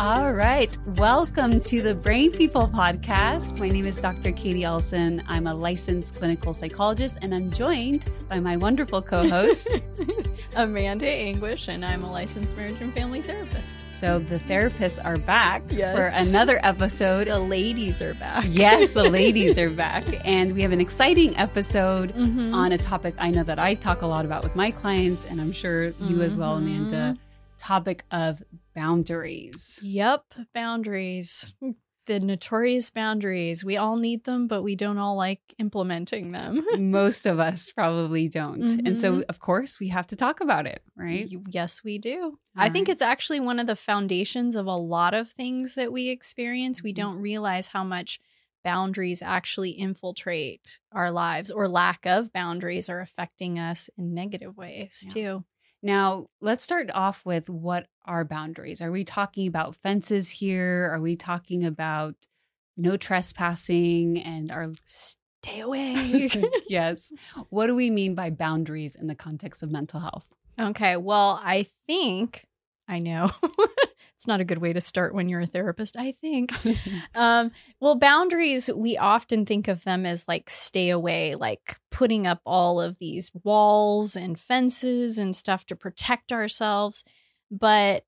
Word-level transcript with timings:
All 0.00 0.32
right. 0.32 0.74
Welcome 0.96 1.60
to 1.60 1.82
the 1.82 1.94
Brain 1.94 2.32
People 2.32 2.66
podcast. 2.68 3.58
My 3.58 3.68
name 3.68 3.84
is 3.84 4.00
Dr. 4.00 4.32
K'dee 4.32 4.60
Elsen. 4.62 5.22
I'm 5.28 5.46
a 5.46 5.52
licensed 5.52 6.14
clinical 6.14 6.54
psychologist 6.54 7.18
and 7.20 7.34
I'm 7.34 7.50
joined 7.50 8.06
by 8.26 8.40
my 8.40 8.56
wonderful 8.56 9.02
co 9.02 9.28
host, 9.28 9.68
Amanda 10.56 11.06
Anguish, 11.06 11.68
and 11.68 11.84
I'm 11.84 12.02
a 12.02 12.10
licensed 12.10 12.56
marriage 12.56 12.80
and 12.80 12.94
family 12.94 13.20
therapist. 13.20 13.76
So 13.92 14.18
the 14.20 14.38
therapists 14.38 15.04
are 15.04 15.18
back 15.18 15.64
Yes. 15.68 15.94
for 15.94 16.04
another 16.04 16.60
episode. 16.62 17.26
The 17.26 17.38
ladies 17.38 18.00
are 18.00 18.14
back. 18.14 18.46
Yes, 18.48 18.94
the 18.94 19.04
ladies 19.10 19.58
are 19.58 19.68
back. 19.70 20.06
And 20.26 20.54
we 20.54 20.62
have 20.62 20.72
an 20.72 20.80
exciting 20.80 21.36
episode 21.36 22.14
Mm-hmm. 22.14 22.54
on 22.54 22.72
a 22.72 22.78
topic 22.78 23.14
I 23.18 23.30
know 23.32 23.42
that 23.42 23.58
I 23.58 23.74
talk 23.74 24.00
a 24.00 24.06
lot 24.06 24.24
about 24.24 24.44
with 24.44 24.56
my 24.56 24.70
clients, 24.70 25.26
and 25.26 25.42
I'm 25.42 25.52
sure 25.52 25.88
you 26.00 26.22
as 26.22 26.38
well, 26.38 26.56
Mm-hmm. 26.58 26.86
Amanda. 26.88 27.16
Topic 27.58 28.04
of 28.10 28.42
boundaries. 28.80 29.78
Yep, 29.82 30.34
boundaries. 30.54 31.54
The 32.06 32.18
notorious 32.18 32.90
boundaries. 32.90 33.64
We 33.64 33.76
all 33.76 33.96
need 33.96 34.24
them, 34.24 34.48
but 34.48 34.62
we 34.62 34.74
don't 34.74 34.98
all 34.98 35.16
like 35.16 35.40
implementing 35.58 36.32
them. 36.32 36.64
Most 36.78 37.26
of 37.26 37.38
us 37.38 37.70
probably 37.70 38.28
don't. 38.28 38.68
And 38.86 38.98
so, 38.98 39.18
Mhm. 39.18 39.24
of 39.28 39.38
course, 39.38 39.78
we 39.78 39.88
have 39.88 40.06
to 40.08 40.16
talk 40.16 40.40
about 40.40 40.66
it, 40.66 40.82
right? 40.96 41.28
Yes, 41.50 41.84
we 41.84 41.98
do. 41.98 42.38
I 42.56 42.68
think 42.70 42.88
it's 42.88 43.02
actually 43.02 43.38
one 43.40 43.58
of 43.58 43.66
the 43.66 43.76
foundations 43.76 44.56
of 44.56 44.66
a 44.66 44.76
lot 44.76 45.14
of 45.14 45.30
things 45.30 45.74
that 45.76 45.92
we 45.92 46.08
experience. 46.08 46.82
We 46.82 46.92
Mhm. 46.92 46.96
don't 46.96 47.18
realize 47.20 47.68
how 47.68 47.84
much 47.84 48.18
boundaries 48.64 49.22
actually 49.22 49.70
infiltrate 49.70 50.80
our 50.92 51.10
lives 51.10 51.50
or 51.50 51.68
lack 51.68 52.06
of 52.06 52.32
boundaries 52.32 52.88
are 52.90 53.00
affecting 53.00 53.58
us 53.58 53.88
in 53.96 54.12
negative 54.14 54.56
ways 54.56 55.04
Yeah. 55.06 55.12
too. 55.14 55.44
Now, 55.82 56.26
let's 56.40 56.62
start 56.62 56.90
off 56.92 57.24
with 57.24 57.48
what 57.48 57.86
are 58.04 58.24
boundaries? 58.24 58.82
Are 58.82 58.90
we 58.90 59.04
talking 59.04 59.46
about 59.46 59.74
fences 59.74 60.28
here? 60.28 60.90
Are 60.92 61.00
we 61.00 61.16
talking 61.16 61.64
about 61.64 62.14
no 62.76 62.96
trespassing 62.96 64.18
and 64.18 64.50
our 64.50 64.72
Stay 64.86 65.60
away. 65.60 66.28
yes. 66.68 67.10
What 67.48 67.66
do 67.66 67.74
we 67.74 67.90
mean 67.90 68.14
by 68.14 68.30
boundaries 68.30 68.94
in 68.94 69.06
the 69.06 69.14
context 69.14 69.62
of 69.62 69.70
mental 69.70 70.00
health? 70.00 70.28
Okay, 70.58 70.96
well, 70.96 71.40
I 71.42 71.66
think 71.86 72.44
I 72.86 72.98
know. 72.98 73.30
it's 74.20 74.26
not 74.26 74.42
a 74.42 74.44
good 74.44 74.58
way 74.58 74.74
to 74.74 74.82
start 74.82 75.14
when 75.14 75.30
you're 75.30 75.40
a 75.40 75.46
therapist, 75.46 75.96
I 75.96 76.12
think. 76.12 76.52
um, 77.14 77.52
well, 77.80 77.94
boundaries, 77.94 78.68
we 78.70 78.98
often 78.98 79.46
think 79.46 79.66
of 79.66 79.84
them 79.84 80.04
as 80.04 80.28
like 80.28 80.50
stay 80.50 80.90
away, 80.90 81.36
like 81.36 81.78
putting 81.90 82.26
up 82.26 82.42
all 82.44 82.82
of 82.82 82.98
these 82.98 83.30
walls 83.44 84.16
and 84.16 84.38
fences 84.38 85.16
and 85.16 85.34
stuff 85.34 85.64
to 85.64 85.74
protect 85.74 86.32
ourselves. 86.32 87.02
But 87.50 88.04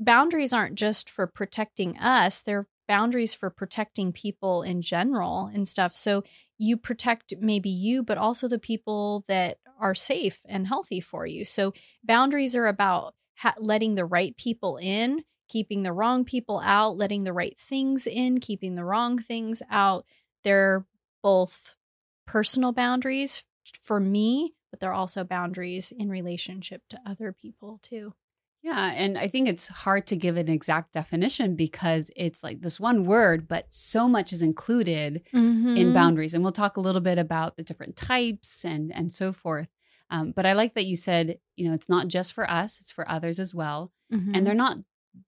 boundaries 0.00 0.54
aren't 0.54 0.76
just 0.76 1.10
for 1.10 1.26
protecting 1.26 1.98
us, 1.98 2.40
they're 2.40 2.66
boundaries 2.88 3.34
for 3.34 3.50
protecting 3.50 4.10
people 4.10 4.62
in 4.62 4.80
general 4.80 5.50
and 5.52 5.68
stuff. 5.68 5.94
So 5.94 6.24
you 6.56 6.78
protect 6.78 7.34
maybe 7.40 7.68
you, 7.68 8.02
but 8.02 8.16
also 8.16 8.48
the 8.48 8.58
people 8.58 9.26
that 9.28 9.58
are 9.78 9.94
safe 9.94 10.40
and 10.48 10.66
healthy 10.66 11.00
for 11.00 11.26
you. 11.26 11.44
So 11.44 11.74
boundaries 12.02 12.56
are 12.56 12.66
about 12.66 13.14
ha- 13.36 13.54
letting 13.58 13.96
the 13.96 14.06
right 14.06 14.34
people 14.38 14.78
in, 14.78 15.24
keeping 15.52 15.82
the 15.82 15.92
wrong 15.92 16.24
people 16.24 16.60
out, 16.64 16.96
letting 16.96 17.24
the 17.24 17.32
right 17.32 17.58
things 17.58 18.06
in, 18.06 18.40
keeping 18.40 18.74
the 18.74 18.84
wrong 18.84 19.18
things 19.18 19.62
out. 19.70 20.04
They're 20.44 20.86
both 21.22 21.76
personal 22.26 22.72
boundaries 22.72 23.44
for 23.80 24.00
me, 24.00 24.54
but 24.70 24.80
they're 24.80 24.92
also 25.02 25.24
boundaries 25.24 25.92
in 25.92 26.08
relationship 26.08 26.82
to 26.88 27.00
other 27.06 27.32
people 27.32 27.78
too. 27.82 28.14
Yeah, 28.62 28.92
and 28.94 29.18
I 29.18 29.26
think 29.26 29.48
it's 29.48 29.66
hard 29.68 30.06
to 30.06 30.16
give 30.16 30.36
an 30.36 30.48
exact 30.48 30.92
definition 30.92 31.56
because 31.56 32.12
it's 32.16 32.44
like 32.44 32.60
this 32.60 32.78
one 32.78 33.04
word, 33.04 33.48
but 33.48 33.66
so 33.70 34.08
much 34.08 34.32
is 34.32 34.40
included 34.40 35.22
Mm-hmm. 35.34 35.76
in 35.76 35.92
boundaries. 35.92 36.32
And 36.32 36.42
we'll 36.44 36.52
talk 36.52 36.76
a 36.76 36.80
little 36.80 37.00
bit 37.00 37.18
about 37.18 37.56
the 37.56 37.64
different 37.64 37.96
types 37.96 38.64
and 38.64 38.94
and 38.94 39.10
so 39.12 39.32
forth. 39.32 39.68
Um, 40.10 40.30
but 40.30 40.46
I 40.46 40.52
like 40.52 40.74
that 40.74 40.84
you 40.86 40.94
said, 40.96 41.38
you 41.56 41.66
know, 41.66 41.74
it's 41.74 41.88
not 41.88 42.06
just 42.08 42.32
for 42.32 42.48
us; 42.48 42.78
it's 42.80 42.92
for 42.92 43.04
others 43.10 43.38
as 43.40 43.52
well. 43.54 43.90
Mm-hmm. 44.12 44.34
And 44.34 44.46
they're 44.46 44.54
not 44.54 44.78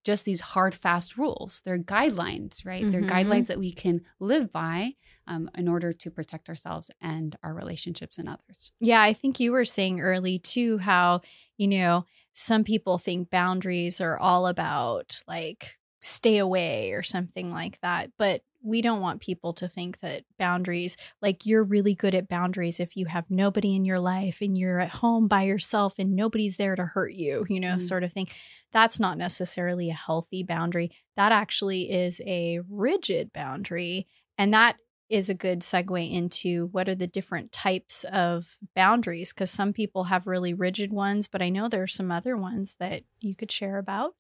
just 0.02 0.24
these 0.24 0.40
hard, 0.40 0.74
fast 0.74 1.16
rules. 1.18 1.62
They're 1.64 1.78
guidelines, 1.78 2.64
right? 2.64 2.90
They're 2.90 3.02
Mhm. 3.02 3.10
guidelines 3.10 3.46
that 3.46 3.58
we 3.58 3.70
can 3.72 4.02
live 4.18 4.50
by 4.52 4.94
um, 5.26 5.50
in 5.56 5.68
order 5.68 5.92
to 5.92 6.10
protect 6.10 6.48
ourselves 6.48 6.90
and 7.00 7.36
our 7.42 7.54
relationships 7.54 8.18
and 8.18 8.28
others. 8.28 8.72
Yeah, 8.80 9.00
I 9.02 9.12
think 9.12 9.40
you 9.40 9.52
were 9.52 9.64
saying 9.64 10.00
early 10.00 10.38
too 10.38 10.78
how, 10.78 11.22
you 11.56 11.66
know, 11.68 12.04
some 12.32 12.64
people 12.64 12.98
think 12.98 13.30
boundaries 13.30 14.00
are 14.00 14.18
all 14.18 14.46
about 14.46 15.22
like 15.26 15.78
stay 16.00 16.36
away 16.38 16.92
or 16.92 17.02
something 17.02 17.50
like 17.50 17.80
that. 17.80 18.10
But 18.18 18.42
we 18.64 18.80
don't 18.80 19.00
want 19.00 19.20
people 19.20 19.52
to 19.52 19.68
think 19.68 20.00
that 20.00 20.24
boundaries, 20.38 20.96
like 21.20 21.44
you're 21.44 21.62
really 21.62 21.94
good 21.94 22.14
at 22.14 22.28
boundaries 22.28 22.80
if 22.80 22.96
you 22.96 23.06
have 23.06 23.30
nobody 23.30 23.76
in 23.76 23.84
your 23.84 24.00
life 24.00 24.38
and 24.40 24.56
you're 24.56 24.80
at 24.80 24.88
home 24.96 25.28
by 25.28 25.42
yourself 25.42 25.94
and 25.98 26.16
nobody's 26.16 26.56
there 26.56 26.74
to 26.74 26.84
hurt 26.86 27.12
you, 27.12 27.44
you 27.48 27.60
know, 27.60 27.74
Mhm. 27.74 27.82
sort 27.82 28.02
of 28.02 28.12
thing. 28.12 28.26
That's 28.72 28.98
not 28.98 29.18
necessarily 29.18 29.90
a 29.90 29.94
healthy 29.94 30.42
boundary. 30.42 30.90
That 31.14 31.30
actually 31.30 31.90
is 31.92 32.20
a 32.26 32.60
rigid 32.68 33.32
boundary. 33.32 34.06
And 34.38 34.52
that 34.54 34.76
is 35.10 35.28
a 35.28 35.34
good 35.34 35.60
segue 35.60 36.10
into 36.10 36.68
what 36.72 36.88
are 36.88 36.94
the 36.94 37.06
different 37.06 37.52
types 37.52 38.04
of 38.04 38.56
boundaries 38.74 39.32
because 39.34 39.50
some 39.50 39.74
people 39.74 40.04
have 40.04 40.26
really 40.26 40.54
rigid 40.54 40.90
ones, 40.90 41.28
but 41.28 41.42
I 41.42 41.50
know 41.50 41.68
there 41.68 41.82
are 41.82 41.86
some 41.86 42.10
other 42.10 42.36
ones 42.36 42.76
that 42.80 43.02
you 43.20 43.36
could 43.36 43.52
share 43.52 43.76
about. 43.76 44.14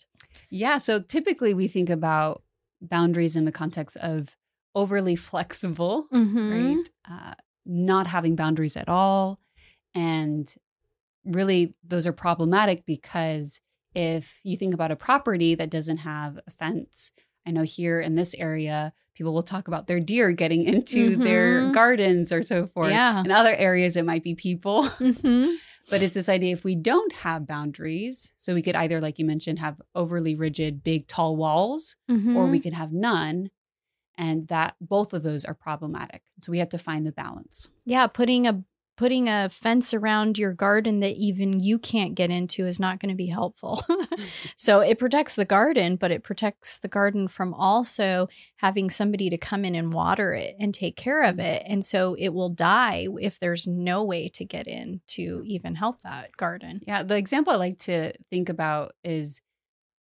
Yeah. 0.50 0.76
So 0.76 1.00
typically 1.00 1.54
we 1.54 1.66
think 1.66 1.88
about 1.88 2.42
boundaries 2.88 3.36
in 3.36 3.44
the 3.44 3.52
context 3.52 3.96
of 3.98 4.36
overly 4.74 5.16
flexible, 5.30 6.06
Mm-hmm. 6.12 6.50
right? 6.52 6.88
Uh, 7.10 7.34
not 7.66 8.06
having 8.08 8.36
boundaries 8.36 8.76
at 8.76 8.88
all. 8.88 9.40
And 9.94 10.52
really, 11.24 11.74
those 11.86 12.06
are 12.06 12.12
problematic 12.12 12.84
because 12.86 13.60
if 13.94 14.40
you 14.44 14.56
think 14.56 14.74
about 14.74 14.90
a 14.90 14.96
property 14.96 15.54
that 15.54 15.70
doesn't 15.70 15.98
have 15.98 16.38
a 16.46 16.50
fence, 16.50 17.10
I 17.46 17.50
know 17.52 17.62
here 17.62 18.00
in 18.00 18.14
this 18.16 18.34
area, 18.34 18.92
people 19.14 19.32
will 19.32 19.42
talk 19.42 19.68
about 19.68 19.86
their 19.86 20.00
deer 20.00 20.32
getting 20.32 20.62
into 20.74 21.16
their 21.16 21.62
Mhm. 21.62 21.72
gardens 21.74 22.32
or 22.32 22.42
so 22.42 22.66
forth. 22.66 22.90
Yeah. 22.90 23.22
In 23.24 23.30
other 23.30 23.54
areas, 23.54 23.96
it 23.96 24.04
might 24.04 24.24
be 24.24 24.34
people. 24.34 24.84
Mm-hmm. 24.84 25.54
But 25.90 26.02
it's 26.02 26.14
this 26.14 26.28
idea 26.28 26.52
if 26.52 26.64
we 26.64 26.74
don't 26.74 27.12
have 27.12 27.46
boundaries, 27.46 28.32
so 28.38 28.54
we 28.54 28.62
could 28.62 28.74
either, 28.76 29.00
like 29.00 29.18
you 29.18 29.24
mentioned, 29.24 29.58
have 29.58 29.80
overly 29.94 30.34
rigid, 30.34 30.82
big, 30.82 31.06
tall 31.06 31.36
walls, 31.36 31.96
Mm-hmm. 32.10 32.36
or 32.36 32.46
we 32.46 32.60
could 32.60 32.72
have 32.74 32.92
none. 32.92 33.50
And 34.16 34.46
that 34.48 34.76
both 34.80 35.12
of 35.12 35.22
those 35.24 35.44
are 35.44 35.54
problematic. 35.54 36.22
So 36.40 36.52
we 36.52 36.58
have 36.60 36.68
to 36.70 36.78
find 36.78 37.04
the 37.06 37.12
balance. 37.12 37.68
yeah, 37.84 38.06
putting 38.06 38.46
a 38.46 38.62
putting 38.96 39.28
a 39.28 39.48
fence 39.48 39.92
around 39.92 40.38
your 40.38 40.52
garden 40.52 41.00
that 41.00 41.16
even 41.16 41.58
you 41.58 41.78
can't 41.78 42.14
get 42.14 42.30
into 42.30 42.66
is 42.66 42.78
not 42.78 43.00
going 43.00 43.08
to 43.08 43.16
be 43.16 43.26
helpful. 43.26 43.82
so 44.56 44.80
it 44.80 44.98
protects 44.98 45.36
the 45.36 45.44
garden, 45.44 45.96
but 45.96 46.10
it 46.10 46.22
protects 46.22 46.78
the 46.78 46.88
garden 46.88 47.26
from 47.26 47.52
also 47.54 48.28
having 48.56 48.88
somebody 48.88 49.28
to 49.28 49.36
come 49.36 49.64
in 49.64 49.74
and 49.74 49.92
water 49.92 50.32
it 50.32 50.54
and 50.58 50.72
take 50.72 50.96
care 50.96 51.24
of 51.24 51.38
it. 51.38 51.62
And 51.66 51.84
so 51.84 52.14
it 52.18 52.30
will 52.30 52.50
die 52.50 53.08
if 53.20 53.38
there's 53.38 53.66
no 53.66 54.04
way 54.04 54.28
to 54.30 54.44
get 54.44 54.68
in 54.68 55.00
to 55.08 55.42
even 55.44 55.74
help 55.74 56.02
that 56.02 56.36
garden. 56.36 56.80
Yeah. 56.86 57.02
The 57.02 57.16
example 57.16 57.52
I 57.52 57.56
like 57.56 57.78
to 57.80 58.12
think 58.30 58.48
about 58.48 58.92
is 59.02 59.40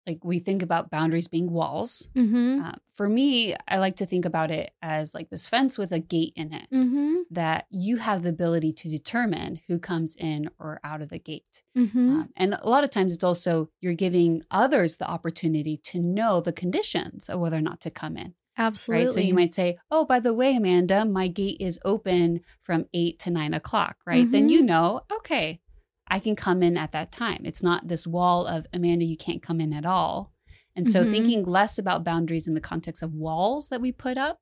like 0.05 0.23
we 0.23 0.39
think 0.39 0.61
about 0.61 0.89
boundaries 0.89 1.27
being 1.27 1.51
walls. 1.51 2.09
Mm-hmm. 2.15 2.61
Uh, 2.61 2.73
for 2.93 3.09
me, 3.09 3.55
I 3.67 3.77
like 3.79 3.95
to 3.97 4.05
think 4.05 4.25
about 4.25 4.51
it 4.51 4.71
as 4.81 5.13
like 5.13 5.29
this 5.29 5.47
fence 5.47 5.77
with 5.77 5.91
a 5.91 5.99
gate 5.99 6.33
in 6.35 6.53
it 6.53 6.67
Mm-hmm. 6.71 7.21
that 7.31 7.65
you 7.69 7.97
have 7.97 8.23
the 8.23 8.29
ability 8.29 8.73
to 8.73 8.89
determine 8.89 9.61
who 9.67 9.79
comes 9.79 10.15
in 10.15 10.49
or 10.59 10.79
out 10.83 11.01
of 11.01 11.09
the 11.09 11.19
gate. 11.19 11.63
Mm-hmm. 11.77 12.09
Um, 12.09 12.29
and 12.35 12.53
a 12.53 12.69
lot 12.69 12.83
of 12.83 12.89
times 12.91 13.13
it's 13.13 13.23
also 13.23 13.69
you're 13.81 13.93
giving 13.93 14.43
others 14.51 14.97
the 14.97 15.09
opportunity 15.09 15.77
to 15.85 15.99
know 15.99 16.41
the 16.41 16.53
conditions 16.53 17.29
of 17.29 17.39
whether 17.39 17.57
or 17.57 17.61
not 17.61 17.79
to 17.81 17.89
come 17.89 18.17
in. 18.17 18.35
Absolutely. 18.57 19.05
Right. 19.05 19.13
So 19.15 19.19
you 19.21 19.33
might 19.33 19.55
say, 19.55 19.77
oh, 19.89 20.05
by 20.05 20.19
the 20.19 20.33
way, 20.33 20.55
Amanda, 20.55 21.05
my 21.05 21.27
gate 21.27 21.57
is 21.59 21.79
open 21.83 22.41
from 22.61 22.85
eight 22.93 23.17
to 23.19 23.31
nine 23.31 23.53
o'clock, 23.53 23.97
right? 24.05 24.29
Then 24.29 24.47
you 24.47 24.61
know, 24.61 25.01
okay, 25.11 25.59
I 26.07 26.19
can 26.19 26.35
come 26.35 26.61
in 26.61 26.77
at 26.77 26.91
that 26.91 27.11
time. 27.11 27.41
It's 27.43 27.63
not 27.63 27.87
this 27.87 28.05
wall 28.05 28.45
of 28.45 28.67
Amanda, 28.73 29.05
you 29.05 29.17
can't 29.17 29.41
come 29.41 29.59
in 29.59 29.73
at 29.73 29.85
all. 29.85 30.31
And 30.75 30.89
so 30.89 31.03
Mhm. 31.03 31.11
thinking 31.11 31.43
less 31.43 31.77
about 31.77 32.03
boundaries 32.03 32.47
in 32.47 32.53
the 32.55 32.61
context 32.61 33.03
of 33.03 33.13
walls 33.13 33.69
that 33.69 33.81
we 33.81 33.91
put 33.91 34.17
up, 34.17 34.41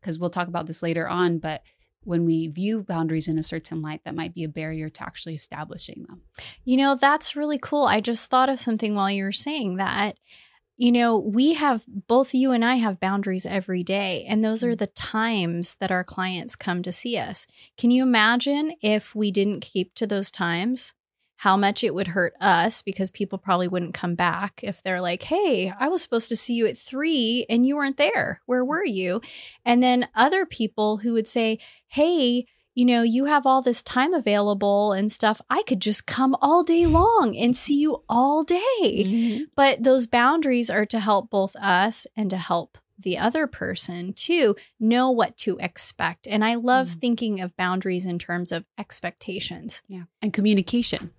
because 0.00 0.18
we'll 0.18 0.30
talk 0.30 0.48
about 0.48 0.66
this 0.66 0.82
later 0.82 1.08
on, 1.08 1.38
but 1.38 1.62
when 2.04 2.24
we 2.24 2.46
view 2.48 2.82
boundaries 2.82 3.28
in 3.28 3.38
a 3.38 3.42
certain 3.42 3.80
light, 3.80 4.02
that 4.04 4.14
might 4.14 4.34
be 4.34 4.44
a 4.44 4.48
barrier 4.48 4.90
to 4.90 5.02
actually 5.02 5.34
establishing 5.34 6.04
them. 6.06 6.22
You 6.62 6.76
know, 6.76 6.96
that's 6.96 7.34
really 7.34 7.58
cool. 7.58 7.86
I 7.86 8.00
just 8.00 8.30
thought 8.30 8.50
of 8.50 8.60
something 8.60 8.94
while 8.94 9.10
you 9.10 9.24
were 9.24 9.32
saying 9.32 9.76
that. 9.76 10.18
You 10.76 10.90
know, 10.90 11.16
we 11.16 11.54
have 11.54 11.84
both 11.86 12.34
you 12.34 12.50
and 12.50 12.64
I 12.64 12.76
have 12.76 12.98
boundaries 12.98 13.46
every 13.46 13.84
day, 13.84 14.24
and 14.28 14.44
those 14.44 14.64
are 14.64 14.72
mm. 14.72 14.78
the 14.78 14.88
times 14.88 15.76
that 15.76 15.92
our 15.92 16.02
clients 16.02 16.56
come 16.56 16.82
to 16.82 16.90
see 16.90 17.16
us. 17.16 17.46
Can 17.78 17.92
you 17.92 18.02
imagine 18.02 18.72
if 18.82 19.14
we 19.14 19.30
didn't 19.30 19.60
keep 19.60 19.94
to 19.94 20.06
those 20.06 20.32
times? 20.32 20.92
How 21.38 21.56
much 21.56 21.84
it 21.84 21.94
would 21.94 22.08
hurt 22.08 22.32
us 22.40 22.82
because 22.82 23.10
people 23.10 23.38
probably 23.38 23.68
wouldn't 23.68 23.94
come 23.94 24.14
back 24.14 24.60
if 24.62 24.82
they're 24.82 25.00
like, 25.00 25.24
Hey, 25.24 25.72
I 25.78 25.88
was 25.88 26.02
supposed 26.02 26.28
to 26.30 26.36
see 26.36 26.54
you 26.54 26.66
at 26.66 26.78
three 26.78 27.44
and 27.48 27.66
you 27.66 27.76
weren't 27.76 27.96
there. 27.96 28.40
Where 28.46 28.64
mm. 28.64 28.68
were 28.68 28.84
you? 28.84 29.20
And 29.64 29.82
then 29.82 30.08
other 30.14 30.46
people 30.46 30.98
who 30.98 31.12
would 31.12 31.28
say, 31.28 31.58
Hey, 31.86 32.46
you 32.74 32.84
know, 32.84 33.02
you 33.02 33.26
have 33.26 33.46
all 33.46 33.62
this 33.62 33.82
time 33.82 34.12
available 34.12 34.92
and 34.92 35.10
stuff. 35.12 35.40
I 35.48 35.62
could 35.62 35.80
just 35.80 36.06
come 36.06 36.36
all 36.42 36.62
day 36.62 36.86
long 36.86 37.36
and 37.36 37.56
see 37.56 37.78
you 37.78 38.02
all 38.08 38.42
day. 38.42 38.58
Mm-hmm. 38.82 39.44
But 39.54 39.82
those 39.82 40.06
boundaries 40.06 40.70
are 40.70 40.86
to 40.86 41.00
help 41.00 41.30
both 41.30 41.54
us 41.56 42.06
and 42.16 42.28
to 42.30 42.36
help 42.36 42.78
the 42.98 43.18
other 43.18 43.46
person 43.46 44.12
to 44.12 44.54
know 44.78 45.10
what 45.10 45.36
to 45.38 45.56
expect. 45.58 46.26
And 46.28 46.44
I 46.44 46.54
love 46.54 46.88
Mhm. 46.88 47.00
thinking 47.00 47.40
of 47.40 47.56
boundaries 47.56 48.06
in 48.06 48.18
terms 48.18 48.52
of 48.52 48.66
expectations. 48.78 49.82
Yeah. 49.88 50.04
And 50.22 50.32
communication. 50.32 51.10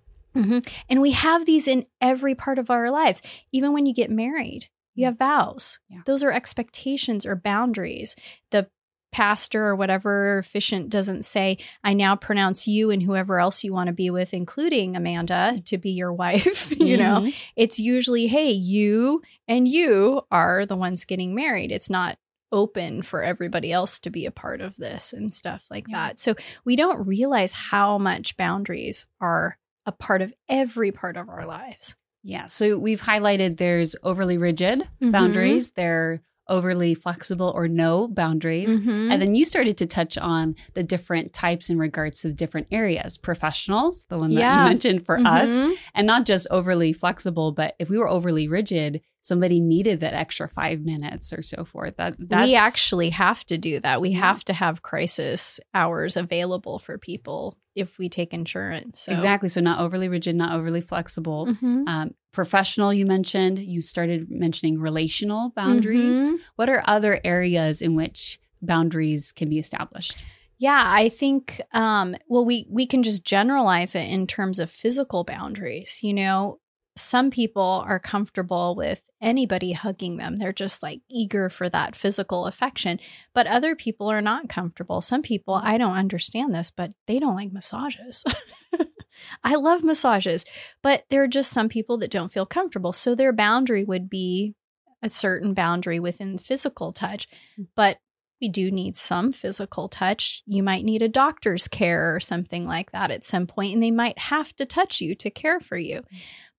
And 0.90 1.00
we 1.00 1.12
have 1.12 1.46
these 1.46 1.66
in 1.66 1.86
every 1.98 2.34
part 2.34 2.58
of 2.58 2.70
our 2.70 2.90
lives. 2.90 3.22
Even 3.52 3.72
when 3.72 3.86
you 3.86 3.94
get 3.94 4.10
married, 4.10 4.68
you 4.94 5.06
have 5.06 5.16
vows. 5.16 5.78
Yeah. 5.88 6.00
Those 6.04 6.22
are 6.22 6.30
expectations 6.30 7.24
or 7.24 7.36
boundaries. 7.36 8.16
The 8.50 8.68
pastor 9.16 9.64
or 9.64 9.74
whatever 9.74 10.36
officiant 10.36 10.90
doesn't 10.90 11.24
say, 11.24 11.56
I 11.82 11.94
now 11.94 12.16
pronounce 12.16 12.68
you 12.68 12.90
and 12.90 13.02
whoever 13.02 13.40
else 13.40 13.64
you 13.64 13.72
want 13.72 13.86
to 13.86 13.94
be 13.94 14.10
with, 14.10 14.34
including 14.34 14.94
Amanda, 14.94 15.58
to 15.64 15.78
be 15.78 15.90
your 15.92 16.12
wife. 16.24 16.70
you 16.78 16.98
know, 16.98 17.20
Mhm. 17.20 17.34
it's 17.56 17.78
usually, 17.78 18.26
hey, 18.26 18.50
you 18.50 19.22
and 19.48 19.66
you 19.66 20.20
are 20.30 20.66
the 20.66 20.76
ones 20.76 21.06
getting 21.06 21.34
married. 21.34 21.72
It's 21.72 21.88
not 21.88 22.18
open 22.52 23.00
for 23.00 23.22
everybody 23.22 23.72
else 23.72 23.98
to 24.00 24.10
be 24.10 24.26
a 24.26 24.30
part 24.30 24.60
of 24.60 24.76
this 24.76 25.14
and 25.14 25.32
stuff 25.32 25.64
like 25.70 25.88
Yeah. 25.88 26.08
that. 26.08 26.18
So 26.18 26.34
we 26.66 26.76
don't 26.76 27.06
realize 27.06 27.54
how 27.54 27.96
much 27.96 28.36
boundaries 28.36 29.06
are 29.18 29.56
a 29.86 29.92
part 29.92 30.20
of 30.20 30.34
every 30.46 30.92
part 30.92 31.16
of 31.16 31.30
our 31.30 31.46
lives. 31.46 31.96
Yeah. 32.22 32.48
So 32.48 32.78
we've 32.78 33.00
highlighted 33.00 33.56
there's 33.56 33.96
overly 34.02 34.36
rigid 34.36 34.82
Mhm. 35.00 35.10
boundaries, 35.12 35.70
there 35.70 36.20
overly 36.48 36.94
flexible 36.94 37.52
or 37.54 37.68
no 37.68 38.08
boundaries. 38.08 38.78
Mhm. 38.80 39.10
And 39.10 39.20
then 39.22 39.34
you 39.34 39.44
started 39.44 39.76
to 39.78 39.86
touch 39.86 40.16
on 40.18 40.54
the 40.74 40.82
different 40.82 41.32
types 41.32 41.68
in 41.70 41.78
regards 41.78 42.20
to 42.20 42.28
the 42.28 42.34
different 42.34 42.68
areas. 42.70 43.18
Professionals, 43.18 44.06
the 44.08 44.18
one 44.18 44.30
that 44.30 44.40
Yeah. 44.40 44.62
you 44.62 44.68
mentioned 44.68 45.04
for 45.04 45.18
us, 45.18 45.50
Mhm. 45.50 45.74
and 45.94 46.06
not 46.06 46.26
just 46.26 46.46
overly 46.50 46.92
flexible, 46.92 47.52
but 47.52 47.74
if 47.78 47.90
we 47.90 47.98
were 47.98 48.08
overly 48.08 48.46
rigid, 48.48 49.00
somebody 49.26 49.58
needed 49.60 49.98
that 50.00 50.14
extra 50.14 50.48
five 50.48 50.82
minutes 50.82 51.32
or 51.32 51.42
so 51.42 51.64
forth. 51.64 51.96
That 51.96 52.14
that's 52.18 52.46
we 52.46 52.54
actually 52.54 53.10
have 53.10 53.44
to 53.46 53.58
do 53.58 53.80
that. 53.80 54.00
We 54.00 54.10
Yeah. 54.10 54.20
have 54.20 54.44
to 54.44 54.52
have 54.52 54.82
crisis 54.82 55.58
hours 55.74 56.16
available 56.16 56.78
for 56.78 56.96
people 56.96 57.56
if 57.74 57.98
we 57.98 58.08
take 58.08 58.32
insurance. 58.32 59.00
So. 59.00 59.12
exactly 59.12 59.48
so 59.48 59.60
not 59.60 59.80
overly 59.80 60.08
rigid, 60.08 60.36
not 60.36 60.54
overly 60.56 60.80
flexible. 60.80 61.46
Mhm. 61.46 61.88
Um, 61.88 62.14
professional, 62.32 62.94
you 62.94 63.04
mentioned. 63.04 63.58
You 63.58 63.82
started 63.82 64.30
mentioning 64.30 64.78
relational 64.78 65.50
boundaries. 65.50 66.30
Mhm. 66.30 66.38
What 66.54 66.68
are 66.68 66.84
other 66.86 67.20
areas 67.24 67.82
in 67.82 67.96
which 67.96 68.38
boundaries 68.62 69.32
can 69.32 69.48
be 69.48 69.58
established? 69.58 70.22
Yeah, 70.58 70.82
I 70.86 71.08
think 71.08 71.60
um 71.72 72.14
well 72.28 72.44
we 72.44 72.66
we 72.70 72.86
can 72.86 73.02
just 73.02 73.24
generalize 73.24 73.94
it 73.96 74.08
in 74.08 74.26
terms 74.26 74.58
of 74.60 74.70
physical 74.70 75.24
boundaries. 75.24 76.00
You 76.02 76.14
know, 76.14 76.60
some 76.96 77.30
people 77.30 77.84
are 77.86 77.98
comfortable 77.98 78.74
with 78.74 79.10
anybody 79.20 79.72
hugging 79.72 80.16
them. 80.16 80.36
They're 80.36 80.52
just 80.52 80.82
like 80.82 81.02
eager 81.10 81.50
for 81.50 81.68
that 81.68 81.94
physical 81.94 82.46
affection, 82.46 82.98
but 83.34 83.46
other 83.46 83.76
people 83.76 84.10
are 84.10 84.22
not 84.22 84.48
comfortable. 84.48 85.02
Some 85.02 85.22
people, 85.22 85.56
mm-hmm. 85.56 85.66
I 85.66 85.78
don't 85.78 85.96
understand 85.96 86.54
this, 86.54 86.70
but 86.70 86.92
they 87.06 87.18
don't 87.18 87.36
like 87.36 87.52
massages. 87.52 88.24
I 89.44 89.56
love 89.56 89.84
massages, 89.84 90.44
but 90.82 91.04
there 91.10 91.22
are 91.22 91.28
just 91.28 91.52
some 91.52 91.68
people 91.68 91.98
that 91.98 92.10
don't 92.10 92.32
feel 92.32 92.46
comfortable. 92.46 92.92
So 92.92 93.14
their 93.14 93.32
boundary 93.32 93.84
would 93.84 94.08
be 94.08 94.54
a 95.02 95.08
certain 95.08 95.52
boundary 95.52 96.00
within 96.00 96.38
physical 96.38 96.92
touch, 96.92 97.28
mm. 97.58 97.66
but 97.74 97.98
we 98.40 98.48
do 98.48 98.70
need 98.70 98.96
some 98.96 99.32
physical 99.32 99.88
touch. 99.88 100.42
You 100.46 100.62
might 100.62 100.84
need 100.84 101.02
a 101.02 101.08
doctor's 101.08 101.68
care 101.68 102.14
or 102.14 102.20
something 102.20 102.66
like 102.66 102.92
that 102.92 103.10
at 103.10 103.24
some 103.24 103.46
point, 103.46 103.74
and 103.74 103.82
they 103.82 103.90
might 103.90 104.18
have 104.18 104.54
to 104.56 104.66
touch 104.66 105.00
you 105.00 105.14
to 105.16 105.30
care 105.30 105.60
for 105.60 105.78
you. 105.78 106.02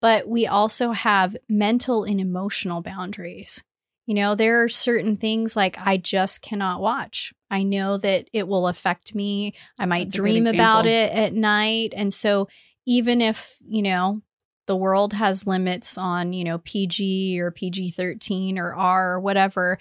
But 0.01 0.27
we 0.27 0.47
also 0.47 0.91
have 0.91 1.37
mental 1.49 2.03
and 2.03 2.19
emotional 2.19 2.81
boundaries. 2.81 3.63
You 4.05 4.15
know, 4.15 4.35
there 4.35 4.63
are 4.63 4.69
certain 4.69 5.17
things 5.17 5.55
like 5.55 5.77
I 5.85 5.97
just 5.97 6.41
cannot 6.41 6.81
watch. 6.81 7.33
I 7.51 7.63
know 7.63 7.97
that 7.97 8.29
it 8.31 8.47
will 8.47 8.67
affect 8.67 9.13
me. 9.13 9.53
I 9.79 9.85
might 9.85 10.05
That's 10.05 10.15
dream 10.15 10.47
about 10.47 10.85
it 10.85 11.11
at 11.11 11.33
night. 11.33 11.93
And 11.95 12.13
so, 12.13 12.47
even 12.85 13.19
if, 13.19 13.57
you 13.67 13.81
know, 13.81 14.21
the 14.65 14.77
world 14.77 15.13
has 15.13 15.45
limits 15.45 15.97
on, 15.97 16.31
you 16.31 16.45
know, 16.45 16.59
PG 16.59 17.39
or 17.39 17.51
PG 17.51 17.91
13 17.91 18.57
or 18.57 18.73
R 18.73 19.13
or 19.13 19.19
whatever, 19.19 19.77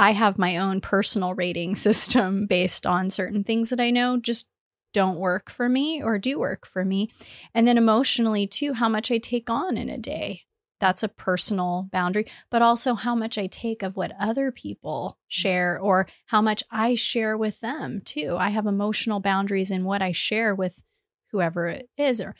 I 0.00 0.12
have 0.12 0.38
my 0.38 0.56
own 0.56 0.80
personal 0.80 1.34
rating 1.34 1.74
system 1.74 2.46
based 2.48 2.86
on 2.86 3.10
certain 3.10 3.44
things 3.44 3.68
that 3.68 3.80
I 3.80 3.90
know 3.90 4.18
just 4.18 4.46
don't 4.94 5.18
work 5.18 5.50
for 5.50 5.68
me 5.68 6.02
or 6.02 6.18
do 6.18 6.38
work 6.38 6.66
for 6.66 6.86
me. 6.86 7.10
And 7.54 7.68
then 7.68 7.76
emotionally, 7.76 8.46
too, 8.46 8.72
how 8.72 8.88
much 8.88 9.10
I 9.10 9.18
take 9.18 9.50
on 9.50 9.76
in 9.76 9.90
a 9.90 9.98
day. 9.98 10.42
That's 10.80 11.02
a 11.02 11.08
personal 11.08 11.88
boundary, 11.92 12.26
but 12.50 12.62
also 12.62 12.94
how 12.94 13.14
much 13.14 13.36
I 13.36 13.46
take 13.46 13.82
of 13.82 13.98
what 13.98 14.16
other 14.18 14.50
people 14.50 15.18
share 15.28 15.78
or 15.78 16.08
how 16.26 16.40
much 16.40 16.64
I 16.70 16.94
share 16.94 17.36
with 17.36 17.60
them, 17.60 18.00
too. 18.02 18.36
I 18.38 18.48
have 18.48 18.66
emotional 18.66 19.20
boundaries 19.20 19.70
in 19.70 19.84
what 19.84 20.00
I 20.00 20.12
share 20.12 20.54
with 20.54 20.82
whoever 21.30 21.66
it 21.66 21.90
is 21.98 22.22
or 22.22 22.34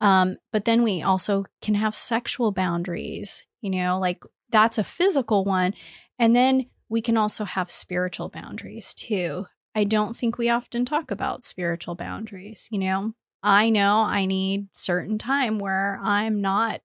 um, 0.00 0.36
but 0.52 0.64
then 0.64 0.82
we 0.82 1.00
also 1.00 1.44
can 1.62 1.76
have 1.76 1.94
sexual 1.94 2.50
boundaries, 2.50 3.44
you 3.62 3.70
know, 3.70 3.98
like 3.98 4.24
that's 4.50 4.76
a 4.76 4.84
physical 4.84 5.44
one. 5.44 5.72
And 6.18 6.34
then 6.34 6.66
we 6.88 7.00
can 7.00 7.16
also 7.16 7.44
have 7.44 7.70
spiritual 7.70 8.28
boundaries 8.28 8.94
too. 8.94 9.46
I 9.74 9.84
don't 9.84 10.16
think 10.16 10.38
we 10.38 10.48
often 10.48 10.84
talk 10.84 11.10
about 11.10 11.44
spiritual 11.44 11.94
boundaries, 11.94 12.68
you 12.70 12.78
know. 12.78 13.14
I 13.42 13.68
know 13.70 13.98
I 13.98 14.24
need 14.24 14.68
certain 14.72 15.18
time 15.18 15.58
where 15.58 15.98
I'm 16.02 16.40
not, 16.40 16.80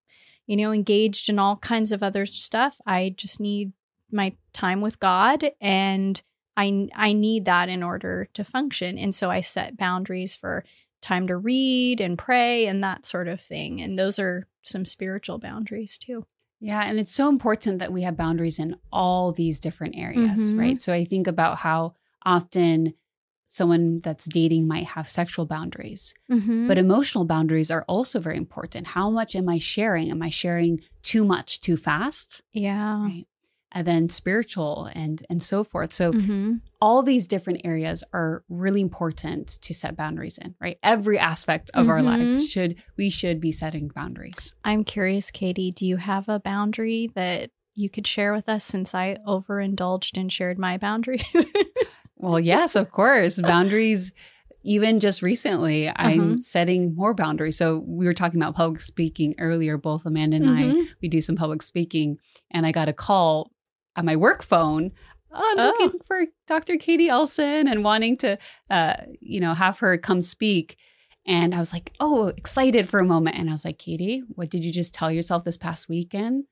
you 0.45 0.57
know, 0.57 0.71
engaged 0.71 1.29
in 1.29 1.39
all 1.39 1.55
kinds 1.57 1.91
of 1.91 2.03
other 2.03 2.25
stuff. 2.25 2.77
I 2.85 3.13
just 3.15 3.39
need 3.39 3.73
my 4.11 4.33
time 4.53 4.81
with 4.81 4.99
God 4.99 5.51
and 5.61 6.21
I 6.57 6.89
I 6.93 7.13
need 7.13 7.45
that 7.45 7.69
in 7.69 7.83
order 7.83 8.27
to 8.33 8.43
function. 8.43 8.97
And 8.97 9.13
so 9.15 9.29
I 9.29 9.39
set 9.39 9.77
boundaries 9.77 10.35
for 10.35 10.65
time 11.01 11.27
to 11.27 11.37
read 11.37 12.01
and 12.01 12.17
pray 12.17 12.65
and 12.65 12.83
that 12.83 13.05
sort 13.05 13.27
of 13.27 13.39
thing. 13.39 13.79
And 13.79 13.97
those 13.97 14.19
are 14.19 14.43
some 14.63 14.83
spiritual 14.83 15.37
boundaries 15.37 15.97
too. 15.97 16.23
Yeah, 16.59 16.81
and 16.83 16.99
it's 16.99 17.11
so 17.13 17.29
important 17.29 17.79
that 17.79 17.93
we 17.93 18.01
have 18.03 18.17
boundaries 18.17 18.59
in 18.59 18.75
all 18.91 19.31
these 19.31 19.59
different 19.59 19.95
areas, 19.97 20.51
Mhm. 20.51 20.59
right? 20.59 20.81
So 20.81 20.91
I 20.93 21.05
think 21.05 21.25
about 21.27 21.59
how 21.59 21.93
often 22.25 22.93
someone 23.45 23.99
that's 24.01 24.25
dating 24.25 24.67
might 24.67 24.85
have 24.87 25.09
sexual 25.09 25.45
boundaries, 25.45 26.13
Mm-hmm. 26.29 26.67
but 26.67 26.77
emotional 26.77 27.25
boundaries 27.25 27.71
are 27.71 27.83
also 27.87 28.19
very 28.19 28.37
important. 28.37 28.87
How 28.87 29.09
much 29.09 29.35
am 29.35 29.47
I 29.49 29.57
sharing? 29.57 30.11
Am 30.11 30.21
I 30.21 30.29
sharing 30.29 30.81
too 31.01 31.23
much 31.25 31.59
too 31.61 31.77
fast? 31.77 32.41
yeah. 32.53 33.03
Right. 33.03 33.25
And 33.71 33.85
then 33.85 34.09
spiritual 34.09 34.89
and 34.95 35.25
and 35.29 35.41
so 35.43 35.63
forth. 35.63 35.93
So 35.93 36.13
Mm-hmm. 36.13 36.55
all 36.81 37.03
these 37.03 37.27
different 37.27 37.61
areas 37.65 38.03
are 38.13 38.43
really 38.49 38.81
important 38.81 39.59
to 39.61 39.73
set 39.73 39.95
boundaries 39.95 40.37
in, 40.37 40.55
right? 40.61 40.77
Every 40.81 41.19
aspect 41.19 41.69
of 41.73 41.89
our 41.89 41.99
Mhm. 42.01 42.05
life 42.05 42.41
should 42.41 42.75
we 42.97 43.09
should 43.09 43.39
be 43.39 43.51
setting 43.51 43.89
boundaries. 43.93 44.53
I'm 44.63 44.83
curious, 44.83 45.29
K'dee, 45.31 45.73
do 45.75 45.85
you 45.85 45.97
have 45.97 46.27
a 46.29 46.39
boundary 46.39 47.11
that 47.15 47.51
you 47.75 47.89
could 47.89 48.07
share 48.07 48.33
with 48.33 48.49
us 48.49 48.63
since 48.65 48.95
I 48.95 49.17
overindulged 49.27 50.17
and 50.17 50.31
shared 50.31 50.57
my 50.57 50.77
boundaries? 50.77 51.23
Well, 52.21 52.39
yes, 52.39 52.75
of 52.75 52.91
course. 52.91 53.39
Boundaries, 53.53 54.11
even 54.65 54.99
just 54.99 55.21
recently, 55.21 55.87
I'm 55.87 56.19
Uh-huh. 56.19 56.35
setting 56.41 56.93
more 56.93 57.13
boundaries. 57.13 57.55
So 57.57 57.79
we 57.87 58.05
were 58.05 58.13
talking 58.13 58.41
about 58.41 58.55
public 58.55 58.81
speaking 58.81 59.35
earlier. 59.37 59.77
Both 59.77 60.05
Amanda 60.05 60.35
and 60.35 60.49
I, 60.49 60.63
Mhm. 60.65 60.87
we 61.01 61.07
do 61.07 61.21
some 61.21 61.37
public 61.37 61.61
speaking, 61.61 62.17
and 62.51 62.65
I 62.65 62.73
got 62.73 62.89
a 62.89 62.93
call 62.93 63.51
on 63.99 64.05
my 64.05 64.15
work 64.15 64.41
phone. 64.41 64.91
Oh, 65.31 65.47
I'm 65.51 65.59
Oh. 65.59 65.63
looking 65.79 65.99
for 66.07 66.25
Dr. 66.47 66.73
K'dee 66.75 67.09
Elsen 67.09 67.69
and 67.69 67.83
wanting 67.83 68.17
to, 68.17 68.39
uh, 68.71 68.95
you 69.19 69.39
know, 69.39 69.53
have 69.53 69.77
her 69.79 69.97
come 69.97 70.21
speak. 70.21 70.77
And 71.27 71.53
I 71.53 71.59
was 71.59 71.71
like, 71.73 71.91
oh, 71.99 72.27
excited 72.27 72.89
for 72.89 72.99
a 72.99 73.05
moment. 73.05 73.35
And 73.37 73.49
I 73.49 73.51
was 73.51 73.65
like, 73.65 73.77
K'dee, 73.77 74.21
what 74.29 74.49
did 74.49 74.65
you 74.65 74.71
just 74.71 74.93
tell 74.95 75.11
yourself 75.11 75.43
this 75.43 75.57
past 75.57 75.87
weekend? 75.89 76.45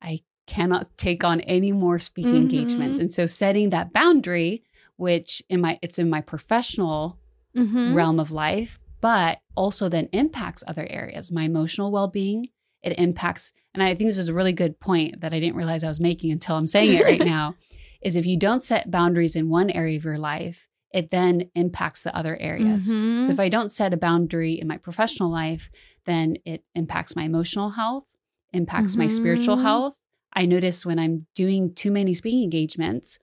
I 0.00 0.20
cannot 0.46 0.96
take 0.96 1.24
on 1.24 1.40
any 1.40 1.72
more 1.72 1.98
speaking 1.98 2.34
Mhm. 2.34 2.42
engagements. 2.42 3.00
And 3.00 3.12
so 3.12 3.26
setting 3.26 3.70
that 3.70 3.92
boundary, 3.92 4.62
which 4.96 5.42
in 5.48 5.60
my 5.60 5.78
it's 5.82 5.98
in 5.98 6.10
my 6.10 6.20
professional 6.20 7.18
Mhm. 7.56 7.94
realm 7.94 8.20
of 8.20 8.30
life, 8.30 8.78
but 9.00 9.40
also 9.56 9.88
then 9.88 10.08
impacts 10.12 10.62
other 10.66 10.86
areas. 10.90 11.32
My 11.32 11.44
emotional 11.44 11.90
well 11.90 12.08
being, 12.08 12.48
it 12.82 12.98
impacts, 12.98 13.52
and 13.74 13.82
I 13.82 13.94
think 13.94 14.08
this 14.10 14.18
is 14.18 14.28
a 14.28 14.34
really 14.34 14.52
good 14.52 14.80
point 14.80 15.20
that 15.20 15.32
I 15.32 15.40
didn't 15.40 15.56
realize 15.56 15.84
I 15.84 15.88
was 15.88 16.00
making 16.00 16.30
until 16.32 16.56
I'm 16.56 16.66
saying 16.66 16.94
it 16.94 17.04
right 17.04 17.20
now. 17.24 17.54
Is 18.00 18.16
if 18.16 18.26
you 18.26 18.36
don't 18.36 18.64
set 18.64 18.90
boundaries 18.90 19.36
in 19.36 19.48
one 19.48 19.70
area 19.70 19.96
of 19.96 20.04
your 20.04 20.18
life, 20.18 20.68
it 20.92 21.10
then 21.12 21.48
impacts 21.54 22.02
the 22.02 22.14
other 22.16 22.36
areas. 22.40 22.92
Mhm. 22.92 23.24
So 23.24 23.30
if 23.32 23.38
I 23.38 23.48
don't 23.48 23.70
set 23.70 23.94
a 23.94 23.96
boundary 23.96 24.54
in 24.54 24.66
my 24.66 24.76
professional 24.76 25.30
life, 25.30 25.70
then 26.04 26.36
it 26.44 26.64
impacts 26.74 27.14
my 27.14 27.22
emotional 27.22 27.70
health, 27.70 28.06
impacts 28.52 28.96
my 28.96 29.06
spiritual 29.06 29.56
Mhm. 29.58 29.62
health. 29.62 29.96
I 30.32 30.46
notice 30.46 30.84
when 30.84 30.98
I'm 30.98 31.26
doing 31.36 31.72
too 31.74 31.92
many 31.92 32.12
speaking 32.14 32.42
engagements, 32.42 33.18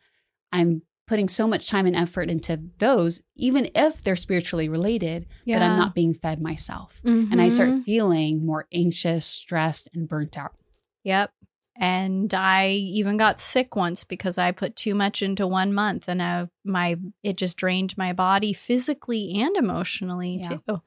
I'm 0.52 0.84
putting 1.10 1.28
so 1.28 1.48
much 1.48 1.68
time 1.68 1.88
and 1.88 1.96
effort 1.96 2.30
into 2.30 2.62
those, 2.78 3.22
even 3.36 3.68
if 3.74 4.02
they're 4.04 4.16
spiritually 4.16 4.70
related, 4.70 5.26
but 5.48 5.62
I'm 5.64 5.76
not 5.76 5.96
being 5.96 6.14
fed 6.14 6.40
myself. 6.40 7.02
And 7.04 7.42
I 7.42 7.50
start 7.50 7.70
Mhm. 7.70 7.84
feeling 7.84 8.46
more 8.46 8.68
anxious, 8.72 9.26
stressed, 9.26 9.90
and 9.94 10.08
burnt 10.08 10.38
out. 10.38 10.54
Yep. 11.04 11.34
And 11.82 12.32
I 12.34 12.68
even 12.72 13.18
got 13.18 13.40
sick 13.40 13.76
once 13.76 14.04
because 14.04 14.38
I 14.38 14.52
put 14.52 14.76
too 14.76 14.94
much 14.94 15.22
into 15.24 15.48
one 15.48 15.74
month, 15.74 16.08
and 16.10 16.22
uh, 16.22 16.48
my 16.64 16.98
it 17.24 17.38
just 17.38 17.58
drained 17.58 17.98
my 17.98 18.12
body 18.14 18.54
physically 18.54 19.34
and 19.42 19.56
emotionally 19.58 20.42
Yeah. 20.44 20.58
too. 20.58 20.82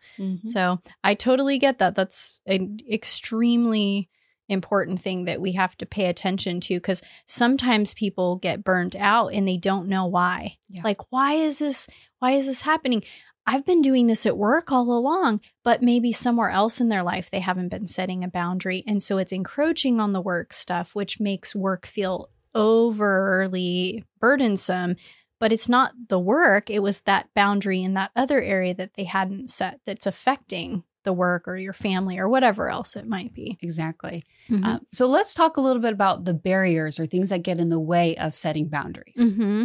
So 0.44 0.80
I 1.02 1.14
totally 1.14 1.58
get 1.58 1.78
that. 1.78 1.94
That's 1.94 2.40
an 2.46 2.78
extremely 2.90 4.08
important 4.48 5.00
thing 5.00 5.24
that 5.24 5.40
we 5.40 5.52
have 5.52 5.76
to 5.78 5.86
pay 5.86 6.06
attention 6.06 6.60
to 6.60 6.74
because 6.74 7.02
sometimes 7.26 7.94
people 7.94 8.36
get 8.36 8.64
burnt 8.64 8.96
out 8.96 9.28
and 9.28 9.46
they 9.46 9.56
don't 9.56 9.88
know 9.88 10.06
why. 10.06 10.58
Yeah. 10.68 10.82
Like, 10.84 11.12
why 11.12 11.34
is 11.34 11.58
this? 11.58 11.88
Why 12.18 12.32
is 12.32 12.46
this 12.46 12.62
happening? 12.62 13.02
I've 13.46 13.64
been 13.66 13.82
doing 13.82 14.06
this 14.06 14.24
at 14.24 14.36
work 14.36 14.70
all 14.70 14.96
along, 14.96 15.40
but 15.64 15.82
maybe 15.82 16.12
somewhere 16.12 16.50
else 16.50 16.80
in 16.80 16.88
their 16.88 17.02
life 17.02 17.30
they 17.30 17.40
haven't 17.40 17.70
been 17.70 17.88
setting 17.88 18.22
a 18.22 18.28
boundary. 18.28 18.84
And 18.86 19.02
so 19.02 19.18
it's 19.18 19.32
encroaching 19.32 20.00
on 20.00 20.12
the 20.12 20.20
work 20.20 20.52
stuff, 20.52 20.94
which 20.94 21.18
makes 21.18 21.54
work 21.54 21.84
feel 21.84 22.28
overly 22.54 24.04
burdensome. 24.20 24.96
But 25.40 25.52
it's 25.52 25.68
not 25.68 25.92
the 26.08 26.20
work, 26.20 26.70
it 26.70 26.84
was 26.84 27.00
that 27.00 27.28
boundary 27.34 27.82
in 27.82 27.94
that 27.94 28.12
other 28.14 28.40
area 28.40 28.74
that 28.74 28.94
they 28.94 29.04
hadn't 29.04 29.50
set 29.50 29.80
that's 29.84 30.06
affecting 30.06 30.84
the 31.04 31.12
work 31.12 31.46
or 31.48 31.56
your 31.56 31.72
family 31.72 32.18
or 32.18 32.28
whatever 32.28 32.68
else 32.68 32.96
it 32.96 33.06
might 33.06 33.32
be. 33.34 33.58
Exactly. 33.60 34.24
Mhm. 34.48 34.64
Uh, 34.64 34.78
so 34.90 35.06
let's 35.06 35.34
talk 35.34 35.56
a 35.56 35.60
little 35.60 35.82
bit 35.82 35.92
about 35.92 36.24
the 36.24 36.34
barriers 36.34 36.98
or 37.00 37.06
things 37.06 37.30
that 37.30 37.42
get 37.42 37.58
in 37.58 37.68
the 37.68 37.80
way 37.80 38.16
of 38.16 38.34
setting 38.34 38.68
boundaries. 38.68 39.32
hmm 39.34 39.64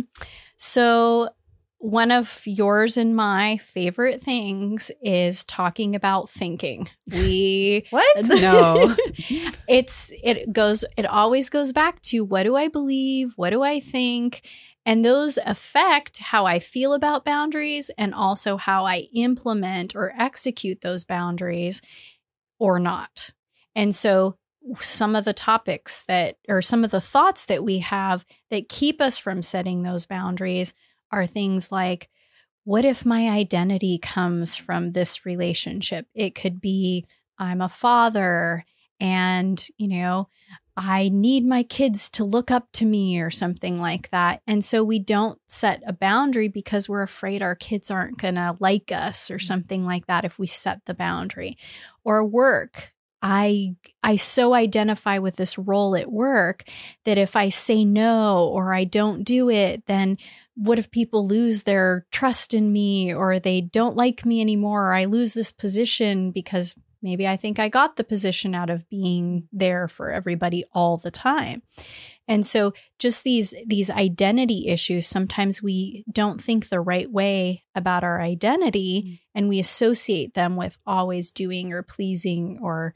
So, 0.56 1.30
one 1.80 2.10
of 2.10 2.42
yours 2.46 2.98
and 2.98 3.16
my 3.16 3.58
favorite 3.58 4.20
things 4.20 4.90
is 5.00 5.46
talking 5.46 5.94
about 5.96 6.28
thinking. 6.28 6.90
We 7.12 7.86
What? 7.92 8.08
No. 8.28 8.96
it's 9.68 10.12
it 10.24 10.52
goes 10.52 10.84
it 10.98 11.06
always 11.06 11.50
goes 11.50 11.72
back 11.72 12.02
to 12.04 12.24
what 12.26 12.44
do 12.44 12.56
I 12.56 12.68
believe? 12.68 13.34
What 13.36 13.52
do 13.52 13.62
I 13.62 13.80
think? 13.80 14.42
And 14.88 15.04
those 15.04 15.38
affect 15.46 16.20
how 16.20 16.46
I 16.46 16.60
feel 16.60 16.94
about 16.94 17.26
boundaries 17.26 17.92
and 17.98 18.16
also 18.16 18.56
how 18.56 18.86
I 18.86 19.10
implement 19.14 19.98
or 19.98 20.14
execute 20.18 20.80
those 20.80 21.04
boundaries 21.04 21.82
or 22.58 22.80
not. 22.80 23.32
And 23.76 23.94
so 23.94 24.38
some 24.80 25.14
of 25.14 25.26
the 25.26 25.34
topics 25.34 26.04
that 26.04 26.38
or 26.48 26.62
some 26.62 26.86
of 26.86 26.92
the 26.92 27.02
thoughts 27.02 27.44
that 27.48 27.66
we 27.66 27.80
have 27.80 28.26
that 28.50 28.70
keep 28.70 29.02
us 29.02 29.20
from 29.20 29.42
setting 29.42 29.84
those 29.84 30.06
boundaries 30.06 30.74
are 31.12 31.28
things 31.28 31.70
like 31.70 32.10
what 32.64 32.86
if 32.86 33.06
my 33.06 33.30
identity 33.30 33.98
comes 33.98 34.56
from 34.56 34.94
this 34.94 35.26
relationship? 35.26 36.08
It 36.16 36.34
could 36.34 36.62
be 36.62 37.06
I'm 37.38 37.60
a 37.60 37.70
father 37.70 38.64
and, 39.02 39.66
you 39.78 39.90
know, 39.90 40.30
I 40.80 41.10
need 41.10 41.44
my 41.44 41.64
kids 41.64 42.08
to 42.12 42.24
look 42.24 42.52
up 42.52 42.68
to 42.74 42.86
me 42.86 43.20
or 43.20 43.32
something 43.32 43.82
like 43.82 44.12
that. 44.12 44.44
And 44.46 44.64
so 44.64 44.84
we 44.84 45.00
don't 45.00 45.40
set 45.48 45.82
a 45.88 45.92
boundary 45.92 46.50
because 46.50 46.88
we're 46.88 47.02
afraid 47.02 47.42
our 47.42 47.56
kids 47.56 47.90
aren't 47.90 48.20
going 48.20 48.36
to 48.36 48.56
like 48.60 48.92
us 48.92 49.32
or 49.32 49.40
something 49.40 49.86
like 49.86 50.06
that 50.06 50.24
if 50.24 50.38
we 50.38 50.46
set 50.46 50.86
the 50.86 50.94
boundary. 50.94 51.58
Or 52.04 52.24
work. 52.24 52.94
I 53.24 53.76
I 54.04 54.16
so 54.18 54.54
identify 54.54 55.18
with 55.18 55.38
this 55.38 55.58
role 55.58 55.96
at 55.96 56.12
work 56.12 56.64
that 57.06 57.18
if 57.18 57.36
I 57.36 57.50
say 57.50 57.84
no 57.84 58.46
or 58.46 58.72
I 58.72 58.84
don't 58.84 59.24
do 59.24 59.50
it, 59.50 59.84
then 59.88 60.20
what 60.54 60.78
if 60.78 60.92
people 60.92 61.28
lose 61.28 61.64
their 61.64 62.06
trust 62.12 62.54
in 62.54 62.72
me 62.72 63.12
or 63.12 63.40
they 63.40 63.62
don't 63.62 63.96
like 63.96 64.26
me 64.26 64.42
anymore 64.42 64.90
or 64.90 64.94
I 64.94 65.06
lose 65.06 65.34
this 65.34 65.52
position 65.52 66.30
because 66.30 66.76
maybe 67.08 67.26
I 67.26 67.38
think 67.38 67.58
I 67.58 67.70
got 67.70 67.96
the 67.96 68.04
position 68.04 68.54
out 68.54 68.70
of 68.70 68.90
being 68.90 69.48
there 69.54 69.88
for 69.88 70.12
everybody 70.12 70.66
all 70.74 70.98
the 70.98 71.10
time. 71.10 71.62
And 72.28 72.46
so 72.46 72.74
just 73.00 73.24
these 73.24 73.54
these 73.66 73.90
identity 73.90 74.68
issues 74.68 75.08
sometimes 75.08 75.64
we 75.64 76.04
don't 76.12 76.42
think 76.42 76.68
the 76.68 76.82
right 76.82 77.10
way 77.10 77.64
about 77.74 78.04
our 78.04 78.20
identity 78.22 79.02
mm-hmm. 79.02 79.14
and 79.34 79.48
we 79.48 79.58
associate 79.58 80.34
them 80.34 80.58
with 80.58 80.78
always 80.86 81.32
doing 81.32 81.72
or 81.72 81.82
pleasing 81.82 82.60
or 82.62 82.94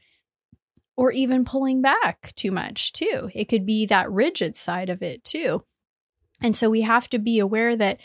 or 0.98 1.14
even 1.14 1.46
pulling 1.46 1.82
back 1.82 2.34
too 2.36 2.52
much 2.52 2.92
too. 2.92 3.30
It 3.34 3.46
could 3.46 3.66
be 3.66 3.86
that 3.86 4.12
rigid 4.12 4.58
side 4.58 4.90
of 4.90 5.02
it 5.02 5.24
too. 5.24 5.64
And 6.42 6.54
so 6.54 6.70
we 6.70 6.82
have 6.82 7.10
to 7.12 7.18
be 7.18 7.40
aware 7.40 7.78
that 7.78 7.98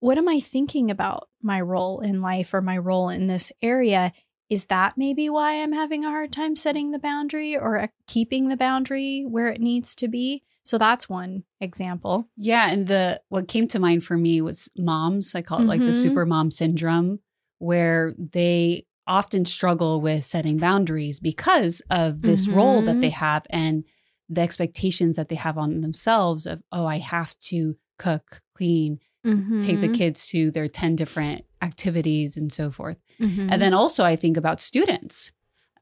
what 0.00 0.18
am 0.18 0.28
I 0.28 0.40
thinking 0.40 0.90
about 0.90 1.28
my 1.40 1.60
role 1.60 2.00
in 2.00 2.20
life 2.20 2.52
or 2.52 2.60
my 2.60 2.76
role 2.76 3.08
in 3.08 3.28
this 3.28 3.52
area? 3.62 4.12
Is 4.50 4.66
that 4.66 4.94
maybe 4.96 5.28
why 5.30 5.62
I'm 5.62 5.72
having 5.72 6.04
a 6.04 6.10
hard 6.10 6.32
time 6.32 6.54
setting 6.56 6.90
the 6.90 6.98
boundary 6.98 7.56
or 7.56 7.78
uh, 7.78 7.86
keeping 8.06 8.48
the 8.48 8.56
boundary 8.56 9.24
where 9.26 9.48
it 9.48 9.60
needs 9.60 9.94
to 9.96 10.08
be? 10.08 10.42
So 10.62 10.78
that's 10.78 11.08
one 11.08 11.44
example. 11.60 12.28
Yeah, 12.36 12.70
and 12.70 12.86
the 12.86 13.20
what 13.28 13.48
came 13.48 13.68
to 13.68 13.78
mind 13.78 14.04
for 14.04 14.16
me 14.16 14.40
was 14.40 14.70
moms. 14.76 15.34
I 15.34 15.42
call 15.42 15.60
it 15.60 15.66
like 15.66 15.80
the 15.82 15.92
Mhm. 15.92 16.02
super 16.02 16.24
mom 16.26 16.50
syndrome, 16.50 17.20
where 17.58 18.14
they 18.18 18.86
often 19.06 19.44
struggle 19.44 20.00
with 20.00 20.24
setting 20.24 20.56
boundaries 20.58 21.20
because 21.20 21.82
of 21.90 22.22
this 22.22 22.48
role 22.48 22.80
that 22.82 23.00
they 23.02 23.10
have 23.10 23.46
and 23.50 23.84
the 24.30 24.40
expectations 24.40 25.16
that 25.16 25.28
they 25.28 25.34
have 25.36 25.58
on 25.58 25.82
themselves 25.82 26.46
of, 26.46 26.62
oh, 26.72 26.86
I 26.86 26.96
have 26.98 27.38
to 27.50 27.76
cook, 27.98 28.40
clean, 28.54 29.00
take 29.24 29.32
Mm-hmm. 29.34 29.80
the 29.80 29.88
kids 29.88 30.26
to 30.28 30.50
their 30.50 30.68
10 30.68 30.96
different 30.96 31.44
activities 31.62 32.36
and 32.36 32.52
so 32.52 32.70
forth. 32.70 32.98
Mhm. 33.18 33.48
And 33.50 33.60
then 33.62 33.72
also, 33.72 34.04
I 34.04 34.16
think 34.16 34.36
about 34.36 34.60
students. 34.60 35.32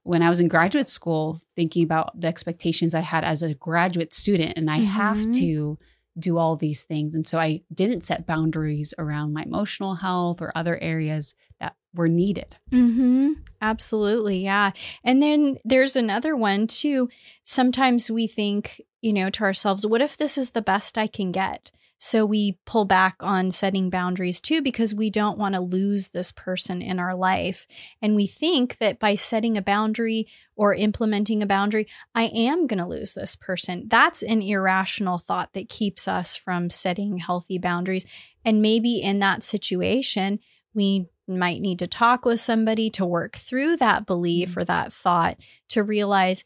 When 0.04 0.22
I 0.22 0.28
was 0.28 0.40
in 0.40 0.48
graduate 0.48 0.88
school, 0.88 1.40
thinking 1.56 1.82
about 1.84 2.18
the 2.20 2.26
expectations 2.28 2.94
I 2.94 3.00
had 3.00 3.24
as 3.24 3.42
a 3.42 3.54
graduate 3.54 4.14
student, 4.14 4.54
and 4.56 4.70
I 4.70 4.78
have 4.78 5.18
Mhm. 5.18 5.36
to 5.38 5.78
do 6.18 6.36
all 6.38 6.56
these 6.56 6.82
things. 6.82 7.14
And 7.14 7.26
so 7.26 7.38
I 7.38 7.62
didn't 7.72 8.02
set 8.04 8.26
boundaries 8.26 8.92
around 8.98 9.32
my 9.32 9.42
emotional 9.44 9.94
health 9.96 10.42
or 10.42 10.52
other 10.54 10.76
areas 10.82 11.34
that 11.58 11.74
were 11.94 12.08
needed. 12.08 12.56
Mm-hmm. 12.70 13.32
Absolutely. 13.60 14.42
Yeah. 14.44 14.72
And 15.02 15.22
then 15.22 15.56
there's 15.64 15.96
another 15.96 16.36
one 16.36 16.66
too. 16.66 17.08
Sometimes 17.44 18.10
we 18.10 18.26
think, 18.26 18.80
you 19.00 19.12
know, 19.12 19.30
to 19.30 19.44
ourselves, 19.44 19.86
what 19.86 20.00
if 20.02 20.16
this 20.16 20.36
is 20.36 20.50
the 20.50 20.62
best 20.62 20.98
I 20.98 21.06
can 21.06 21.32
get? 21.32 21.70
So 22.04 22.26
we 22.26 22.58
pull 22.66 22.84
back 22.84 23.14
on 23.20 23.52
setting 23.52 23.88
boundaries 23.88 24.40
too 24.40 24.60
because 24.60 24.92
we 24.92 25.08
don't 25.08 25.38
want 25.38 25.54
to 25.54 25.60
lose 25.60 26.08
this 26.08 26.32
person 26.32 26.82
in 26.82 26.98
our 26.98 27.14
life. 27.14 27.64
And 28.02 28.16
we 28.16 28.26
think 28.26 28.78
that 28.78 28.98
by 28.98 29.14
setting 29.14 29.56
a 29.56 29.62
boundary 29.62 30.26
or 30.56 30.74
implementing 30.74 31.44
a 31.44 31.46
boundary, 31.46 31.86
I 32.12 32.24
am 32.24 32.66
going 32.66 32.80
to 32.80 32.88
lose 32.88 33.14
this 33.14 33.36
person. 33.36 33.86
That's 33.86 34.24
an 34.24 34.42
irrational 34.42 35.18
thought 35.18 35.52
that 35.52 35.68
keeps 35.68 36.08
us 36.08 36.36
from 36.36 36.70
setting 36.70 37.18
healthy 37.18 37.56
boundaries. 37.56 38.04
And 38.44 38.60
maybe 38.60 38.96
in 38.96 39.20
that 39.20 39.44
situation, 39.44 40.40
we 40.74 41.06
might 41.28 41.60
need 41.60 41.78
to 41.78 41.86
talk 41.86 42.24
with 42.24 42.40
somebody 42.40 42.90
to 42.90 43.06
work 43.06 43.36
through 43.36 43.76
that 43.76 44.06
belief 44.06 44.56
mm. 44.56 44.56
or 44.56 44.64
that 44.64 44.92
thought 44.92 45.36
to 45.68 45.84
realize, 45.84 46.42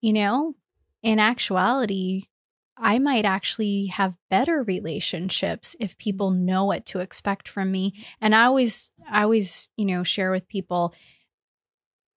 you 0.00 0.12
know, 0.12 0.54
in 1.02 1.18
actuality, 1.18 2.26
I 2.76 2.98
might 2.98 3.24
actually 3.24 3.86
have 3.86 4.16
better 4.30 4.62
relationships 4.62 5.76
if 5.78 5.92
mm-hmm. 5.92 5.98
people 6.02 6.30
know 6.30 6.64
what 6.64 6.86
to 6.86 7.00
expect 7.00 7.48
from 7.48 7.70
me. 7.70 7.94
And 8.20 8.34
I 8.34 8.44
always, 8.44 8.90
I 9.08 9.22
always, 9.22 9.68
you 9.76 9.86
know, 9.86 10.02
share 10.02 10.30
with 10.30 10.48
people 10.48 10.94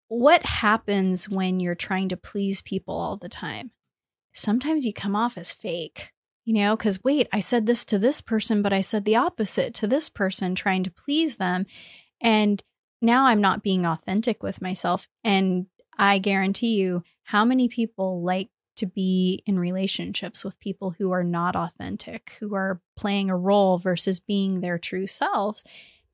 what 0.08 0.44
happens 0.44 1.28
when 1.28 1.60
you're 1.60 1.74
trying 1.74 2.08
to 2.08 2.16
please 2.16 2.62
people 2.62 2.96
all 2.96 3.16
the 3.16 3.28
time. 3.28 3.70
Sometimes 4.32 4.86
you 4.86 4.92
come 4.92 5.14
off 5.14 5.36
as 5.36 5.52
fake, 5.52 6.12
you 6.44 6.54
know, 6.54 6.76
because 6.76 7.04
wait, 7.04 7.28
I 7.32 7.40
said 7.40 7.66
this 7.66 7.84
to 7.86 7.98
this 7.98 8.20
person, 8.20 8.62
but 8.62 8.72
I 8.72 8.80
said 8.80 9.04
the 9.04 9.16
opposite 9.16 9.74
to 9.74 9.86
this 9.86 10.08
person, 10.08 10.54
trying 10.54 10.82
to 10.84 10.90
please 10.90 11.36
them. 11.36 11.66
And 12.20 12.62
now 13.02 13.26
I'm 13.26 13.40
not 13.40 13.62
being 13.62 13.84
authentic 13.84 14.42
with 14.42 14.62
myself. 14.62 15.06
And 15.22 15.66
I 15.98 16.18
guarantee 16.18 16.76
you, 16.76 17.02
how 17.24 17.44
many 17.44 17.68
people 17.68 18.22
like 18.22 18.48
to 18.78 18.86
be 18.86 19.42
in 19.46 19.58
relationships 19.58 20.44
with 20.44 20.58
people 20.60 20.94
who 20.98 21.10
are 21.12 21.24
not 21.24 21.54
authentic, 21.54 22.36
who 22.40 22.54
are 22.54 22.80
playing 22.96 23.30
a 23.30 23.36
role 23.36 23.78
versus 23.78 24.18
being 24.18 24.60
their 24.60 24.78
true 24.78 25.06
selves. 25.06 25.62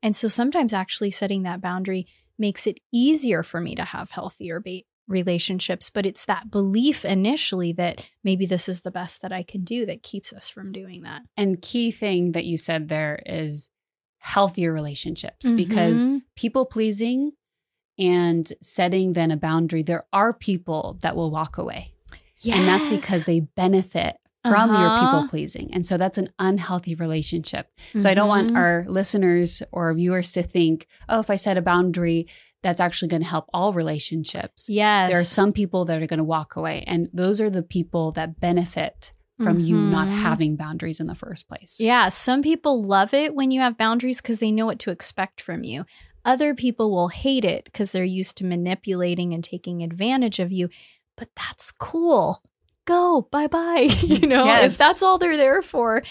And 0.03 0.15
so 0.15 0.27
sometimes 0.27 0.73
actually 0.73 1.11
setting 1.11 1.43
that 1.43 1.61
boundary 1.61 2.05
makes 2.37 2.67
it 2.67 2.79
easier 2.91 3.41
for 3.43 3.61
me 3.61 3.75
to 3.75 3.83
have 3.85 4.11
healthier 4.11 4.61
relationships. 5.07 5.89
But 5.89 6.05
it's 6.05 6.25
that 6.25 6.51
belief 6.51 7.05
initially 7.05 7.71
that 7.73 8.03
maybe 8.23 8.45
this 8.45 8.67
is 8.67 8.81
the 8.81 8.91
best 8.91 9.21
that 9.21 9.31
I 9.31 9.43
can 9.43 9.63
do 9.63 9.85
that 9.85 10.03
keeps 10.03 10.33
us 10.33 10.49
from 10.49 10.71
doing 10.71 11.03
that. 11.03 11.21
And 11.37 11.61
key 11.61 11.91
thing 11.91 12.33
that 12.33 12.45
you 12.45 12.57
said 12.57 12.89
there 12.89 13.19
is 13.25 13.69
healthier 14.17 14.73
relationships 14.73 15.51
because 15.51 16.07
Mhm. 16.07 16.21
people 16.35 16.65
pleasing 16.65 17.31
and 17.97 18.51
setting 18.61 19.13
then 19.13 19.31
a 19.31 19.37
boundary, 19.37 19.81
there 19.83 20.05
are 20.11 20.33
people 20.33 20.97
that 21.01 21.15
will 21.15 21.31
walk 21.31 21.57
away. 21.57 21.93
And 22.53 22.67
that's 22.67 22.85
because 22.87 23.25
they 23.25 23.39
benefit 23.41 24.17
from 24.43 24.69
your 24.73 24.87
Uh-huh. 24.89 25.05
people 25.05 25.27
pleasing. 25.29 25.69
And 25.73 25.85
so 25.85 25.97
that's 25.97 26.17
an 26.19 26.29
unhealthy 26.37 26.93
relationship. 26.93 27.67
So 27.97 28.07
I 28.09 28.13
don't 28.13 28.27
want 28.27 28.51
Mhm. 28.51 28.57
our 28.57 28.85
listeners 28.87 29.63
or 29.71 29.91
viewers 29.93 30.31
to 30.33 30.43
think, 30.43 30.85
oh, 31.09 31.19
if 31.19 31.29
I 31.31 31.35
set 31.35 31.57
a 31.57 31.61
boundary, 31.63 32.27
that's 32.61 32.79
actually 32.79 33.07
going 33.07 33.21
to 33.23 33.27
help 33.27 33.45
all 33.53 33.73
relationships. 33.73 34.67
Yes. 34.69 35.09
There 35.09 35.19
are 35.19 35.23
some 35.23 35.51
people 35.51 35.85
that 35.85 36.01
are 36.01 36.07
going 36.07 36.19
to 36.19 36.23
walk 36.23 36.55
away. 36.55 36.83
And 36.85 37.09
those 37.13 37.41
are 37.41 37.49
the 37.49 37.63
people 37.63 38.11
that 38.13 38.39
benefit 38.39 39.13
from 39.41 39.59
you 39.59 39.75
not 39.77 40.07
Mhm. 40.07 40.21
having 40.21 40.55
boundaries 40.55 40.99
in 40.99 41.07
the 41.07 41.15
first 41.15 41.47
place. 41.47 41.77
Yeah, 41.79 42.07
some 42.09 42.41
people 42.41 42.81
love 42.81 43.13
it 43.13 43.35
when 43.35 43.51
you 43.51 43.59
have 43.61 43.77
boundaries 43.77 44.21
because 44.21 44.39
they 44.39 44.51
know 44.51 44.65
what 44.65 44.79
to 44.79 44.91
expect 44.91 45.41
from 45.41 45.63
you. 45.63 45.85
Other 46.23 46.55
people 46.55 46.89
will 46.89 47.09
hate 47.09 47.43
it 47.45 47.65
because 47.65 47.91
they're 47.91 48.03
used 48.03 48.37
to 48.37 48.45
manipulating 48.45 49.33
and 49.33 49.43
taking 49.43 49.83
advantage 49.83 50.39
of 50.39 50.51
you. 50.51 50.69
But 51.17 51.29
that's 51.35 51.71
cool. 51.71 52.41
Go, 52.85 53.27
bye 53.31 53.47
bye. 53.47 53.87
you 54.01 54.27
know, 54.27 54.45
Yes. 54.45 54.73
if 54.73 54.77
that's 54.77 55.01
all 55.03 55.17
they're 55.17 55.37
there 55.37 55.61
for, 55.61 56.03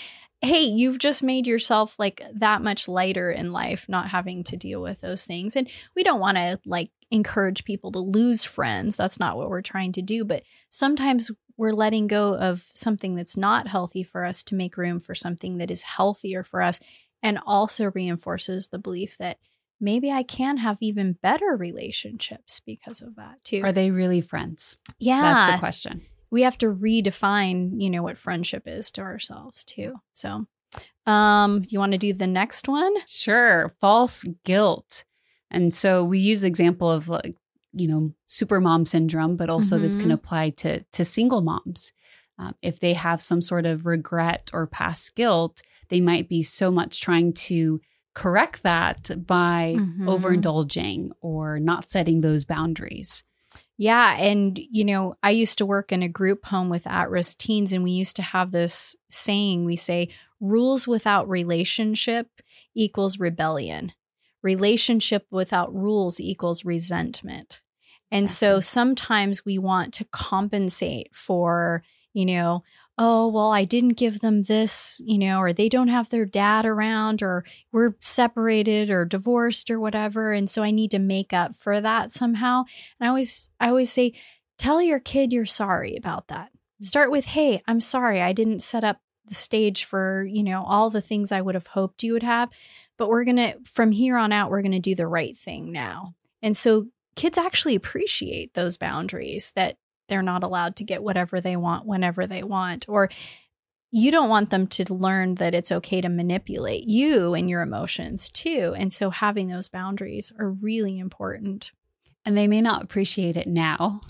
hey, 0.42 0.62
you've 0.62 0.98
just 0.98 1.22
made 1.22 1.46
yourself 1.46 1.98
like 1.98 2.22
that 2.34 2.62
much 2.62 2.88
lighter 2.88 3.30
in 3.30 3.52
life, 3.52 3.86
not 3.88 4.08
having 4.08 4.44
to 4.44 4.56
deal 4.56 4.82
with 4.82 5.00
those 5.00 5.24
things. 5.26 5.56
And 5.56 5.68
we 5.94 6.02
don't 6.02 6.20
want 6.20 6.36
to 6.36 6.58
like 6.66 6.90
encourage 7.10 7.64
people 7.64 7.92
to 7.92 7.98
lose 8.00 8.44
friends. 8.44 8.96
That's 8.96 9.20
not 9.20 9.36
what 9.36 9.48
we're 9.48 9.62
trying 9.62 9.92
to 9.92 10.02
do. 10.02 10.24
But 10.24 10.42
sometimes 10.68 11.30
we're 11.56 11.70
letting 11.72 12.08
go 12.08 12.34
of 12.36 12.64
something 12.74 13.14
that's 13.14 13.36
not 13.36 13.68
healthy 13.68 14.02
for 14.02 14.24
us 14.24 14.42
to 14.44 14.54
make 14.56 14.76
room 14.76 14.98
for 15.00 15.14
something 15.14 15.58
that 15.58 15.70
is 15.70 15.82
healthier 15.82 16.42
for 16.42 16.60
us 16.60 16.80
and 17.22 17.38
also 17.46 17.92
reinforces 17.94 18.68
the 18.68 18.78
belief 18.78 19.16
that 19.18 19.38
maybe 19.84 20.10
I 20.10 20.22
can 20.22 20.56
have 20.56 20.78
even 20.80 21.12
better 21.22 21.56
relationships 21.56 22.60
because 22.64 23.00
of 23.02 23.14
that 23.16 23.44
too. 23.44 23.60
Are 23.62 23.72
they 23.72 23.90
really 23.90 24.20
friends? 24.20 24.76
yeah. 24.98 25.20
That's 25.20 25.52
the 25.52 25.58
question. 25.60 26.02
we 26.30 26.42
have 26.42 26.58
to 26.58 26.66
redefine, 26.66 27.80
you 27.80 27.90
know, 27.90 28.02
what 28.02 28.18
friendship 28.18 28.64
is 28.66 28.90
to 28.92 29.02
ourselves 29.02 29.62
too. 29.64 29.94
So, 30.12 30.46
um, 31.06 31.64
you 31.68 31.78
want 31.78 31.92
to 31.92 31.98
do 31.98 32.12
the 32.12 32.26
next 32.26 32.66
one? 32.68 32.92
Sure. 33.06 33.70
False 33.80 34.24
guilt. 34.44 35.04
And 35.50 35.72
so 35.72 36.04
we 36.04 36.18
use 36.18 36.40
the 36.40 36.48
example 36.48 36.90
of 36.90 37.08
like, 37.08 37.36
you 37.72 37.86
know, 37.86 38.12
super 38.26 38.60
mom 38.60 38.84
syndrome, 38.86 39.36
but 39.36 39.50
also 39.50 39.78
this 39.78 39.96
can 39.96 40.08
Mhm. 40.10 40.14
apply 40.14 40.50
to 40.50 40.82
to 40.92 41.04
single 41.04 41.42
moms. 41.42 41.92
Um, 42.38 42.54
if 42.62 42.80
they 42.80 42.94
have 42.94 43.20
some 43.20 43.40
sort 43.42 43.66
of 43.66 43.86
regret 43.86 44.50
or 44.52 44.66
past 44.66 45.14
guilt, 45.14 45.60
they 45.88 46.00
might 46.00 46.28
be 46.28 46.42
so 46.42 46.70
much 46.72 47.00
trying 47.00 47.32
to 47.48 47.80
correct 48.14 48.62
that 48.62 49.26
by 49.26 49.76
Mhm. 49.78 50.06
overindulging 50.06 51.10
or 51.20 51.58
not 51.58 51.88
setting 51.88 52.20
those 52.20 52.44
boundaries. 52.44 53.24
Yeah. 53.76 54.16
And, 54.16 54.58
you 54.70 54.84
know, 54.84 55.16
I 55.22 55.30
used 55.30 55.58
to 55.58 55.66
work 55.66 55.90
in 55.90 56.02
a 56.02 56.08
group 56.08 56.46
home 56.46 56.68
with 56.68 56.86
at 56.86 57.10
risk 57.10 57.38
teens, 57.38 57.72
and 57.72 57.82
we 57.82 57.90
used 57.90 58.16
to 58.16 58.22
have 58.22 58.52
this 58.52 58.94
saying 59.08 59.64
we 59.64 59.76
say, 59.76 60.08
rules 60.40 60.86
without 60.86 61.28
relationship 61.28 62.28
equals 62.74 63.18
rebellion, 63.18 63.92
relationship 64.42 65.26
without 65.30 65.74
rules 65.74 66.20
equals 66.20 66.64
resentment. 66.64 67.62
And 68.10 68.30
so 68.30 68.60
sometimes 68.60 69.44
we 69.44 69.58
want 69.58 69.92
to 69.94 70.04
compensate 70.04 71.08
for, 71.12 71.82
you 72.12 72.26
know, 72.26 72.62
oh, 72.96 73.26
well, 73.28 73.50
I 73.50 73.64
didn't 73.64 73.96
give 73.96 74.20
them 74.20 74.44
this, 74.44 75.00
you 75.04 75.18
know, 75.18 75.38
or 75.40 75.52
they 75.52 75.68
don't 75.68 75.88
have 75.88 76.10
their 76.10 76.24
dad 76.24 76.64
around, 76.64 77.22
or 77.22 77.44
we're 77.72 77.96
separated 78.00 78.90
or 78.90 79.04
divorced 79.04 79.70
or 79.70 79.80
whatever. 79.80 80.32
And 80.32 80.48
so 80.48 80.62
I 80.62 80.70
need 80.70 80.92
to 80.92 80.98
make 80.98 81.32
up 81.32 81.56
for 81.56 81.80
that 81.80 82.12
somehow. 82.12 82.64
And 82.98 83.06
I 83.06 83.08
always, 83.08 83.50
I 83.58 83.68
always 83.68 83.90
say, 83.90 84.14
tell 84.58 84.80
your 84.80 85.00
kid 85.00 85.32
you're 85.32 85.46
sorry 85.46 85.96
about 85.96 86.28
that. 86.28 86.50
Start 86.82 87.10
with, 87.10 87.26
hey, 87.26 87.62
I'm 87.66 87.80
sorry. 87.80 88.20
I 88.20 88.32
didn't 88.32 88.60
set 88.60 88.84
up 88.84 88.98
the 89.26 89.34
stage 89.34 89.84
for, 89.84 90.24
you 90.24 90.42
know, 90.42 90.64
all 90.64 90.90
the 90.90 91.00
things 91.00 91.32
I 91.32 91.40
would 91.40 91.54
have 91.54 91.68
hoped 91.68 92.02
you 92.02 92.12
would 92.12 92.22
have. 92.22 92.50
But 92.96 93.08
we're 93.08 93.24
going 93.24 93.36
to, 93.36 93.56
from 93.64 93.90
here 93.90 94.16
on 94.16 94.32
out, 94.32 94.50
we're 94.50 94.62
going 94.62 94.72
to 94.72 94.78
do 94.78 94.94
the 94.94 95.06
right 95.06 95.36
thing 95.36 95.72
now. 95.72 96.14
And 96.42 96.56
so 96.56 96.86
kids 97.16 97.38
actually 97.38 97.74
appreciate 97.74 98.54
those 98.54 98.76
boundaries 98.76 99.52
that 99.56 99.78
they're 100.08 100.22
not 100.22 100.42
allowed 100.42 100.76
to 100.76 100.84
get 100.84 101.02
whatever 101.02 101.40
they 101.40 101.56
want 101.56 101.86
whenever 101.86 102.26
they 102.26 102.42
want. 102.42 102.84
Or 102.88 103.08
you 103.90 104.10
don't 104.10 104.28
want 104.28 104.50
them 104.50 104.66
to 104.66 104.92
learn 104.92 105.36
that 105.36 105.54
it's 105.54 105.70
okay 105.72 106.00
to 106.00 106.08
manipulate 106.08 106.88
you 106.88 107.34
and 107.34 107.48
your 107.48 107.62
emotions 107.62 108.28
too. 108.30 108.74
And 108.76 108.92
so 108.92 109.10
having 109.10 109.48
those 109.48 109.68
boundaries 109.68 110.32
are 110.38 110.50
really 110.50 110.98
important. 110.98 111.72
And 112.24 112.36
they 112.36 112.48
may 112.48 112.60
not 112.60 112.82
appreciate 112.82 113.36
it 113.36 113.46
now, 113.46 114.00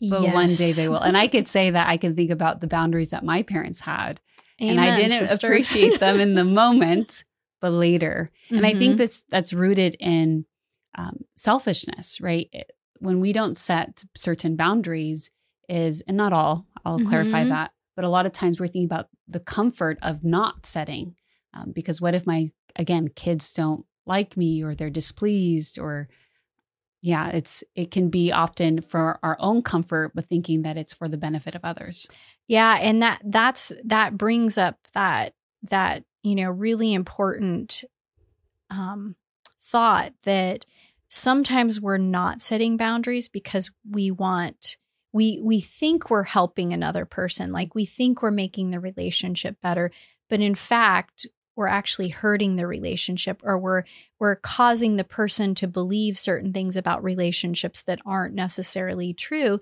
but 0.00 0.22
one 0.32 0.54
day 0.54 0.72
they 0.72 0.88
will. 0.88 1.00
And 1.00 1.16
I 1.16 1.26
could 1.26 1.48
say 1.48 1.70
that 1.70 1.88
I 1.88 1.96
can 1.96 2.14
think 2.14 2.30
about 2.30 2.60
the 2.60 2.66
boundaries 2.66 3.10
that 3.10 3.24
my 3.24 3.42
parents 3.42 3.80
had. 3.80 4.20
and 4.58 4.80
I 4.80 4.94
didn't 4.94 5.26
sister. 5.26 5.46
appreciate 5.48 5.98
them 5.98 6.20
in 6.20 6.34
the 6.34 6.44
moment, 6.62 7.24
but 7.60 7.70
later. 7.72 8.28
And 8.50 8.64
I 8.64 8.74
think 8.74 8.94
Mhm. 8.94 8.98
that's 8.98 9.24
that's 9.28 9.52
rooted 9.52 9.96
in 9.98 10.44
um, 10.96 11.24
selfishness, 11.34 12.20
right? 12.20 12.48
It- 12.52 12.70
when 13.00 13.18
we 13.18 13.32
don't 13.32 13.56
set 13.56 14.04
certain 14.14 14.54
boundaries, 14.54 15.28
is 15.72 16.02
and 16.02 16.16
not 16.16 16.32
all. 16.32 16.64
I'll 16.84 17.00
clarify 17.04 17.44
Mhm. 17.44 17.48
that, 17.48 17.72
but 17.96 18.04
a 18.04 18.08
lot 18.08 18.26
of 18.26 18.32
times 18.32 18.60
we're 18.60 18.66
thinking 18.66 18.84
about 18.84 19.08
the 19.26 19.40
comfort 19.40 19.98
of 20.02 20.22
not 20.22 20.66
setting, 20.66 21.16
um, 21.54 21.72
because 21.72 22.00
what 22.00 22.14
if 22.14 22.26
my 22.26 22.50
again 22.76 23.08
kids 23.08 23.52
don't 23.52 23.84
like 24.06 24.36
me 24.36 24.62
or 24.62 24.74
they're 24.74 24.90
displeased 24.90 25.78
or 25.78 26.06
yeah, 27.00 27.28
it's 27.30 27.64
it 27.74 27.90
can 27.90 28.10
be 28.10 28.30
often 28.30 28.80
for 28.80 29.18
our 29.24 29.36
own 29.40 29.62
comfort, 29.62 30.12
but 30.14 30.26
thinking 30.28 30.62
that 30.62 30.76
it's 30.76 30.94
for 30.94 31.08
the 31.08 31.16
benefit 31.18 31.54
of 31.56 31.64
others. 31.64 32.06
Yeah, 32.46 32.78
and 32.80 33.02
that 33.02 33.20
that's 33.24 33.72
that 33.84 34.16
brings 34.16 34.56
up 34.58 34.78
that 34.94 35.34
that 35.64 36.04
you 36.22 36.34
know 36.36 36.50
really 36.50 36.92
important 36.92 37.82
um, 38.70 39.16
thought 39.62 40.12
that 40.24 40.64
sometimes 41.08 41.80
we're 41.80 41.98
not 41.98 42.40
setting 42.40 42.76
boundaries 42.76 43.28
because 43.28 43.70
we 43.88 44.10
want 44.10 44.76
we 45.12 45.40
we 45.42 45.60
think 45.60 46.10
we're 46.10 46.22
helping 46.24 46.72
another 46.72 47.04
person, 47.04 47.52
like 47.52 47.74
we 47.74 47.84
think 47.84 48.22
we're 48.22 48.30
making 48.30 48.70
the 48.70 48.80
relationship 48.80 49.60
better, 49.60 49.90
but 50.28 50.40
in 50.40 50.54
fact 50.54 51.26
we're 51.54 51.66
actually 51.66 52.08
hurting 52.08 52.56
the 52.56 52.66
relationship 52.66 53.40
or 53.44 53.58
we're 53.58 53.84
we're 54.18 54.36
causing 54.36 54.96
the 54.96 55.04
person 55.04 55.54
to 55.54 55.68
believe 55.68 56.18
certain 56.18 56.52
things 56.52 56.76
about 56.76 57.04
relationships 57.04 57.82
that 57.82 58.00
aren't 58.06 58.34
necessarily 58.34 59.12
true 59.12 59.60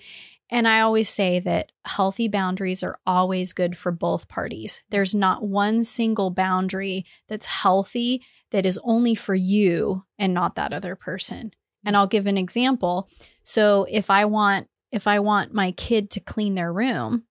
and 0.50 0.66
I 0.66 0.80
always 0.80 1.08
say 1.08 1.38
that 1.40 1.70
healthy 1.84 2.26
boundaries 2.26 2.82
are 2.82 2.98
always 3.06 3.52
good 3.52 3.76
for 3.76 3.92
both 3.92 4.28
parties. 4.28 4.82
There's 4.90 5.14
not 5.14 5.44
one 5.44 5.84
single 5.84 6.30
boundary 6.30 7.06
that's 7.28 7.46
healthy 7.46 8.22
that 8.50 8.66
is 8.66 8.80
only 8.82 9.14
for 9.14 9.34
you 9.34 10.04
and 10.18 10.34
not 10.34 10.56
that 10.56 10.72
other 10.72 10.96
person. 10.96 11.52
And 11.84 11.94
mm. 11.94 11.98
I'll 11.98 12.08
give 12.08 12.26
an 12.26 12.36
example. 12.36 13.08
So 13.44 13.86
if 13.88 14.10
I 14.10 14.24
want 14.24 14.66
if 14.92 15.06
I 15.06 15.18
want 15.18 15.54
my 15.54 15.72
kid 15.72 16.10
to 16.12 16.20
clean 16.20 16.54
their 16.54 16.72
room, 16.72 17.24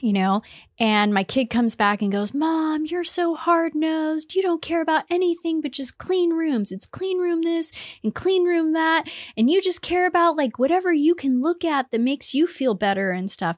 you 0.00 0.12
know, 0.12 0.42
and 0.78 1.12
my 1.12 1.24
kid 1.24 1.46
comes 1.46 1.74
back 1.74 2.02
and 2.02 2.12
goes, 2.12 2.34
Mom, 2.34 2.84
you're 2.86 3.04
so 3.04 3.34
hard 3.34 3.74
nosed. 3.74 4.34
You 4.34 4.42
don't 4.42 4.62
care 4.62 4.80
about 4.80 5.04
anything 5.10 5.60
but 5.60 5.72
just 5.72 5.98
clean 5.98 6.30
rooms. 6.30 6.70
It's 6.70 6.86
clean 6.86 7.18
room 7.18 7.42
this 7.42 7.72
and 8.04 8.14
clean 8.14 8.44
room 8.44 8.74
that. 8.74 9.08
And 9.36 9.50
you 9.50 9.60
just 9.60 9.82
care 9.82 10.06
about 10.06 10.36
like 10.36 10.58
whatever 10.58 10.92
you 10.92 11.14
can 11.14 11.42
look 11.42 11.64
at 11.64 11.90
that 11.90 12.00
makes 12.00 12.34
you 12.34 12.46
feel 12.46 12.74
better 12.74 13.10
and 13.10 13.30
stuff. 13.30 13.56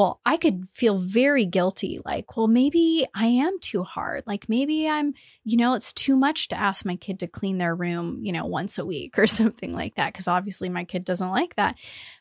Well, 0.00 0.18
I 0.24 0.38
could 0.38 0.66
feel 0.66 0.96
very 0.96 1.44
guilty. 1.44 2.00
Like, 2.06 2.34
well, 2.34 2.46
maybe 2.46 3.06
I 3.14 3.26
am 3.26 3.60
too 3.60 3.82
hard. 3.82 4.22
Like, 4.26 4.48
maybe 4.48 4.88
I'm, 4.88 5.12
you 5.44 5.58
know, 5.58 5.74
it's 5.74 5.92
too 5.92 6.16
much 6.16 6.48
to 6.48 6.58
ask 6.58 6.86
my 6.86 6.96
kid 6.96 7.20
to 7.20 7.26
clean 7.26 7.58
their 7.58 7.74
room, 7.74 8.20
you 8.22 8.32
know, 8.32 8.46
once 8.46 8.78
a 8.78 8.86
week 8.86 9.18
or 9.18 9.26
something 9.26 9.74
like 9.74 9.96
that. 9.96 10.14
Cause 10.14 10.26
obviously 10.26 10.70
my 10.70 10.84
kid 10.84 11.04
doesn't 11.04 11.28
like 11.28 11.54
that. 11.56 11.76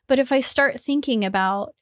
But 0.08 0.20
if 0.20 0.34
I 0.34 0.42
start 0.42 0.82
thinking 0.82 1.24
about, 1.24 1.74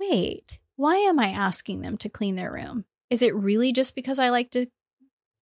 wait, 0.00 0.58
why 0.74 0.96
am 0.96 1.20
I 1.20 1.28
asking 1.28 1.82
them 1.82 1.98
to 1.98 2.08
clean 2.08 2.34
their 2.34 2.50
room? 2.50 2.84
Is 3.08 3.22
it 3.22 3.32
really 3.32 3.72
just 3.72 3.94
because 3.94 4.18
I 4.18 4.30
like 4.30 4.50
to 4.50 4.66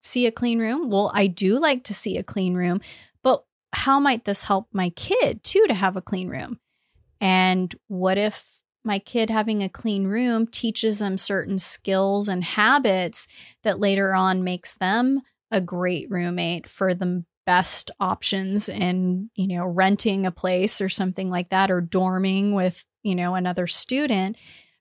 see 0.02 0.26
a 0.26 0.30
clean 0.30 0.58
room? 0.58 0.90
Well, 0.90 1.10
I 1.14 1.26
do 1.26 1.58
like 1.58 1.84
to 1.84 1.94
see 1.94 2.18
a 2.18 2.22
clean 2.22 2.52
room, 2.52 2.82
but 3.22 3.44
how 3.72 3.98
might 3.98 4.26
this 4.26 4.44
help 4.44 4.68
my 4.74 4.90
kid 4.90 5.42
too 5.42 5.64
to 5.68 5.74
have 5.74 5.96
a 5.96 6.02
clean 6.02 6.28
room? 6.28 6.60
And 7.18 7.74
what 7.88 8.18
if 8.18 8.52
my 8.84 8.98
kid 8.98 9.30
having 9.30 9.62
a 9.62 9.68
clean 9.68 10.06
room 10.06 10.46
teaches 10.46 10.98
them 10.98 11.16
certain 11.18 11.58
skills 11.58 12.28
and 12.28 12.44
habits 12.44 13.28
that 13.62 13.80
later 13.80 14.14
on 14.14 14.44
makes 14.44 14.74
them 14.74 15.22
a 15.50 15.60
great 15.60 16.10
roommate 16.10 16.68
for 16.68 16.94
the 16.94 17.24
best 17.46 17.90
options 18.00 18.68
in, 18.68 19.30
you 19.34 19.46
know, 19.46 19.64
renting 19.64 20.26
a 20.26 20.30
place 20.30 20.80
or 20.80 20.88
something 20.88 21.30
like 21.30 21.48
that 21.50 21.70
or 21.70 21.82
dorming 21.82 22.54
with, 22.54 22.86
you 23.02 23.14
know, 23.14 23.34
another 23.34 23.66
student 23.66 24.36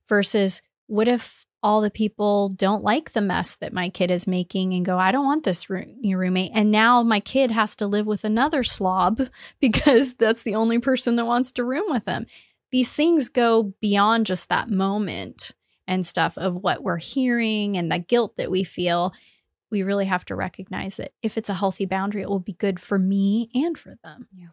versus 0.07 0.61
what 0.87 1.07
if 1.07 1.45
all 1.63 1.81
the 1.81 1.91
people 1.91 2.49
don't 2.49 2.83
like 2.83 3.11
the 3.11 3.21
mess 3.21 3.55
that 3.55 3.73
my 3.73 3.89
kid 3.89 4.09
is 4.09 4.27
making 4.27 4.73
and 4.73 4.85
go, 4.85 4.97
I 4.97 5.11
don't 5.11 5.25
want 5.25 5.43
this 5.43 5.69
room, 5.69 5.97
your 6.01 6.19
roommate. 6.19 6.51
And 6.55 6.71
now 6.71 7.03
my 7.03 7.19
kid 7.19 7.51
has 7.51 7.75
to 7.77 7.87
live 7.87 8.07
with 8.07 8.23
another 8.23 8.63
slob 8.63 9.21
because 9.59 10.15
that's 10.15 10.43
the 10.43 10.55
only 10.55 10.79
person 10.79 11.15
that 11.17 11.25
wants 11.25 11.51
to 11.53 11.63
room 11.63 11.85
with 11.87 12.05
him. 12.05 12.25
These 12.71 12.93
things 12.93 13.29
go 13.29 13.73
beyond 13.81 14.25
just 14.25 14.49
that 14.49 14.69
moment 14.69 15.51
and 15.87 16.05
stuff 16.05 16.37
of 16.37 16.55
what 16.55 16.83
we're 16.83 16.97
hearing 16.97 17.77
and 17.77 17.91
the 17.91 17.99
guilt 17.99 18.35
that 18.37 18.49
we 18.51 18.63
feel. 18.63 19.13
We 19.69 19.83
really 19.83 20.05
have 20.05 20.25
to 20.25 20.35
recognize 20.35 20.97
that 20.97 21.11
if 21.21 21.37
it's 21.37 21.49
a 21.49 21.53
healthy 21.53 21.85
boundary, 21.85 22.21
it 22.21 22.29
will 22.29 22.39
be 22.39 22.53
good 22.53 22.79
for 22.79 22.97
me 22.99 23.49
and 23.53 23.77
for 23.77 23.95
them. 24.03 24.27
Yeah. 24.33 24.47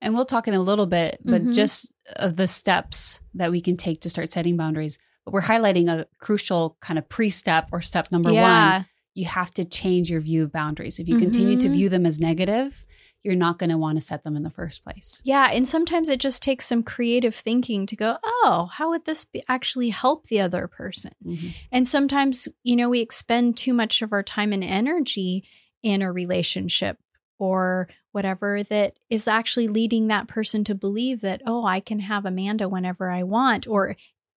And 0.00 0.14
we'll 0.14 0.26
talk 0.26 0.46
in 0.46 0.54
a 0.54 0.60
little 0.60 0.86
bit, 0.86 1.18
but 1.24 1.42
Mhm. 1.42 1.54
just 1.54 1.90
of 2.16 2.36
the 2.36 2.46
steps 2.46 3.20
that 3.34 3.50
we 3.50 3.60
can 3.60 3.76
take 3.76 4.00
to 4.02 4.10
start 4.10 4.30
setting 4.30 4.56
boundaries. 4.56 4.98
But 5.24 5.32
we're 5.32 5.42
highlighting 5.42 5.88
a 5.88 6.06
crucial 6.18 6.76
kind 6.80 6.98
of 6.98 7.08
pre 7.08 7.30
step 7.30 7.70
or 7.72 7.80
step 7.80 8.12
number 8.12 8.30
yeah. 8.30 8.76
one. 8.78 8.86
You 9.14 9.24
have 9.26 9.52
to 9.54 9.64
change 9.64 10.10
your 10.10 10.20
view 10.20 10.42
of 10.42 10.52
boundaries. 10.52 10.98
If 10.98 11.08
you 11.08 11.18
continue 11.18 11.56
to 11.58 11.68
Mhm. 11.68 11.72
view 11.72 11.88
them 11.88 12.04
as 12.04 12.18
negative, 12.20 12.84
you're 13.24 13.34
not 13.34 13.58
going 13.58 13.70
to 13.70 13.78
want 13.78 13.96
to 13.96 14.04
set 14.04 14.22
them 14.22 14.36
in 14.36 14.42
the 14.42 14.50
first 14.50 14.84
place. 14.84 15.20
Yeah, 15.24 15.48
and 15.50 15.66
sometimes 15.66 16.10
it 16.10 16.20
just 16.20 16.42
takes 16.42 16.66
some 16.66 16.82
creative 16.82 17.34
thinking 17.34 17.86
to 17.86 17.96
go, 17.96 18.18
oh, 18.22 18.68
how 18.72 18.90
would 18.90 19.06
this 19.06 19.24
be 19.24 19.42
actually 19.48 19.88
help 19.88 20.26
the 20.26 20.40
other 20.40 20.68
person? 20.68 21.12
Mm-hmm. 21.26 21.48
And 21.72 21.88
sometimes, 21.88 22.48
you 22.62 22.76
know, 22.76 22.90
we 22.90 23.00
expend 23.00 23.56
too 23.56 23.72
much 23.72 24.02
of 24.02 24.12
our 24.12 24.22
time 24.22 24.52
and 24.52 24.62
energy 24.62 25.42
in 25.82 26.02
a 26.02 26.12
relationship 26.12 26.98
or 27.38 27.88
whatever 28.12 28.62
that 28.62 28.94
is 29.10 29.26
actually 29.26 29.68
leading 29.68 30.06
that 30.08 30.28
person 30.28 30.62
to 30.64 30.74
believe 30.74 31.22
that, 31.22 31.42
oh, 31.46 31.64
I 31.64 31.80
can 31.80 32.00
have 32.00 32.24
Amanda 32.24 32.68
whenever 32.68 33.10
I 33.10 33.22
want 33.22 33.66
or 33.66 33.96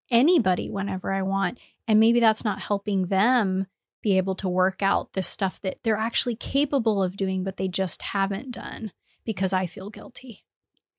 anybody 0.09 0.69
whenever 0.69 1.11
I 1.11 1.21
want. 1.21 1.59
And 1.87 1.99
maybe 1.99 2.19
that's 2.19 2.45
not 2.45 2.61
helping 2.61 3.07
them 3.07 3.67
be 4.01 4.17
able 4.17 4.35
to 4.35 4.47
work 4.49 4.81
out 4.81 5.13
this 5.13 5.27
stuff 5.27 5.59
that 5.61 5.77
they're 5.83 5.97
actually 5.97 6.35
capable 6.35 7.01
of 7.03 7.17
doing, 7.17 7.43
but 7.43 7.57
they 7.57 7.67
just 7.67 8.01
haven't 8.01 8.51
done 8.51 8.91
because 9.25 9.53
I 9.53 9.65
feel 9.65 9.89
guilty. 9.89 10.45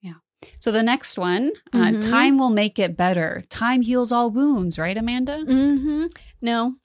Yeah. 0.02 0.14
So 0.60 0.70
the 0.72 0.82
next 0.82 1.18
one, 1.18 1.52
Mhm. 1.72 1.98
uh, 1.98 2.10
time 2.10 2.38
will 2.38 2.50
make 2.50 2.78
it 2.78 2.96
better. 2.96 3.44
Time 3.50 3.82
heals 3.82 4.12
all 4.12 4.30
wounds, 4.30 4.78
right, 4.78 4.96
Amanda? 4.96 5.44
Mm-hmm. 5.46 6.06
No. 6.42 6.74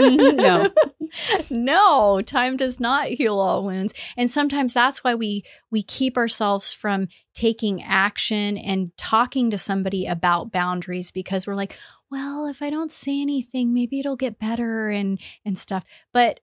No. 0.00 0.70
no, 1.50 2.22
time 2.22 2.56
does 2.56 2.78
not 2.80 3.08
heal 3.08 3.38
all 3.38 3.64
wounds. 3.64 3.92
And 4.16 4.30
sometimes 4.30 4.74
that's 4.74 5.02
why 5.02 5.14
we 5.14 5.42
we 5.70 5.82
keep 5.82 6.16
ourselves 6.16 6.72
from 6.72 7.08
taking 7.34 7.82
action 7.82 8.56
and 8.56 8.96
talking 8.96 9.50
to 9.50 9.58
somebody 9.58 10.06
about 10.06 10.52
boundaries 10.52 11.10
because 11.10 11.46
we're 11.46 11.54
like, 11.54 11.76
well, 12.10 12.46
if 12.46 12.62
I 12.62 12.70
don't 12.70 12.90
say 12.90 13.20
anything, 13.20 13.72
maybe 13.72 14.00
it'll 14.00 14.16
get 14.16 14.38
better 14.38 14.88
and 14.90 15.18
and 15.44 15.56
stuff. 15.58 15.84
But 16.12 16.40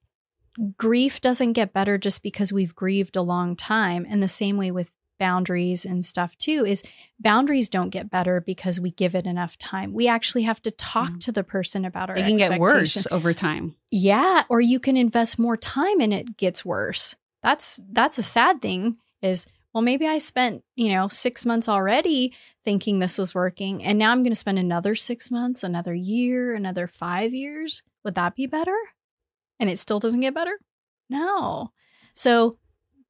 grief 0.78 1.22
doesn't 1.22 1.54
get 1.54 1.74
better 1.74 1.98
just 1.98 2.24
because 2.24 2.52
we've 2.52 2.76
grieved 2.76 3.16
a 3.16 3.22
long 3.22 3.56
time. 3.56 4.06
And 4.10 4.24
the 4.24 4.28
same 4.28 4.58
way 4.58 4.72
with 4.72 4.92
boundaries 5.20 5.84
and 5.86 6.06
stuff 6.06 6.38
too 6.38 6.64
is 6.66 6.84
boundaries 7.20 7.70
don't 7.70 7.90
get 7.90 8.10
better 8.10 8.40
because 8.40 8.80
we 8.80 8.92
give 8.92 9.16
it 9.16 9.26
enough 9.26 9.58
time. 9.58 9.92
We 9.94 10.08
actually 10.08 10.44
have 10.44 10.62
to 10.62 10.72
talk 10.72 11.10
Mm. 11.12 11.20
to 11.22 11.32
the 11.32 11.44
person 11.44 11.86
about 11.86 12.10
our 12.10 12.16
They 12.16 12.24
can 12.24 12.36
get 12.36 12.60
worse 12.60 13.08
over 13.12 13.34
time. 13.34 13.76
Yeah, 13.92 14.44
or 14.50 14.62
you 14.62 14.80
can 14.80 14.96
invest 14.96 15.40
more 15.40 15.58
time 15.58 16.00
and 16.02 16.14
it 16.14 16.38
gets 16.38 16.64
worse. 16.64 17.16
That's 17.42 17.82
that's 17.92 18.18
a 18.18 18.24
sad 18.24 18.62
thing 18.62 18.98
is 19.22 19.48
well 19.78 19.84
maybe 19.84 20.08
I 20.08 20.18
spent, 20.18 20.64
you 20.76 20.92
know, 20.92 21.08
6 21.08 21.46
months 21.46 21.70
already 21.70 22.34
thinking 22.66 22.98
this 22.98 23.20
was 23.20 23.36
working 23.36 23.84
and 23.84 24.00
now 24.00 24.12
I'm 24.12 24.24
going 24.24 24.32
to 24.32 24.36
spend 24.36 24.58
another 24.58 24.96
6 24.96 25.30
months, 25.30 25.64
another 25.64 25.94
year, 25.94 26.56
another 26.56 26.88
5 26.88 27.32
years. 27.32 27.84
Would 28.04 28.16
that 28.16 28.36
be 28.36 28.48
better? 28.48 28.76
And 29.60 29.70
it 29.70 29.78
still 29.78 30.00
doesn't 30.00 30.22
get 30.22 30.34
better? 30.34 30.58
No. 31.12 31.74
So 32.16 32.58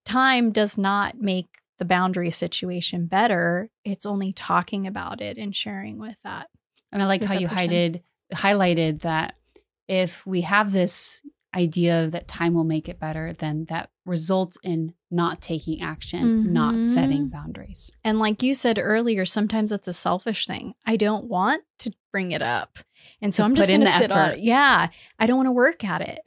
time 0.04 0.52
does 0.52 0.78
not 0.78 1.22
make 1.22 1.48
the 1.80 1.86
boundary 1.86 2.32
situation 2.32 3.06
better. 3.06 3.70
It's 3.86 4.06
only 4.06 4.34
talking 4.34 4.86
about 4.86 5.22
it 5.22 5.38
and 5.38 5.56
sharing 5.56 5.98
with 5.98 6.22
that. 6.26 6.50
And 6.92 7.02
I 7.02 7.06
like 7.06 7.24
how 7.24 7.36
you 7.36 7.48
highlighted 7.48 8.02
highlighted 8.34 9.00
that 9.04 9.40
if 9.88 10.28
we 10.28 10.42
have 10.42 10.74
this 10.74 11.22
idea 11.56 12.10
that 12.10 12.28
time 12.28 12.54
will 12.54 12.66
make 12.66 12.90
it 12.90 13.00
better, 13.00 13.32
then 13.32 13.68
that 13.70 13.90
results 14.08 14.58
in 14.64 14.94
not 15.12 15.42
taking 15.42 15.82
action, 15.82 16.52
not 16.54 16.74
Mhm. 16.76 16.86
setting 16.94 17.30
boundaries. 17.30 17.92
And 18.04 18.20
like 18.20 18.42
you 18.42 18.54
said 18.54 18.80
earlier, 18.82 19.26
sometimes 19.26 19.72
it's 19.72 19.88
a 19.88 19.94
selfish 19.94 20.46
thing. 20.48 20.74
I 20.86 20.96
don't 20.96 21.26
want 21.26 21.64
to 21.80 21.92
bring 22.12 22.32
it 22.32 22.42
up. 22.42 22.80
And 23.22 23.34
so 23.34 23.44
To 23.44 23.46
I'm 23.46 23.56
just 23.56 23.68
going 23.68 23.82
to 23.82 23.86
sit 23.88 24.12
on 24.12 24.32
it. 24.32 24.40
Yeah. 24.40 24.90
I 25.20 25.26
don't 25.26 25.38
want 25.38 25.48
to 25.48 25.52
work 25.52 25.84
at 25.84 26.02
it 26.02 26.20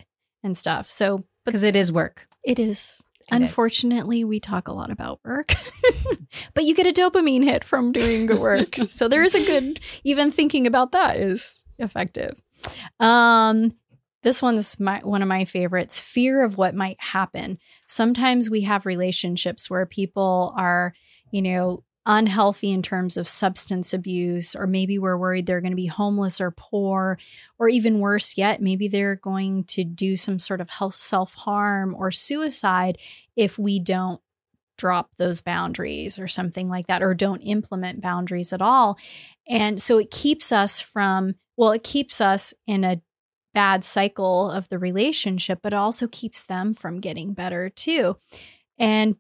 and 0.43 0.57
stuff. 0.57 0.90
So, 0.90 1.25
Because 1.45 1.62
it 1.62 1.75
is 1.77 1.90
work. 1.93 2.29
it 2.45 2.59
is. 2.59 2.69
It 2.69 3.35
is. 3.35 3.43
Unfortunately, 3.43 4.25
we 4.25 4.40
talk 4.40 4.66
a 4.66 4.73
lot 4.73 4.90
about 4.90 5.21
work, 5.25 5.53
but 6.55 6.64
you 6.64 6.75
get 6.75 6.87
a 6.87 6.93
dopamine 6.93 7.45
hit 7.45 7.62
from 7.64 7.93
doing 7.93 8.27
good 8.27 8.40
work. 8.40 8.75
so 8.88 9.07
there 9.07 9.23
is 9.23 9.35
a 9.37 9.45
good, 9.47 9.79
even 10.03 10.31
thinking 10.33 10.66
about 10.66 10.90
that 10.93 11.16
is 11.16 11.64
effective. 11.79 12.43
Um, 12.99 13.71
this 14.22 14.42
one's 14.42 14.78
my 14.78 15.00
one 15.02 15.22
of 15.22 15.28
my 15.28 15.44
favorites. 15.44 15.98
Fear 15.98 16.42
of 16.44 16.59
what 16.59 16.74
might 16.74 17.00
happen. 17.00 17.59
Sometimes 17.87 18.50
we 18.50 18.62
have 18.62 18.87
relationships 18.87 19.70
where 19.70 19.87
people 19.87 20.54
are, 20.56 20.94
you 21.30 21.42
know, 21.42 21.85
unhealthy 22.06 22.70
in 22.70 22.83
terms 22.83 23.16
of 23.16 23.28
substance 23.28 23.92
abuse, 23.92 24.54
or 24.54 24.66
maybe 24.66 24.98
we're 24.98 25.16
worried 25.16 25.46
they're 25.46 25.61
going 25.61 25.72
to 25.72 25.76
be 25.76 25.87
homeless 25.87 26.40
or 26.40 26.50
poor, 26.50 27.18
or 27.59 27.68
even 27.68 28.00
worse 28.00 28.37
yet, 28.37 28.61
maybe 28.62 28.88
they're 28.88 29.16
going 29.16 29.64
to 29.64 29.85
do 29.85 30.16
some 30.16 30.38
sort 30.38 30.61
of 30.61 30.70
health 30.70 30.94
self 30.94 31.35
harm 31.35 31.94
or 31.96 32.11
suicide 32.11 32.98
if 33.37 33.59
we 33.59 33.78
don't 33.78 34.20
drop 34.78 35.11
those 35.18 35.42
boundaries 35.42 36.18
or 36.18 36.26
something 36.26 36.68
like 36.68 36.87
that, 36.87 37.02
or 37.02 37.14
don't 37.14 37.42
implement 37.42 38.00
boundaries 38.00 38.52
at 38.52 38.62
all. 38.62 38.98
And 39.48 39.80
so 39.80 39.98
it 39.98 40.11
keeps 40.11 40.52
us 40.52 40.80
from, 40.80 41.35
well, 41.56 41.72
it 41.72 41.83
keeps 41.83 42.20
us 42.20 42.54
in 42.66 42.83
a 42.83 43.02
bad 43.53 43.85
cycle 43.85 44.51
of 44.51 44.69
the 44.69 44.79
relationship, 44.79 45.61
but 45.63 45.73
it 45.73 45.77
also 45.77 46.07
keeps 46.07 46.43
them 46.43 46.73
from 46.73 47.01
getting 47.01 47.33
better 47.33 47.69
too. 47.69 48.17
And 48.79 49.17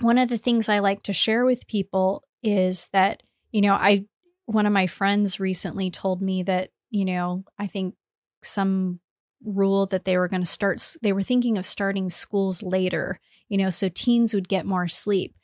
one 0.00 0.18
of 0.18 0.28
the 0.28 0.38
things 0.38 0.68
I 0.68 0.78
like 0.78 1.02
to 1.04 1.12
share 1.12 1.44
with 1.44 1.66
people 1.66 2.22
is 2.42 2.88
that, 2.92 3.22
you 3.50 3.60
know, 3.60 3.74
I, 3.74 4.04
one 4.46 4.66
of 4.66 4.72
my 4.72 4.86
friends 4.86 5.40
recently 5.40 5.90
told 5.90 6.22
me 6.22 6.42
that, 6.44 6.70
you 6.90 7.04
know, 7.04 7.44
I 7.58 7.66
think 7.66 7.94
some 8.42 9.00
rule 9.44 9.86
that 9.86 10.04
they 10.04 10.16
were 10.16 10.28
going 10.28 10.42
to 10.42 10.46
start, 10.46 10.82
they 11.02 11.12
were 11.12 11.22
thinking 11.22 11.58
of 11.58 11.66
starting 11.66 12.08
schools 12.08 12.62
later, 12.62 13.18
you 13.48 13.58
know, 13.58 13.70
so 13.70 13.88
teens 13.88 14.34
would 14.34 14.48
get 14.48 14.66
more 14.66 14.88
sleep. 14.88 15.34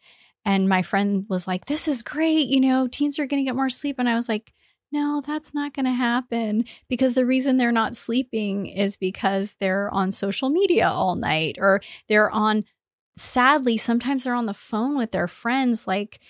And 0.44 0.68
my 0.68 0.83
friend 0.83 1.24
was 1.29 1.48
like, 1.48 1.66
this 1.66 1.88
is 1.88 2.03
great, 2.03 2.46
you 2.48 2.61
know, 2.61 2.87
teens 2.87 3.18
are 3.18 3.27
going 3.27 3.42
to 3.42 3.48
get 3.48 3.57
more 3.57 3.70
sleep. 3.70 3.96
And 3.98 4.09
I 4.09 4.14
was 4.14 4.29
like, 4.29 4.53
no, 4.94 5.20
that's 5.20 5.52
not 5.52 5.74
going 5.74 5.87
to 5.87 5.90
happen 5.92 6.64
because 6.88 7.14
the 7.14 7.26
reason 7.26 7.57
they're 7.57 7.72
not 7.72 7.96
sleeping 7.96 8.66
is 8.66 8.96
because 8.96 9.57
they're 9.57 9.92
on 9.92 10.12
social 10.12 10.48
media 10.48 10.88
all 10.88 11.16
night 11.16 11.59
or 11.61 11.80
they're 12.09 12.30
on, 12.30 12.64
sadly, 13.16 13.76
sometimes 13.76 14.22
they're 14.22 14.35
on 14.35 14.46
the 14.46 14.54
phone 14.54 14.96
with 14.96 15.11
their 15.11 15.26
friends, 15.26 15.88
like 15.88 16.20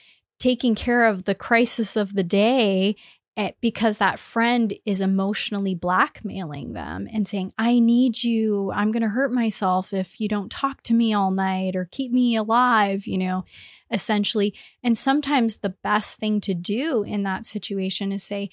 taking 0.41 0.75
care 0.75 1.05
of 1.05 1.25
the 1.25 1.35
crisis 1.35 1.95
of 1.95 2.15
the 2.15 2.25
day 2.25 2.97
eh, 3.37 3.53
because 3.61 3.99
that 3.99 4.19
friend 4.19 4.75
is 4.85 5.01
emotionally 5.01 5.75
blackmailing 5.75 6.73
them 6.73 7.09
and 7.13 7.27
saying, 7.27 7.53
I 7.59 7.79
need 7.79 8.23
you. 8.23 8.71
I'm 8.73 8.93
going 8.93 9.03
to 9.03 9.09
hurt 9.09 9.33
myself 9.33 9.93
if 9.93 10.21
you 10.21 10.29
don't 10.29 10.51
talk 10.51 10.83
to 10.85 10.95
me 10.95 11.13
all 11.13 11.31
night 11.31 11.77
or 11.77 11.89
keep 11.91 12.13
me 12.13 12.37
alive, 12.37 13.07
you 13.07 13.19
know, 13.19 13.45
essentially. 13.91 14.55
And 14.83 14.97
sometimes 14.97 15.59
the 15.59 15.75
best 15.83 16.19
thing 16.19 16.41
to 16.43 16.55
do 16.55 17.03
in 17.03 17.23
that 17.25 17.47
situation 17.47 18.13
is 18.13 18.23
say, 18.23 18.51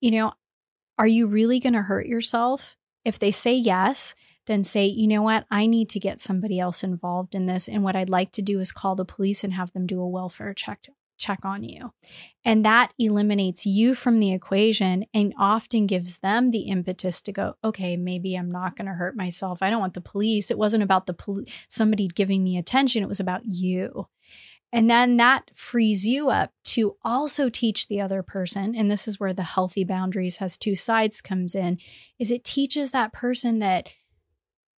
you 0.00 0.10
know, 0.10 0.32
are 0.98 1.06
you 1.06 1.26
really 1.26 1.60
going 1.60 1.74
to 1.74 1.82
hurt 1.82 2.06
yourself? 2.06 2.76
If 3.04 3.18
they 3.18 3.30
say 3.30 3.54
yes, 3.54 4.14
then 4.46 4.64
say, 4.64 4.86
you 4.86 5.06
know 5.06 5.22
what, 5.22 5.44
I 5.50 5.66
need 5.66 5.90
to 5.90 6.00
get 6.00 6.20
somebody 6.20 6.58
else 6.58 6.82
involved 6.82 7.34
in 7.34 7.46
this. 7.46 7.68
And 7.68 7.82
what 7.82 7.96
I'd 7.96 8.08
like 8.08 8.32
to 8.32 8.42
do 8.42 8.60
is 8.60 8.72
call 8.72 8.94
the 8.94 9.04
police 9.04 9.44
and 9.44 9.54
have 9.54 9.72
them 9.72 9.86
do 9.86 10.00
a 10.00 10.08
welfare 10.08 10.54
check 10.54 10.86
check 11.18 11.44
on 11.44 11.64
you. 11.64 11.92
And 12.44 12.64
that 12.64 12.92
eliminates 12.98 13.66
you 13.66 13.94
from 13.94 14.20
the 14.20 14.32
equation 14.32 15.06
and 15.12 15.34
often 15.38 15.86
gives 15.86 16.18
them 16.18 16.50
the 16.50 16.68
impetus 16.68 17.20
to 17.22 17.32
go, 17.32 17.56
okay, 17.64 17.96
maybe 17.96 18.34
I'm 18.34 18.50
not 18.50 18.76
going 18.76 18.86
to 18.86 18.94
hurt 18.94 19.16
myself. 19.16 19.62
I 19.62 19.70
don't 19.70 19.80
want 19.80 19.94
the 19.94 20.00
police. 20.00 20.50
It 20.50 20.58
wasn't 20.58 20.82
about 20.82 21.06
the 21.06 21.14
poli- 21.14 21.50
somebody 21.68 22.08
giving 22.08 22.44
me 22.44 22.56
attention, 22.56 23.02
it 23.02 23.08
was 23.08 23.20
about 23.20 23.42
you. 23.44 24.06
And 24.72 24.90
then 24.90 25.16
that 25.16 25.50
frees 25.54 26.06
you 26.06 26.28
up 26.28 26.52
to 26.64 26.96
also 27.02 27.48
teach 27.48 27.86
the 27.86 28.00
other 28.00 28.22
person. 28.22 28.74
And 28.74 28.90
this 28.90 29.08
is 29.08 29.18
where 29.18 29.32
the 29.32 29.42
healthy 29.42 29.84
boundaries 29.84 30.38
has 30.38 30.56
two 30.56 30.74
sides 30.74 31.20
comes 31.20 31.54
in 31.54 31.78
is 32.18 32.30
it 32.30 32.44
teaches 32.44 32.90
that 32.90 33.12
person 33.12 33.58
that 33.60 33.88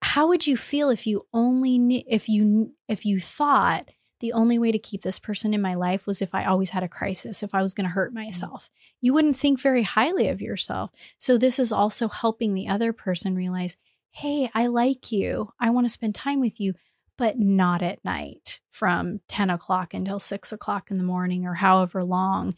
how 0.01 0.27
would 0.27 0.45
you 0.45 0.55
feel 0.55 0.89
if 0.89 1.07
you 1.07 1.25
only 1.33 2.05
if 2.07 2.29
you 2.29 2.75
if 2.87 3.05
you 3.05 3.19
thought 3.19 3.89
the 4.19 4.33
only 4.33 4.57
way 4.57 4.71
to 4.71 4.79
keep 4.79 5.01
this 5.01 5.19
person 5.19 5.53
in 5.53 5.61
my 5.61 5.75
life 5.75 6.07
was 6.07 6.21
if 6.21 6.33
I 6.33 6.45
always 6.45 6.71
had 6.71 6.83
a 6.83 6.89
crisis, 6.89 7.43
if 7.43 7.53
I 7.53 7.61
was 7.61 7.73
going 7.73 7.85
to 7.85 7.93
hurt 7.93 8.11
mm. 8.11 8.15
myself. 8.15 8.69
You 9.01 9.13
wouldn't 9.13 9.37
think 9.37 9.59
very 9.59 9.83
highly 9.83 10.27
of 10.27 10.41
yourself. 10.41 10.91
So 11.17 11.37
this 11.37 11.59
is 11.59 11.71
also 11.71 12.07
helping 12.07 12.53
the 12.53 12.67
other 12.67 12.93
person 12.93 13.35
realize, 13.35 13.77
"Hey, 14.11 14.49
I 14.53 14.67
like 14.67 15.11
you. 15.11 15.53
I 15.59 15.69
want 15.69 15.85
to 15.85 15.93
spend 15.93 16.15
time 16.15 16.39
with 16.39 16.59
you." 16.59 16.73
But 17.17 17.39
not 17.39 17.81
at 17.81 18.05
night 18.05 18.59
from 18.69 19.21
10 19.27 19.49
o'clock 19.49 19.95
until 19.95 20.19
six 20.19 20.51
o'clock 20.51 20.91
in 20.91 20.97
the 20.97 21.03
morning 21.03 21.45
or 21.47 21.55
however 21.55 22.03
long. 22.03 22.53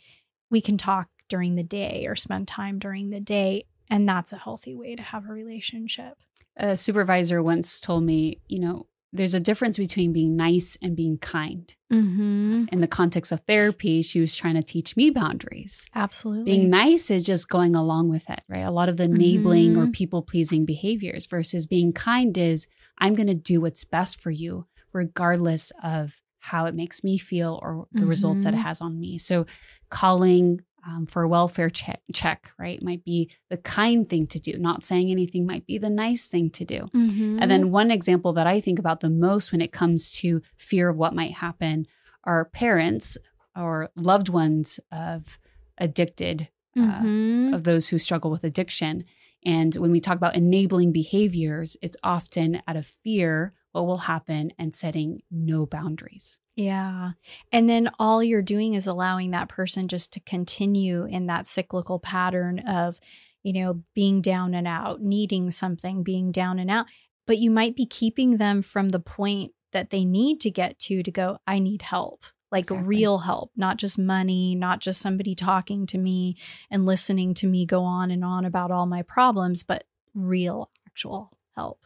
We 0.49 0.59
can 0.59 0.77
talk 0.77 1.07
during 1.29 1.55
the 1.55 1.63
day 1.63 2.05
or 2.07 2.15
spend 2.15 2.47
time 2.47 2.79
during 2.79 3.09
the 3.09 3.21
day. 3.21 3.63
And 3.89 4.07
that's 4.07 4.33
a 4.33 4.37
healthy 4.37 4.75
way 4.75 4.95
to 4.95 5.01
have 5.01 5.29
a 5.29 5.33
relationship. 5.33 6.17
A 6.57 6.75
supervisor 6.75 7.41
once 7.41 7.79
told 7.79 8.03
me, 8.03 8.41
you 8.47 8.59
know, 8.59 8.87
there's 9.11 9.33
a 9.33 9.39
difference 9.39 9.77
between 9.77 10.13
being 10.13 10.35
nice 10.35 10.77
and 10.81 10.95
being 10.95 11.17
kind. 11.17 11.73
Mm-hmm. 11.91 12.65
In 12.71 12.81
the 12.81 12.87
context 12.87 13.31
of 13.31 13.39
therapy, 13.41 14.01
she 14.03 14.19
was 14.19 14.35
trying 14.35 14.53
to 14.55 14.61
teach 14.63 14.95
me 14.95 15.09
boundaries. 15.09 15.87
Absolutely. 15.95 16.43
Being 16.45 16.69
nice 16.69 17.09
is 17.09 17.25
just 17.25 17.49
going 17.49 17.75
along 17.75 18.09
with 18.09 18.29
it, 18.29 18.41
right? 18.47 18.59
A 18.59 18.71
lot 18.71 18.87
of 18.89 18.97
the 18.97 19.05
enabling 19.05 19.75
or 19.75 19.87
Mhm. 19.87 19.93
people 19.93 20.21
pleasing 20.21 20.65
behaviors 20.65 21.25
versus 21.25 21.65
being 21.65 21.91
kind 21.93 22.37
is 22.37 22.67
I'm 22.99 23.15
going 23.15 23.27
to 23.27 23.33
do 23.33 23.61
what's 23.61 23.83
best 23.83 24.19
for 24.21 24.29
you, 24.29 24.65
regardless 24.93 25.71
of 25.83 26.21
how 26.41 26.65
it 26.67 26.75
makes 26.75 27.03
me 27.03 27.17
feel 27.17 27.59
or 27.63 27.87
the 27.91 28.05
results 28.05 28.43
that 28.43 28.53
it 28.53 28.57
Mhm. 28.57 28.63
has 28.63 28.79
on 28.81 28.99
me. 28.99 29.17
So, 29.17 29.45
calling 29.89 30.61
um, 30.85 31.05
for 31.05 31.23
a 31.23 31.27
welfare 31.27 31.69
check, 31.69 32.01
check, 32.13 32.51
right, 32.57 32.81
might 32.81 33.03
be 33.03 33.29
the 33.49 33.57
kind 33.57 34.07
thing 34.07 34.27
to 34.27 34.39
do. 34.39 34.57
Not 34.57 34.83
saying 34.83 35.11
anything 35.11 35.45
might 35.45 35.65
be 35.65 35.77
the 35.77 35.89
nice 35.89 36.25
thing 36.25 36.49
to 36.51 36.65
do. 36.65 36.85
Mhm. 36.93 37.37
And 37.41 37.49
then 37.51 37.71
one 37.71 37.91
example 37.91 38.33
that 38.33 38.47
I 38.47 38.59
think 38.59 38.79
about 38.79 38.99
the 38.99 39.09
most 39.09 39.51
when 39.51 39.61
it 39.61 39.71
comes 39.71 40.11
to 40.17 40.41
fear 40.57 40.89
of 40.89 40.97
what 40.97 41.13
might 41.13 41.31
happen 41.31 41.85
are 42.23 42.45
parents 42.45 43.17
or 43.55 43.89
loved 43.95 44.29
ones 44.29 44.79
of 44.91 45.37
addicted, 45.77 46.49
uh, 46.77 47.01
Mhm. 47.01 47.53
of 47.53 47.63
those 47.63 47.87
who 47.87 47.99
struggle 47.99 48.31
with 48.31 48.43
addiction. 48.43 49.03
And 49.43 49.75
when 49.75 49.91
we 49.91 49.99
talk 50.01 50.17
about 50.17 50.35
enabling 50.35 50.91
behaviors, 50.91 51.77
it's 51.81 51.97
often 52.03 52.61
out 52.67 52.75
of 52.75 52.85
fear 52.85 53.53
what 53.71 53.85
will 53.85 53.99
happen 53.99 54.51
and 54.57 54.75
setting 54.75 55.21
no 55.31 55.65
boundaries. 55.65 56.39
Yeah. 56.59 57.11
And 57.53 57.69
then 57.69 57.89
all 57.99 58.21
you're 58.21 58.41
doing 58.41 58.73
is 58.73 58.85
allowing 58.85 59.31
that 59.31 59.47
person 59.47 59.87
just 59.87 60.11
to 60.13 60.19
continue 60.19 61.05
in 61.05 61.27
that 61.27 61.47
cyclical 61.47 61.99
pattern 61.99 62.59
of, 62.59 62.99
you 63.43 63.53
know, 63.53 63.83
being 63.95 64.21
down 64.21 64.53
and 64.53 64.67
out, 64.67 65.01
needing 65.01 65.51
something, 65.51 66.03
being 66.03 66.31
down 66.33 66.59
and 66.59 66.69
out. 66.69 66.85
But 67.25 67.37
you 67.37 67.49
might 67.49 67.77
be 67.77 67.85
keeping 67.85 68.37
them 68.37 68.61
from 68.61 68.89
the 68.89 68.99
point 68.99 69.53
that 69.71 69.89
they 69.89 70.03
need 70.03 70.41
to 70.41 70.51
get 70.51 70.79
to 70.79 71.01
to 71.01 71.11
go, 71.11 71.37
I 71.47 71.59
need 71.59 71.83
help. 71.83 72.25
Like 72.51 72.65
Exactly. 72.65 72.87
real 72.87 73.19
help, 73.19 73.51
not 73.55 73.77
just 73.77 73.97
money, 73.97 74.53
not 74.53 74.81
just 74.81 74.99
somebody 74.99 75.35
talking 75.35 75.85
to 75.87 75.97
me 75.97 76.35
and 76.69 76.85
listening 76.85 77.33
to 77.35 77.47
me 77.47 77.65
go 77.65 77.83
on 77.83 78.11
and 78.11 78.25
on 78.25 78.43
about 78.43 78.71
all 78.71 78.85
my 78.87 79.03
problems, 79.03 79.63
but 79.63 79.85
real, 80.13 80.71
actual 80.87 81.37
help. 81.55 81.79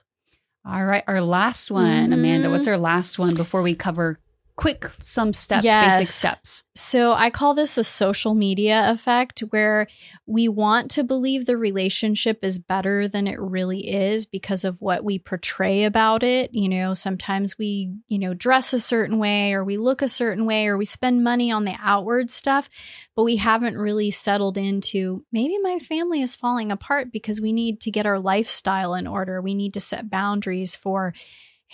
All 0.65 0.85
right, 0.85 1.03
our 1.05 1.19
last 1.21 1.69
one, 1.69 2.13
Amanda. 2.13 2.47
Mhm. 2.47 2.51
What's 2.51 2.69
our 2.69 2.77
last 2.77 3.19
one 3.19 3.35
before 3.35 3.61
we 3.61 3.75
cover 3.75 4.17
quick 4.55 4.85
some 5.01 5.33
steps, 5.33 5.63
Yes. 5.63 5.97
basic 5.97 6.13
steps? 6.13 6.63
So 6.75 7.13
I 7.13 7.29
call 7.29 7.53
this 7.53 7.75
the 7.75 7.83
social 7.83 8.33
media 8.35 8.89
effect, 8.91 9.39
where 9.49 9.87
we 10.25 10.47
want 10.47 10.91
to 10.91 11.03
believe 11.03 11.45
the 11.45 11.57
relationship 11.57 12.43
is 12.43 12.59
better 12.59 13.07
than 13.07 13.27
it 13.27 13.39
really 13.39 13.89
is 13.89 14.25
because 14.25 14.63
of 14.63 14.81
what 14.81 15.03
we 15.03 15.17
portray 15.19 15.83
about 15.83 16.23
it. 16.23 16.53
You 16.53 16.69
know, 16.69 16.93
sometimes 16.93 17.57
we, 17.57 17.93
you 18.07 18.19
know, 18.19 18.33
dress 18.33 18.73
a 18.73 18.79
certain 18.79 19.17
way 19.17 19.53
or 19.53 19.63
we 19.63 19.77
look 19.77 20.01
a 20.01 20.09
certain 20.09 20.45
way 20.45 20.67
or 20.67 20.77
we 20.77 20.85
spend 20.85 21.23
money 21.23 21.51
on 21.51 21.65
the 21.65 21.75
outward 21.81 22.29
stuff, 22.29 22.69
but 23.15 23.23
we 23.23 23.37
haven't 23.37 23.77
really 23.77 24.11
settled 24.11 24.57
into 24.57 25.25
maybe 25.31 25.57
my 25.61 25.79
family 25.79 26.21
is 26.21 26.35
falling 26.35 26.71
apart 26.71 27.11
because 27.11 27.41
we 27.41 27.53
need 27.53 27.81
to 27.81 27.91
get 27.91 28.05
our 28.05 28.19
lifestyle 28.19 28.93
in 28.93 29.07
order. 29.07 29.41
We 29.41 29.55
need 29.55 29.73
to 29.73 29.79
set 29.79 30.09
boundaries 30.09 30.75
for 30.75 31.13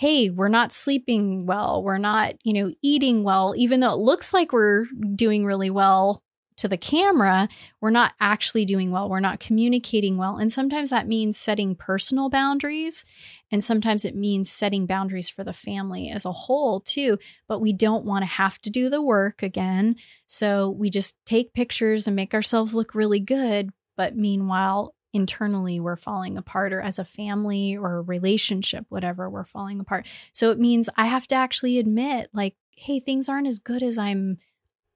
hey, 0.00 0.30
we're 0.30 0.48
not 0.48 0.72
sleeping 0.72 1.44
well, 1.44 1.82
we're 1.82 1.98
not, 1.98 2.34
you 2.42 2.54
know, 2.54 2.72
eating 2.80 3.22
well, 3.22 3.52
even 3.54 3.80
though 3.80 3.92
it 3.92 3.98
looks 3.98 4.32
like 4.32 4.50
we're 4.50 4.86
doing 5.14 5.44
really 5.44 5.68
well 5.68 6.22
to 6.56 6.66
the 6.66 6.78
camera, 6.78 7.50
we're 7.82 7.90
not 7.90 8.14
actually 8.18 8.64
doing 8.64 8.90
well. 8.90 9.10
We're 9.10 9.20
not 9.20 9.40
communicating 9.40 10.16
well. 10.16 10.38
And 10.38 10.50
sometimes 10.50 10.88
that 10.88 11.06
means 11.06 11.36
setting 11.36 11.74
personal 11.74 12.30
boundaries. 12.30 13.04
And 13.52 13.62
sometimes 13.62 14.06
it 14.06 14.16
means 14.16 14.50
setting 14.50 14.86
boundaries 14.86 15.28
for 15.28 15.44
the 15.44 15.52
family 15.52 16.08
as 16.08 16.24
a 16.24 16.32
whole, 16.32 16.80
too. 16.80 17.18
But 17.46 17.60
we 17.60 17.74
don't 17.74 18.06
want 18.06 18.22
to 18.22 18.26
have 18.26 18.58
to 18.62 18.70
do 18.70 18.88
the 18.88 19.02
work 19.02 19.42
again. 19.42 19.96
So 20.26 20.70
we 20.70 20.88
just 20.88 21.14
take 21.26 21.52
pictures 21.52 22.06
and 22.06 22.16
make 22.16 22.32
ourselves 22.32 22.74
look 22.74 22.94
really 22.94 23.20
good. 23.20 23.68
But 23.98 24.16
meanwhile, 24.16 24.94
internally 25.12 25.80
we're 25.80 25.96
falling 25.96 26.38
apart 26.38 26.72
or 26.72 26.80
as 26.80 26.98
a 26.98 27.04
family 27.04 27.76
or 27.76 27.96
a 27.96 28.02
relationship 28.02 28.84
whatever 28.88 29.28
we're 29.28 29.44
falling 29.44 29.80
apart 29.80 30.06
so 30.32 30.50
it 30.50 30.58
means 30.58 30.88
i 30.96 31.06
have 31.06 31.26
to 31.26 31.34
actually 31.34 31.78
admit 31.78 32.28
like 32.32 32.54
hey 32.76 33.00
things 33.00 33.28
aren't 33.28 33.46
as 33.48 33.58
good 33.58 33.82
as 33.82 33.98
i'm 33.98 34.38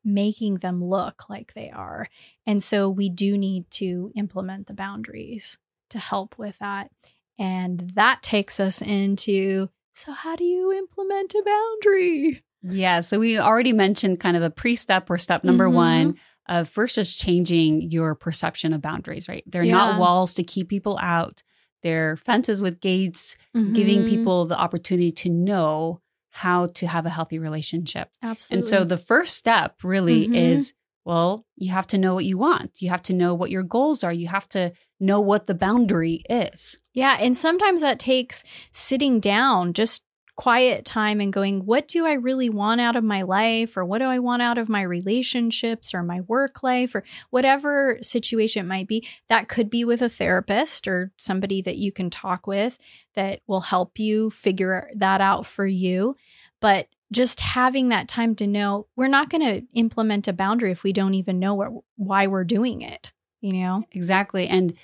making 0.05 0.57
them 0.57 0.85
look 0.85 1.29
like 1.31 1.55
they 1.55 1.71
are 1.71 2.09
and 2.47 2.63
so 2.63 2.89
we 2.89 3.09
do 3.09 3.39
need 3.39 3.69
to 3.71 4.13
implement 4.15 4.67
the 4.67 4.75
boundaries 4.75 5.57
to 5.89 5.99
help 5.99 6.37
with 6.39 6.59
that 6.59 6.91
and 7.39 7.91
that 7.95 8.23
takes 8.23 8.61
us 8.61 8.83
into 8.83 9.69
so 9.93 10.13
how 10.13 10.37
do 10.37 10.45
you 10.45 10.73
implement 10.73 11.35
a 11.35 11.43
boundary 11.45 12.43
Yeah. 12.67 13.01
So 13.01 13.19
we 13.21 13.39
already 13.39 13.75
mentioned 13.75 14.21
kind 14.21 14.39
of 14.39 14.43
a 14.43 14.49
pre 14.49 14.75
step 14.75 15.11
or 15.11 15.19
step 15.19 15.45
number 15.45 15.69
Mhm. 15.69 15.75
one 15.75 16.15
of 16.49 16.69
first 16.69 16.95
just 16.97 17.19
changing 17.19 17.91
your 17.91 18.15
perception 18.15 18.73
of 18.73 18.81
boundaries, 18.83 19.29
right? 19.29 19.43
They're 19.47 19.65
Yeah. 19.65 19.73
not 19.73 19.99
walls 19.99 20.35
to 20.35 20.45
keep 20.45 20.69
people 20.69 20.99
out, 21.01 21.43
they're 21.83 22.17
fences 22.17 22.61
with 22.63 22.81
gates, 22.81 23.37
giving 23.73 24.03
Mhm. 24.05 24.09
people 24.09 24.47
the 24.47 24.59
opportunity 24.59 25.13
to 25.13 25.29
know 25.31 26.01
how 26.31 26.67
to 26.67 26.87
have 26.87 27.07
a 27.07 27.11
healthy 27.11 27.39
relationship. 27.39 28.09
absolutely 28.23 28.59
And 28.59 28.69
so 28.69 28.85
the 28.85 28.97
first 28.99 29.37
step 29.37 29.85
really 29.85 30.27
Mhm. 30.29 30.35
is 30.35 30.73
well, 31.07 31.45
you 31.57 31.71
have 31.71 31.87
to 31.87 31.99
know 31.99 32.15
what 32.15 32.25
you 32.25 32.39
want. 32.39 32.81
You 32.81 32.89
have 32.89 33.03
to 33.03 33.13
know 33.13 33.35
what 33.35 33.51
your 33.51 33.63
goals 33.63 34.03
are. 34.03 34.13
You 34.13 34.29
have 34.29 34.49
to 34.49 34.73
know 34.99 35.21
what 35.21 35.47
the 35.47 35.55
boundary 35.55 36.23
is. 36.31 36.79
Yeah. 36.95 37.19
And 37.21 37.37
sometimes 37.37 37.83
that 37.83 37.99
takes 37.99 38.43
sitting 38.73 39.21
down, 39.21 39.75
just 39.75 40.03
quiet 40.37 40.85
time 40.85 41.21
and 41.21 41.33
going, 41.33 41.65
what 41.65 41.87
do 41.87 42.07
I 42.07 42.15
really 42.15 42.51
want 42.51 42.81
out 42.81 42.97
of 42.97 43.05
my 43.05 43.23
life? 43.23 43.77
Or 43.77 43.85
what 43.85 43.99
do 43.99 44.07
I 44.07 44.19
want 44.19 44.43
out 44.43 44.59
of 44.59 44.69
my 44.69 44.83
relationships 44.83 45.95
or 45.95 46.03
my 46.03 46.23
work 46.23 46.63
life 46.63 46.95
or 46.95 47.05
whatever 47.31 47.99
situation 48.03 48.65
it 48.65 48.69
might 48.69 48.89
be? 48.89 49.07
That 49.29 49.49
could 49.49 49.71
be 49.71 49.85
with 49.85 50.03
a 50.03 50.09
therapist 50.09 50.89
or 50.89 51.13
somebody 51.19 51.63
that 51.63 51.77
you 51.77 51.93
can 51.93 52.11
talk 52.11 52.47
with 52.47 52.79
that 53.15 53.41
will 53.47 53.61
help 53.61 53.99
you 53.99 54.31
figure 54.31 54.91
that 54.97 55.21
out 55.21 55.47
for 55.47 55.67
you. 55.67 56.17
But 56.61 56.89
just 57.13 57.41
having 57.41 57.89
that 57.91 58.09
time 58.09 58.35
to 58.35 58.47
know 58.47 58.89
we're 58.97 59.07
not 59.07 59.31
going 59.31 59.43
to 59.43 59.67
implement 59.75 60.27
a 60.27 60.33
boundary 60.33 60.73
if 60.73 60.83
we 60.83 60.93
don't 60.93 61.15
even 61.15 61.39
know 61.39 61.55
what, 61.55 61.71
why 61.97 62.27
we're 62.27 62.45
doing 62.45 62.81
it, 62.81 63.13
you 63.41 63.53
know? 63.53 63.85
Exactly. 63.93 64.49
And 64.49 64.75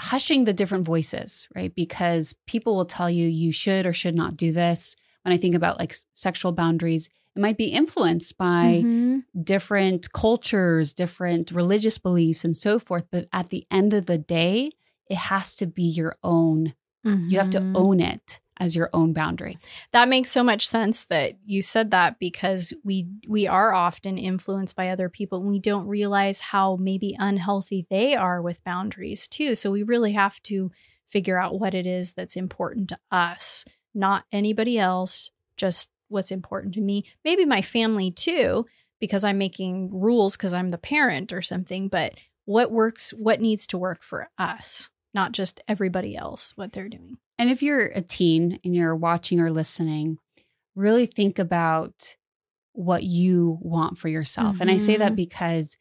hushing 0.00 0.44
the 0.44 0.52
different 0.52 0.84
voices, 0.86 1.48
right? 1.54 1.74
Because 1.74 2.34
people 2.46 2.74
will 2.74 2.84
tell 2.86 3.10
you 3.10 3.28
you 3.28 3.52
should 3.52 3.86
or 3.86 3.92
should 3.92 4.14
not 4.14 4.36
do 4.36 4.52
this. 4.52 4.96
When 5.22 5.32
I 5.32 5.36
think 5.36 5.54
about 5.54 5.78
like 5.78 5.94
sexual 6.14 6.52
boundaries, 6.52 7.08
it 7.36 7.40
might 7.40 7.58
be 7.58 7.66
influenced 7.66 8.36
by 8.38 8.82
Mhm. 8.84 9.24
different 9.44 10.12
cultures, 10.12 10.92
different 10.92 11.50
religious 11.52 11.98
beliefs, 11.98 12.44
and 12.44 12.56
so 12.56 12.78
forth. 12.78 13.04
But 13.10 13.28
at 13.32 13.50
the 13.50 13.66
end 13.70 13.92
of 13.92 14.06
the 14.06 14.18
day, 14.18 14.72
it 15.08 15.16
has 15.16 15.54
to 15.56 15.66
be 15.66 15.84
your 15.84 16.16
own. 16.22 16.74
You 17.04 17.38
have 17.38 17.50
to 17.50 17.60
Mhm. 17.60 17.72
own 17.74 18.00
it 18.00 18.40
as 18.60 18.76
your 18.76 18.90
own 18.92 19.14
boundary. 19.14 19.58
That 19.92 20.08
makes 20.08 20.30
so 20.30 20.44
much 20.44 20.68
sense 20.68 21.06
that 21.06 21.32
you 21.46 21.62
said 21.62 21.90
that 21.90 22.18
because 22.18 22.74
we 22.84 23.06
we 23.26 23.46
are 23.48 23.72
often 23.72 24.18
influenced 24.18 24.76
by 24.76 24.90
other 24.90 25.08
people 25.08 25.40
and 25.40 25.48
we 25.48 25.58
don't 25.58 25.88
realize 25.88 26.40
how 26.40 26.76
maybe 26.76 27.16
unhealthy 27.18 27.86
they 27.88 28.14
are 28.14 28.42
with 28.42 28.62
boundaries 28.62 29.26
too. 29.26 29.54
So 29.54 29.70
we 29.70 29.82
really 29.82 30.12
have 30.12 30.40
to 30.44 30.70
figure 31.04 31.40
out 31.40 31.58
what 31.58 31.74
it 31.74 31.86
is 31.86 32.12
that's 32.12 32.36
important 32.36 32.90
to 32.90 32.98
us, 33.10 33.64
not 33.94 34.24
anybody 34.30 34.78
else, 34.78 35.30
just 35.56 35.90
what's 36.08 36.30
important 36.30 36.74
to 36.74 36.80
me. 36.80 37.04
Maybe 37.24 37.46
my 37.46 37.62
family 37.62 38.10
too 38.10 38.66
because 39.00 39.24
I'm 39.24 39.38
making 39.38 39.90
rules 39.90 40.36
cuz 40.36 40.52
I'm 40.52 40.70
the 40.70 40.78
parent 40.78 41.32
or 41.32 41.40
something, 41.40 41.88
but 41.88 42.12
what 42.44 42.70
works 42.70 43.10
what 43.14 43.40
needs 43.40 43.66
to 43.68 43.78
work 43.78 44.02
for 44.02 44.28
us, 44.36 44.90
not 45.14 45.32
just 45.32 45.62
everybody 45.66 46.14
else 46.14 46.52
what 46.56 46.72
they're 46.72 46.90
doing. 46.90 47.16
And 47.40 47.48
if 47.50 47.62
you're 47.62 47.86
a 47.86 48.02
teen 48.02 48.60
and 48.62 48.74
you're 48.74 48.94
watching 48.94 49.40
or 49.40 49.50
listening, 49.50 50.18
really 50.74 51.06
think 51.06 51.38
about 51.38 52.16
what 52.72 53.02
you 53.02 53.58
want 53.62 53.96
for 53.96 54.08
yourself. 54.08 54.60
And 54.60 54.70
I 54.70 54.76
say 54.76 54.96
that 54.98 55.12
Mhm. 55.12 55.16
because 55.16 55.76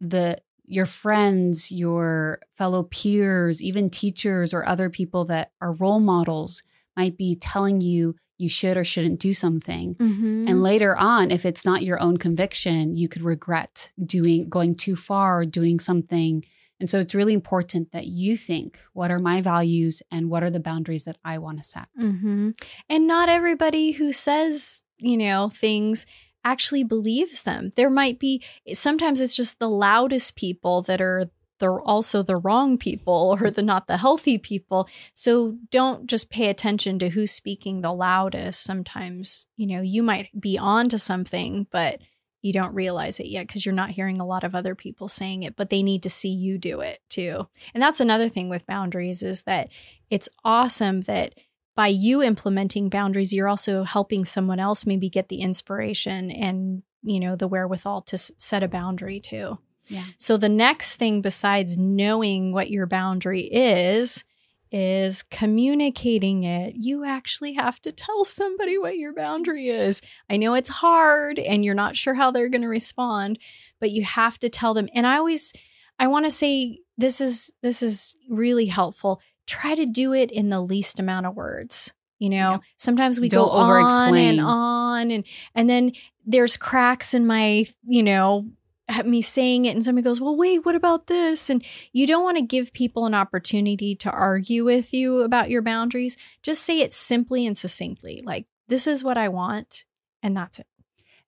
the 0.00 0.38
your 0.66 0.86
friends, 0.86 1.70
your 1.70 2.38
fellow 2.56 2.84
peers, 2.84 3.60
even 3.60 3.90
teachers 3.90 4.54
or 4.54 4.66
other 4.66 4.88
people 4.88 5.24
that 5.26 5.50
are 5.60 5.74
role 5.74 6.00
models 6.00 6.62
might 6.96 7.18
be 7.18 7.36
telling 7.36 7.82
you 7.82 8.14
you 8.38 8.48
should 8.48 8.76
or 8.76 8.84
shouldn't 8.84 9.20
do 9.20 9.34
something. 9.34 9.94
Mhm. 9.96 10.48
And 10.48 10.62
later 10.62 10.96
on, 10.96 11.30
if 11.30 11.44
it's 11.44 11.64
not 11.66 11.82
your 11.82 12.00
own 12.00 12.16
conviction, 12.16 12.94
you 12.94 13.08
could 13.08 13.22
regret 13.22 13.90
doing 14.02 14.48
going 14.48 14.74
too 14.74 14.96
far 14.96 15.40
or 15.40 15.44
doing 15.44 15.78
something. 15.80 16.44
And 16.80 16.90
so 16.90 16.98
it's 16.98 17.14
really 17.14 17.34
important 17.34 17.92
that 17.92 18.06
you 18.06 18.36
think, 18.36 18.78
what 18.92 19.10
are 19.10 19.18
my 19.18 19.40
values 19.40 20.02
and 20.10 20.28
what 20.28 20.42
are 20.42 20.50
the 20.50 20.60
boundaries 20.60 21.04
that 21.04 21.18
I 21.24 21.38
want 21.38 21.58
to 21.58 21.64
set? 21.64 21.86
hmm 21.96 22.50
And 22.88 23.06
not 23.06 23.28
everybody 23.28 23.92
who 23.92 24.12
says, 24.12 24.82
you 24.98 25.16
know, 25.16 25.48
things 25.48 26.06
actually 26.44 26.84
believes 26.84 27.44
them. 27.44 27.70
There 27.76 27.90
might 27.90 28.18
be, 28.18 28.42
sometimes 28.72 29.20
it's 29.20 29.36
just 29.36 29.58
the 29.58 29.70
loudest 29.70 30.36
people 30.36 30.82
that 30.82 31.00
are 31.00 31.30
they're 31.60 31.80
also 31.80 32.22
the 32.22 32.36
wrong 32.36 32.76
people 32.76 33.38
or 33.40 33.50
the 33.50 33.62
not 33.62 33.86
the 33.86 33.96
healthy 33.96 34.38
people. 34.38 34.88
So 35.14 35.56
don't 35.70 36.06
just 36.06 36.30
pay 36.30 36.48
attention 36.48 36.98
to 36.98 37.10
who's 37.10 37.30
speaking 37.30 37.80
the 37.80 37.92
loudest. 37.92 38.62
Sometimes, 38.62 39.46
you 39.56 39.66
know, 39.66 39.80
you 39.80 40.02
might 40.02 40.28
be 40.38 40.58
onto 40.58 40.98
something, 40.98 41.66
but 41.70 42.00
you 42.44 42.52
don't 42.52 42.74
realize 42.74 43.18
it 43.20 43.26
yet 43.26 43.46
because 43.46 43.64
you're 43.64 43.74
not 43.74 43.92
hearing 43.92 44.20
a 44.20 44.26
lot 44.26 44.44
of 44.44 44.54
other 44.54 44.74
people 44.74 45.08
saying 45.08 45.44
it, 45.44 45.56
but 45.56 45.70
they 45.70 45.82
need 45.82 46.02
to 46.02 46.10
see 46.10 46.28
you 46.28 46.58
do 46.58 46.80
it 46.82 47.00
too. 47.08 47.48
And 47.72 47.82
that's 47.82 48.00
another 48.00 48.28
thing 48.28 48.50
with 48.50 48.66
boundaries 48.66 49.22
is 49.22 49.44
that 49.44 49.70
it's 50.10 50.28
awesome 50.44 51.00
that 51.02 51.34
by 51.74 51.86
you 51.86 52.22
implementing 52.22 52.90
boundaries, 52.90 53.32
you're 53.32 53.48
also 53.48 53.84
helping 53.84 54.26
someone 54.26 54.60
else 54.60 54.84
maybe 54.84 55.08
get 55.08 55.30
the 55.30 55.40
inspiration 55.40 56.30
and, 56.30 56.82
you 57.02 57.18
know, 57.18 57.34
the 57.34 57.48
wherewithal 57.48 58.02
to 58.02 58.18
set 58.18 58.62
a 58.62 58.68
boundary 58.68 59.20
too. 59.20 59.58
Yeah. 59.86 60.04
So 60.18 60.36
the 60.36 60.50
next 60.50 60.96
thing 60.96 61.22
besides 61.22 61.78
knowing 61.78 62.52
what 62.52 62.68
your 62.68 62.84
boundary 62.84 63.44
is, 63.44 64.24
is 64.76 65.22
communicating 65.22 66.42
it. 66.42 66.74
You 66.76 67.04
actually 67.04 67.52
have 67.52 67.80
to 67.82 67.92
tell 67.92 68.24
somebody 68.24 68.76
what 68.76 68.96
your 68.96 69.12
boundary 69.14 69.68
is. 69.68 70.02
I 70.28 70.36
know 70.36 70.54
it's 70.54 70.68
hard 70.68 71.38
and 71.38 71.64
you're 71.64 71.74
not 71.74 71.96
sure 71.96 72.14
how 72.14 72.32
they're 72.32 72.48
going 72.48 72.62
to 72.62 72.68
respond, 72.68 73.38
but 73.78 73.92
you 73.92 74.02
have 74.02 74.36
to 74.40 74.48
tell 74.48 74.74
them. 74.74 74.88
And 74.92 75.06
I 75.06 75.16
always 75.18 75.52
I 75.98 76.08
want 76.08 76.26
to 76.26 76.30
say 76.30 76.80
this 76.98 77.20
is 77.20 77.52
this 77.62 77.82
is 77.82 78.16
really 78.28 78.66
helpful. 78.66 79.20
Try 79.46 79.76
to 79.76 79.86
do 79.86 80.12
it 80.12 80.32
in 80.32 80.48
the 80.48 80.60
least 80.60 80.98
amount 80.98 81.26
of 81.26 81.36
words. 81.36 81.92
You 82.18 82.30
know, 82.30 82.36
Yeah. 82.52 82.58
sometimes 82.76 83.20
we 83.20 83.28
Don't 83.28 83.46
go 83.48 83.52
over-explain. 83.52 84.38
and 84.38 84.40
on 84.40 85.10
and 85.12 85.24
and 85.54 85.70
then 85.70 85.92
there's 86.26 86.56
cracks 86.56 87.14
in 87.14 87.26
my, 87.26 87.66
you 87.84 88.02
know, 88.02 88.48
me 89.04 89.22
saying 89.22 89.64
it 89.64 89.74
and 89.74 89.84
somebody 89.84 90.04
goes, 90.04 90.20
"Well, 90.20 90.36
wait, 90.36 90.64
what 90.64 90.74
about 90.74 91.06
this?" 91.06 91.48
And 91.50 91.64
you 91.92 92.06
don't 92.06 92.24
want 92.24 92.36
to 92.36 92.42
give 92.42 92.72
people 92.72 93.06
an 93.06 93.14
opportunity 93.14 93.94
to 93.96 94.10
argue 94.10 94.64
with 94.64 94.92
you 94.92 95.22
about 95.22 95.50
your 95.50 95.62
boundaries. 95.62 96.16
Just 96.42 96.62
say 96.62 96.80
it 96.80 96.92
simply 96.92 97.46
and 97.46 97.56
succinctly. 97.56 98.22
Like, 98.24 98.46
"This 98.68 98.86
is 98.86 99.02
what 99.02 99.16
I 99.16 99.28
want." 99.28 99.84
And 100.22 100.36
that's 100.36 100.58
it. 100.58 100.66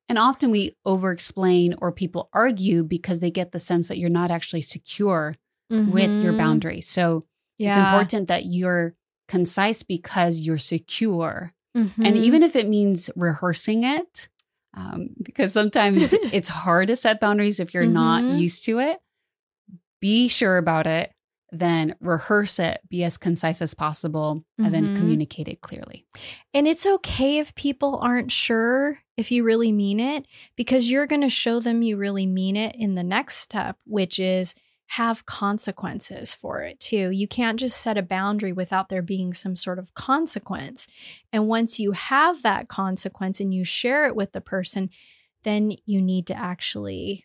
And 0.08 0.18
often 0.18 0.50
we 0.50 0.72
over 0.84 1.10
explain 1.10 1.74
or 1.80 1.90
people 1.92 2.28
argue 2.32 2.84
because 2.84 3.20
they 3.20 3.30
get 3.30 3.50
the 3.50 3.58
sense 3.60 3.88
that 3.88 3.98
you're 3.98 4.10
not 4.10 4.30
actually 4.30 4.62
secure 4.62 5.34
with 5.68 6.22
your 6.22 6.32
Mhm. 6.32 6.38
boundary. 6.38 6.80
So 6.80 7.22
Yeah. 7.58 7.70
it's 7.70 7.78
important 7.78 8.28
that 8.28 8.44
you're 8.46 8.94
concise 9.26 9.82
because 9.82 10.40
you're 10.40 10.58
secure. 10.58 11.50
And 11.74 11.88
Mhm. 11.98 12.16
even 12.16 12.42
if 12.44 12.54
it 12.54 12.68
means 12.68 13.10
rehearsing 13.16 13.82
it, 13.82 14.28
um, 14.76 15.08
because 15.22 15.52
sometimes 15.52 16.12
it's 16.32 16.48
hard 16.48 16.88
to 16.88 16.96
set 16.96 17.18
boundaries 17.20 17.60
if 17.60 17.74
you're 17.74 17.86
not 17.86 18.24
Mhm. 18.24 18.38
used 18.38 18.64
to 18.66 18.78
it, 18.78 18.98
be 20.00 20.28
sure 20.28 20.58
about 20.58 20.86
it, 20.86 21.12
then 21.52 21.94
rehearse 22.00 22.58
it, 22.58 22.80
be 22.90 23.02
as 23.04 23.16
concise 23.16 23.62
as 23.62 23.72
possible, 23.72 24.44
and 24.58 24.74
then 24.74 24.88
Mhm. 24.88 24.94
communicate 24.94 25.48
it 25.48 25.60
clearly. 25.60 26.06
And 26.52 26.66
it's 26.66 26.86
okay 26.86 27.38
if 27.38 27.54
people 27.54 27.98
aren't 28.02 28.30
sure 28.30 28.98
if 29.16 29.30
you 29.30 29.44
really 29.44 29.72
mean 29.72 29.98
it, 29.98 30.26
because 30.56 30.90
you're 30.90 31.06
going 31.06 31.22
to 31.22 31.28
show 31.30 31.60
them 31.60 31.82
you 31.82 31.96
really 31.96 32.26
mean 32.26 32.56
it 32.56 32.74
in 32.76 32.94
the 32.94 33.04
next 33.04 33.36
step, 33.38 33.78
which 33.86 34.18
is 34.18 34.54
have 34.90 35.26
consequences 35.26 36.34
for 36.34 36.62
it 36.62 36.78
too. 36.78 37.10
You 37.10 37.26
can't 37.26 37.58
just 37.58 37.80
set 37.80 37.98
a 37.98 38.02
boundary 38.02 38.52
without 38.52 38.88
there 38.88 39.02
being 39.02 39.34
some 39.34 39.56
sort 39.56 39.78
of 39.78 39.94
consequence. 39.94 40.86
And 41.32 41.48
once 41.48 41.80
you 41.80 41.92
have 41.92 42.42
that 42.42 42.68
consequence 42.68 43.40
and 43.40 43.52
you 43.52 43.64
share 43.64 44.06
it 44.06 44.14
with 44.14 44.32
the 44.32 44.40
person, 44.40 44.90
then 45.42 45.72
you 45.86 46.00
need 46.00 46.26
to 46.28 46.38
actually 46.38 47.24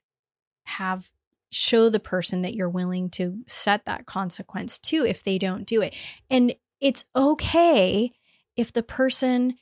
have 0.64 1.10
show 1.52 1.90
the 1.90 2.00
person 2.00 2.42
that 2.42 2.56
you're 2.56 2.70
willing 2.70 3.10
to 3.10 3.44
set 3.46 3.86
that 3.86 4.06
consequence 4.06 4.80
to 4.80 5.06
if 5.06 5.24
they 5.24 5.38
don't 5.38 5.68
do 5.68 5.82
it. 5.82 5.94
And 6.30 6.56
it's 6.80 7.06
okay 7.16 8.12
if 8.56 8.74
the 8.74 8.84
person 8.84 9.56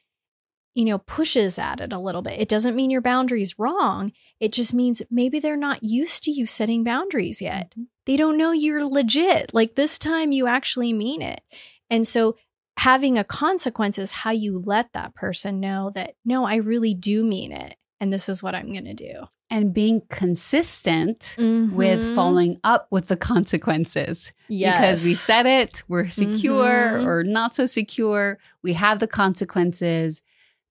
you 0.75 0.85
know 0.85 0.99
pushes 0.99 1.59
at 1.59 1.81
it 1.81 1.91
a 1.91 1.99
little 1.99 2.21
bit 2.21 2.39
it 2.39 2.47
doesn't 2.47 2.75
mean 2.75 2.91
your 2.91 3.01
boundary's 3.01 3.57
wrong 3.57 4.11
it 4.39 4.51
just 4.53 4.73
means 4.73 5.01
maybe 5.11 5.39
they're 5.39 5.57
not 5.57 5.83
used 5.83 6.23
to 6.23 6.31
you 6.31 6.45
setting 6.45 6.83
boundaries 6.83 7.41
yet 7.41 7.73
they 8.05 8.15
don't 8.17 8.37
know 8.37 8.51
you're 8.51 8.85
legit 8.85 9.53
like 9.53 9.75
this 9.75 9.97
time 9.99 10.31
you 10.31 10.47
actually 10.47 10.93
mean 10.93 11.21
it 11.21 11.41
and 11.89 12.05
so 12.07 12.35
having 12.77 13.17
a 13.17 13.23
consequence 13.23 13.99
is 13.99 14.11
how 14.11 14.31
you 14.31 14.61
let 14.65 14.93
that 14.93 15.13
person 15.13 15.59
know 15.59 15.91
that 15.93 16.15
no 16.23 16.45
i 16.45 16.55
really 16.55 16.93
do 16.93 17.23
mean 17.23 17.51
it 17.51 17.75
and 17.99 18.11
this 18.13 18.29
is 18.29 18.41
what 18.41 18.55
i'm 18.55 18.71
going 18.71 18.85
to 18.85 18.93
do 18.93 19.27
And 19.51 19.73
being 19.73 20.01
consistent 20.09 21.35
Mm-hmm. 21.37 21.75
with 21.75 22.15
following 22.15 22.59
up 22.63 22.87
with 22.91 23.07
the 23.07 23.17
consequences. 23.17 24.31
Yes. 24.47 24.75
Because 24.77 25.03
we 25.03 25.13
said 25.15 25.45
it, 25.45 25.83
we're 25.87 26.07
secure 26.09 26.99
Mhm. 26.99 27.05
or 27.05 27.23
not 27.23 27.55
so 27.55 27.65
secure, 27.65 28.37
we 28.63 28.73
have 28.73 28.99
the 28.99 29.07
consequences, 29.07 30.21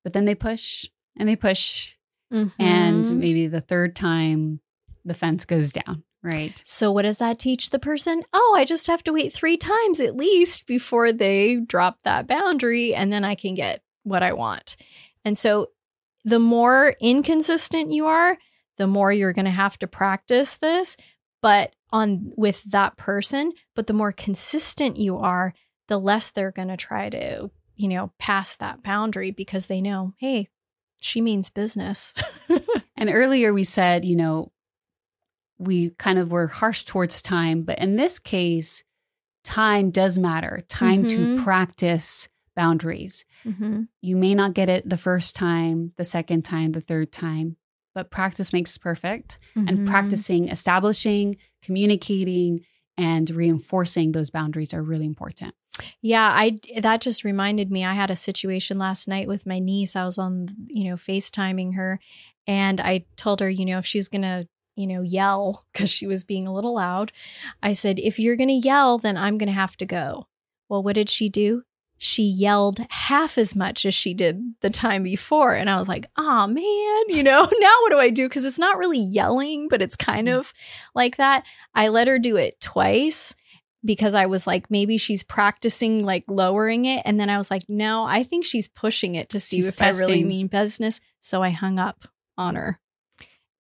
but 0.05 0.13
then 0.13 0.25
they 0.27 0.35
push 0.37 0.87
and 1.19 1.29
they 1.29 1.37
push. 1.37 1.97
Mhm. 2.33 2.53
And 2.59 3.19
maybe 3.19 3.47
the 3.47 3.61
third 3.61 3.97
time 3.97 4.61
the 5.05 5.15
fence 5.15 5.45
goes 5.45 5.73
down, 5.73 6.03
right? 6.23 6.61
So, 6.65 6.93
what 6.93 7.03
does 7.03 7.19
that 7.19 7.39
teach 7.39 7.71
the 7.71 7.79
person? 7.79 8.23
Oh, 8.33 8.55
I 8.57 8.65
just 8.65 8.87
have 8.87 9.03
to 9.05 9.13
wait 9.13 9.33
three 9.33 9.57
times 9.57 10.01
at 10.01 10.17
least 10.17 10.67
before 10.67 11.13
they 11.13 11.57
drop 11.57 12.03
that 12.03 12.27
boundary, 12.27 12.95
and 12.95 13.13
then 13.13 13.25
I 13.25 13.35
can 13.35 13.55
get 13.55 13.83
what 14.03 14.23
I 14.23 14.33
want. 14.33 14.77
And 15.25 15.37
so, 15.39 15.69
the 16.25 16.39
more 16.39 16.95
inconsistent 17.01 17.93
you 17.93 18.07
are, 18.07 18.37
the 18.77 18.87
more 18.87 19.13
you're 19.13 19.33
going 19.33 19.45
to 19.47 19.51
have 19.51 19.79
to 19.79 19.87
practice 19.87 20.57
this, 20.57 20.97
but 21.41 21.75
on 21.91 22.33
with 22.37 22.63
that 22.65 22.97
person. 22.97 23.53
But 23.75 23.87
the 23.87 23.93
more 23.95 24.13
consistent 24.13 24.99
you 24.99 25.17
are, 25.17 25.55
the 25.87 25.99
less 25.99 26.31
they're 26.31 26.53
going 26.53 26.69
to 26.69 26.77
try 26.77 27.09
to, 27.09 27.51
you 27.77 27.89
know, 27.89 28.13
pass 28.19 28.57
that 28.57 28.83
boundary 28.83 29.31
because 29.31 29.69
they 29.69 29.81
know, 29.81 30.13
hey, 30.19 30.49
she 31.01 31.21
means 31.21 31.51
business. 31.51 32.15
And 33.01 33.11
earlier 33.11 33.53
we 33.55 33.63
said, 33.63 34.05
you 34.05 34.17
know, 34.17 34.51
we 35.59 35.91
kind 35.91 36.19
of 36.19 36.31
were 36.33 36.49
harsh 36.49 36.83
towards 36.85 37.23
time, 37.23 37.63
but 37.63 37.79
in 37.79 37.95
this 37.97 38.19
case, 38.19 38.83
time 39.45 39.91
does 39.91 40.19
matter. 40.19 40.63
Time 40.69 41.09
to 41.09 41.17
Mhm. 41.39 41.45
practice 41.45 42.29
boundaries. 42.57 43.25
mm-hmm. 43.45 43.83
You 44.03 44.17
may 44.17 44.35
not 44.35 44.53
get 44.55 44.69
it 44.69 44.89
the 44.89 44.97
first 44.97 45.37
time, 45.37 45.93
the 45.97 46.03
second 46.05 46.43
time, 46.45 46.73
the 46.73 46.81
third 46.81 47.13
time, 47.13 47.57
but 47.95 48.11
practice 48.11 48.53
makes 48.53 48.77
perfect. 48.77 49.39
Mm-hmm. 49.57 49.69
And 49.69 49.87
practicing, 49.89 50.49
establishing, 50.49 51.37
communicating, 51.63 52.65
and 52.99 53.31
reinforcing 53.31 54.13
those 54.13 54.29
boundaries 54.29 54.75
are 54.75 54.83
really 54.83 55.07
important. 55.07 55.55
Yeah, 56.03 56.29
I 56.29 56.59
that 56.81 57.01
just 57.01 57.23
reminded 57.23 57.71
me 57.71 57.85
I 57.85 57.95
had 57.95 58.11
a 58.11 58.17
situation 58.17 58.79
last 58.79 59.07
night 59.07 59.29
with 59.29 59.47
my 59.47 59.61
niece. 59.61 59.95
I 59.95 60.05
was 60.05 60.19
on, 60.19 60.49
you 60.67 60.91
know, 60.91 60.97
FaceTiming 60.97 61.77
her 61.77 62.01
and 62.47 62.81
I 62.81 63.07
told 63.17 63.41
her, 63.41 63.49
you 63.49 63.65
know, 63.65 63.79
if 63.79 63.87
she's 63.87 64.09
going 64.09 64.23
to, 64.23 64.49
you 64.75 64.89
know, 64.89 65.03
yell 65.03 65.67
cuz 65.75 65.91
she 65.91 66.07
was 66.07 66.25
being 66.25 66.49
a 66.49 66.53
little 66.53 66.75
loud, 66.75 67.13
I 67.63 67.73
said, 67.73 68.01
"If 68.01 68.19
you're 68.19 68.37
going 68.37 68.49
to 68.49 68.69
yell, 68.69 68.99
then 68.99 69.17
I'm 69.17 69.39
going 69.39 69.49
to 69.49 69.53
have 69.53 69.77
to 69.77 69.87
go." 69.87 70.27
Well, 70.69 70.83
what 70.83 70.95
did 70.95 71.09
she 71.09 71.29
do? 71.29 71.63
She 71.99 72.23
yelled 72.23 72.81
half 72.91 73.37
as 73.37 73.57
much 73.57 73.85
as 73.85 73.95
she 73.95 74.15
did 74.15 74.41
the 74.61 74.71
time 74.71 75.03
before. 75.03 75.55
And 75.55 75.69
I 75.69 75.77
was 75.79 75.89
like, 75.89 76.07
oh 76.17 76.47
man, 76.47 77.17
you 77.17 77.23
know, 77.23 77.43
now 77.61 77.75
what 77.83 77.91
do 77.91 77.99
I 77.99 78.11
do? 78.11 78.29
Because 78.29 78.45
it's 78.45 78.59
not 78.59 78.79
really 78.79 79.01
yelling, 79.01 79.69
but 79.69 79.83
it's 79.83 79.97
kind 79.97 80.29
mm. 80.29 80.39
of 80.39 80.53
like 80.95 81.17
that. 81.17 81.45
I 81.75 81.89
let 81.89 82.09
her 82.09 82.19
do 82.19 82.37
it 82.37 82.61
twice 82.61 83.35
because 83.85 84.15
I 84.15 84.27
was 84.27 84.47
like, 84.47 84.71
maybe 84.71 84.99
she's 84.99 85.23
practicing 85.23 86.05
like 86.05 86.25
lowering 86.29 86.85
it. 86.85 87.03
And 87.05 87.19
then 87.19 87.31
I 87.31 87.39
was 87.39 87.51
like, 87.51 87.65
no, 87.69 88.05
I 88.05 88.23
think 88.23 88.45
she's 88.45 88.69
pushing 88.69 89.15
it 89.15 89.29
to 89.31 89.41
see 89.41 89.59
She's 89.59 89.67
if 89.67 89.83
I 89.83 89.91
really 89.91 90.23
testing. 90.23 90.27
mean 90.27 90.47
business. 90.47 91.01
So 91.21 91.43
I 91.43 91.51
hung 91.51 91.79
up 91.79 92.09
on 92.37 92.55
her 92.55 92.81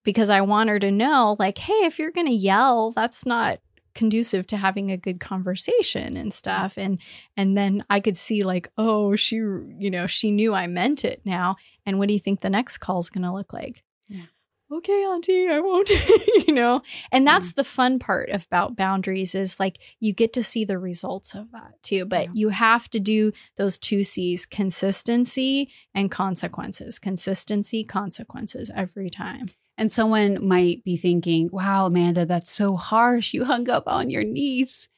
because 0.04 0.30
I 0.30 0.40
want 0.40 0.70
her 0.70 0.78
to 0.78 0.90
know, 0.90 1.36
like, 1.38 1.58
hey, 1.58 1.84
if 1.84 1.98
you're 1.98 2.10
going 2.10 2.26
to 2.26 2.32
yell, 2.32 2.92
that's 2.92 3.26
not 3.26 3.58
conducive 3.98 4.46
to 4.46 4.56
having 4.56 4.90
a 4.92 4.96
good 4.96 5.18
conversation 5.18 6.16
and 6.16 6.32
stuff 6.32 6.78
and 6.78 6.98
and 7.36 7.56
then 7.58 7.84
i 7.90 7.98
could 7.98 8.16
see 8.16 8.44
like 8.44 8.68
oh 8.78 9.16
she 9.16 9.36
you 9.36 9.90
know 9.90 10.06
she 10.06 10.30
knew 10.30 10.54
i 10.54 10.66
meant 10.68 11.04
it 11.04 11.20
now 11.24 11.56
and 11.84 11.98
what 11.98 12.06
do 12.06 12.14
you 12.14 12.20
think 12.20 12.40
the 12.40 12.48
next 12.58 12.78
call 12.78 13.00
is 13.00 13.10
going 13.10 13.24
to 13.24 13.32
look 13.32 13.52
like 13.52 13.82
Yeah. 14.06 14.26
okay, 14.70 15.00
auntie, 15.04 15.48
I 15.48 15.60
won't, 15.60 15.88
you 16.46 16.54
know? 16.54 16.82
And 17.10 17.26
mm-hmm. 17.26 17.34
that's 17.34 17.54
the 17.54 17.64
fun 17.64 17.98
part 17.98 18.28
about 18.30 18.76
boundaries 18.76 19.34
is 19.34 19.58
like 19.58 19.78
you 19.98 20.12
get 20.12 20.32
to 20.34 20.42
see 20.42 20.64
the 20.64 20.78
results 20.78 21.34
of 21.34 21.50
that 21.52 21.72
too. 21.82 22.04
But 22.04 22.26
Yeah. 22.26 22.32
you 22.34 22.48
have 22.50 22.88
to 22.90 23.00
do 23.00 23.32
those 23.56 23.78
two 23.78 24.04
C's 24.04 24.46
consistency 24.46 25.70
and 25.94 26.10
consequences. 26.10 26.98
Consistency, 26.98 27.82
consequences 27.84 28.70
every 28.74 29.10
time. 29.10 29.46
And 29.78 29.90
someone 29.92 30.46
might 30.46 30.82
be 30.84 30.96
thinking, 30.96 31.48
wow, 31.52 31.86
Amanda, 31.86 32.26
that's 32.26 32.50
so 32.50 32.76
harsh. 32.76 33.32
You 33.32 33.44
hung 33.44 33.70
up 33.70 33.84
on 33.86 34.10
your 34.10 34.24
niece. 34.24 34.88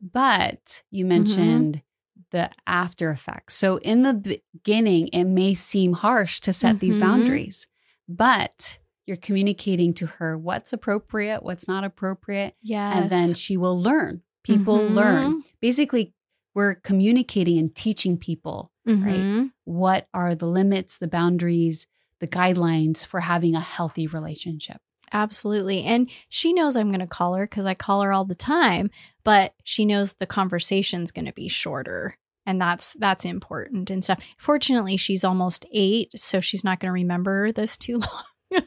But 0.00 0.82
you 0.90 1.04
mentioned 1.04 1.82
the 2.30 2.50
after 2.66 3.10
effects. 3.10 3.54
So 3.54 3.78
in 3.78 4.02
the 4.02 4.14
beginning, 4.14 5.08
it 5.08 5.24
may 5.24 5.54
seem 5.54 5.94
harsh 5.94 6.40
to 6.40 6.52
set 6.52 6.78
these 6.80 6.96
Mhm. 6.96 7.00
boundaries, 7.00 7.66
but 8.08 8.78
you're 9.06 9.16
communicating 9.16 9.92
to 9.94 10.06
her 10.06 10.38
what's 10.38 10.72
appropriate, 10.72 11.42
what's 11.42 11.68
not 11.68 11.84
appropriate. 11.84 12.54
Yes. 12.62 12.94
And 12.96 13.10
then 13.10 13.34
she 13.34 13.56
will 13.56 13.80
learn. 13.80 14.22
People 14.42 14.78
Mhm. 14.78 14.94
learn. 14.94 15.40
Basically, 15.60 16.14
we're 16.54 16.74
communicating 16.76 17.58
and 17.58 17.74
teaching 17.74 18.16
people 18.16 18.70
Mhm. 18.86 19.52
what 19.64 20.08
are 20.14 20.34
the 20.34 20.46
limits, 20.46 20.98
the 20.98 21.08
boundaries, 21.08 21.86
the 22.24 22.36
guidelines 22.36 23.04
for 23.04 23.20
having 23.20 23.54
a 23.54 23.60
healthy 23.60 24.06
relationship. 24.06 24.78
Absolutely. 25.12 25.84
And 25.84 26.08
she 26.30 26.54
knows 26.54 26.74
I'm 26.74 26.88
going 26.88 27.00
to 27.00 27.06
call 27.06 27.34
her 27.34 27.46
because 27.46 27.66
I 27.66 27.74
call 27.74 28.00
her 28.00 28.14
all 28.14 28.24
the 28.24 28.34
time, 28.34 28.90
but 29.24 29.52
she 29.62 29.84
knows 29.84 30.14
the 30.14 30.26
conversation's 30.26 31.12
going 31.12 31.26
to 31.26 31.34
be 31.34 31.48
shorter. 31.48 32.16
And 32.46 32.58
that's 32.58 32.94
that's 32.94 33.26
important 33.26 33.90
and 33.90 34.02
stuff. 34.02 34.24
Fortunately, 34.38 34.96
she's 34.96 35.22
almost 35.22 35.66
eight, 35.70 36.18
so 36.18 36.40
she's 36.40 36.64
not 36.64 36.80
going 36.80 36.88
to 36.88 36.92
remember 36.92 37.52
this 37.52 37.76
too 37.76 37.98
long. 38.52 38.62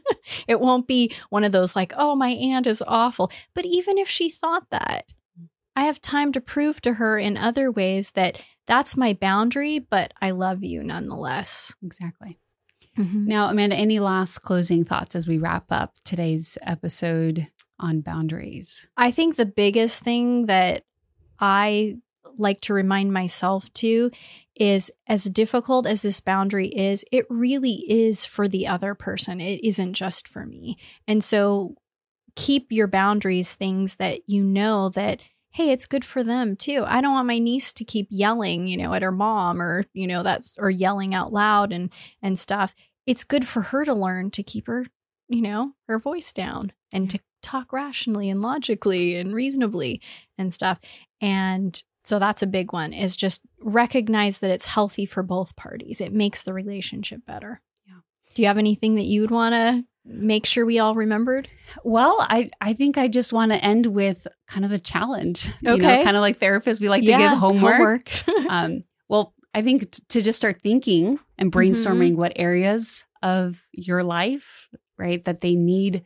it 0.47 0.59
won't 0.59 0.87
be 0.87 1.11
one 1.29 1.43
of 1.43 1.51
those 1.51 1.75
like, 1.75 1.93
oh, 1.97 2.15
my 2.15 2.29
aunt 2.29 2.67
is 2.67 2.83
awful. 2.87 3.31
But 3.55 3.65
even 3.65 3.97
if 3.97 4.07
she 4.07 4.29
thought 4.29 4.69
that, 4.69 5.05
I 5.75 5.85
have 5.85 5.99
time 5.99 6.31
to 6.33 6.41
prove 6.41 6.79
to 6.81 6.93
her 6.93 7.17
in 7.17 7.37
other 7.37 7.71
ways 7.71 8.11
that 8.11 8.39
that's 8.67 8.97
my 8.97 9.13
boundary, 9.13 9.79
but 9.79 10.13
I 10.21 10.31
love 10.31 10.63
you 10.63 10.83
nonetheless. 10.83 11.73
Exactly. 11.83 12.39
Mm-hmm. 12.97 13.27
Now, 13.27 13.49
Amanda, 13.49 13.75
any 13.75 13.99
last 13.99 14.39
closing 14.39 14.83
thoughts 14.83 15.15
as 15.15 15.27
we 15.27 15.37
wrap 15.37 15.65
up 15.69 15.93
today's 16.03 16.57
episode 16.63 17.47
on 17.79 18.01
boundaries? 18.01 18.87
I 18.97 19.11
think 19.11 19.35
the 19.35 19.45
biggest 19.45 20.03
thing 20.03 20.47
that 20.47 20.83
I 21.39 21.97
like 22.37 22.61
to 22.61 22.73
remind 22.73 23.13
myself 23.13 23.71
to 23.73 24.11
is 24.55 24.91
as 25.07 25.25
difficult 25.25 25.85
as 25.85 26.01
this 26.01 26.19
boundary 26.19 26.69
is, 26.69 27.05
it 27.11 27.25
really 27.29 27.83
is 27.87 28.25
for 28.25 28.47
the 28.47 28.67
other 28.67 28.95
person. 28.95 29.39
It 29.39 29.63
isn't 29.63 29.93
just 29.93 30.27
for 30.27 30.45
me. 30.45 30.77
And 31.07 31.23
so 31.23 31.75
keep 32.35 32.71
your 32.71 32.87
boundaries 32.87 33.55
things 33.55 33.95
that 33.95 34.21
you 34.27 34.43
know 34.43 34.89
that 34.89 35.19
hey, 35.57 35.71
it's 35.71 35.87
good 35.87 36.05
for 36.05 36.23
them 36.23 36.55
too. 36.55 36.83
I 36.85 37.01
don't 37.01 37.13
want 37.13 37.25
my 37.25 37.39
niece 37.39 37.73
to 37.73 37.83
keep 37.83 38.07
yelling, 38.11 38.67
you 38.67 38.77
know, 38.77 38.93
at 38.93 39.01
her 39.01 39.11
mom 39.11 39.59
or, 39.59 39.85
you 39.91 40.05
know, 40.05 40.21
that's 40.21 40.55
or 40.59 40.69
yelling 40.69 41.15
out 41.15 41.33
loud 41.33 41.73
and 41.73 41.89
and 42.21 42.37
stuff. 42.37 42.75
It's 43.07 43.23
good 43.23 43.47
for 43.47 43.61
her 43.63 43.83
to 43.85 43.93
learn 43.95 44.29
to 44.31 44.43
keep 44.43 44.67
her, 44.67 44.85
you 45.27 45.41
know, 45.41 45.73
her 45.87 45.97
voice 45.97 46.31
down 46.31 46.71
and 46.93 47.09
to 47.09 47.19
talk 47.41 47.73
rationally 47.73 48.29
and 48.29 48.41
logically 48.41 49.15
and 49.15 49.33
reasonably 49.33 50.01
and 50.37 50.53
stuff. 50.53 50.79
And 51.21 51.81
so 52.03 52.19
that's 52.19 52.43
a 52.43 52.47
big 52.47 52.71
one 52.73 52.93
is 52.93 53.15
just 53.15 53.41
recognize 53.59 54.39
that 54.39 54.51
it's 54.51 54.65
healthy 54.67 55.05
for 55.05 55.23
both 55.23 55.55
parties. 55.55 55.99
It 56.01 56.13
makes 56.13 56.43
the 56.43 56.53
relationship 56.53 57.25
better. 57.25 57.61
Yeah. 57.87 57.95
Do 58.35 58.41
you 58.41 58.47
have 58.47 58.57
anything 58.57 58.95
that 58.95 59.05
you 59.05 59.21
would 59.21 59.31
want 59.31 59.53
to 59.53 59.83
make 60.05 60.45
sure 60.45 60.65
we 60.65 60.79
all 60.79 60.95
remembered? 60.95 61.49
Well, 61.83 62.15
I, 62.29 62.49
I 62.61 62.73
think 62.73 62.97
I 62.97 63.07
just 63.09 63.33
want 63.33 63.51
to 63.51 63.63
end 63.63 63.87
with 63.87 64.25
kind 64.47 64.63
of 64.65 64.71
a 64.71 64.79
challenge. 64.79 65.49
You 65.61 65.71
Okay. 65.73 65.97
know, 65.97 66.03
kind 66.03 66.15
of 66.15 66.21
like 66.21 66.39
therapists, 66.39 66.79
we 66.79 66.87
like 66.89 67.03
to 67.03 67.07
give 67.17 67.37
homework. 67.37 68.09
um, 68.49 68.71
well, 68.73 68.81
I 69.57 69.61
think 69.63 69.89
to 70.09 70.21
just 70.21 70.37
start 70.37 70.61
thinking 70.61 71.17
and 71.39 71.51
brainstorming 71.51 72.15
what 72.15 72.33
areas 72.35 73.05
of 73.23 73.63
your 73.73 74.03
life, 74.03 74.67
right, 74.99 75.23
that 75.25 75.41
they 75.41 75.55
need 75.55 76.03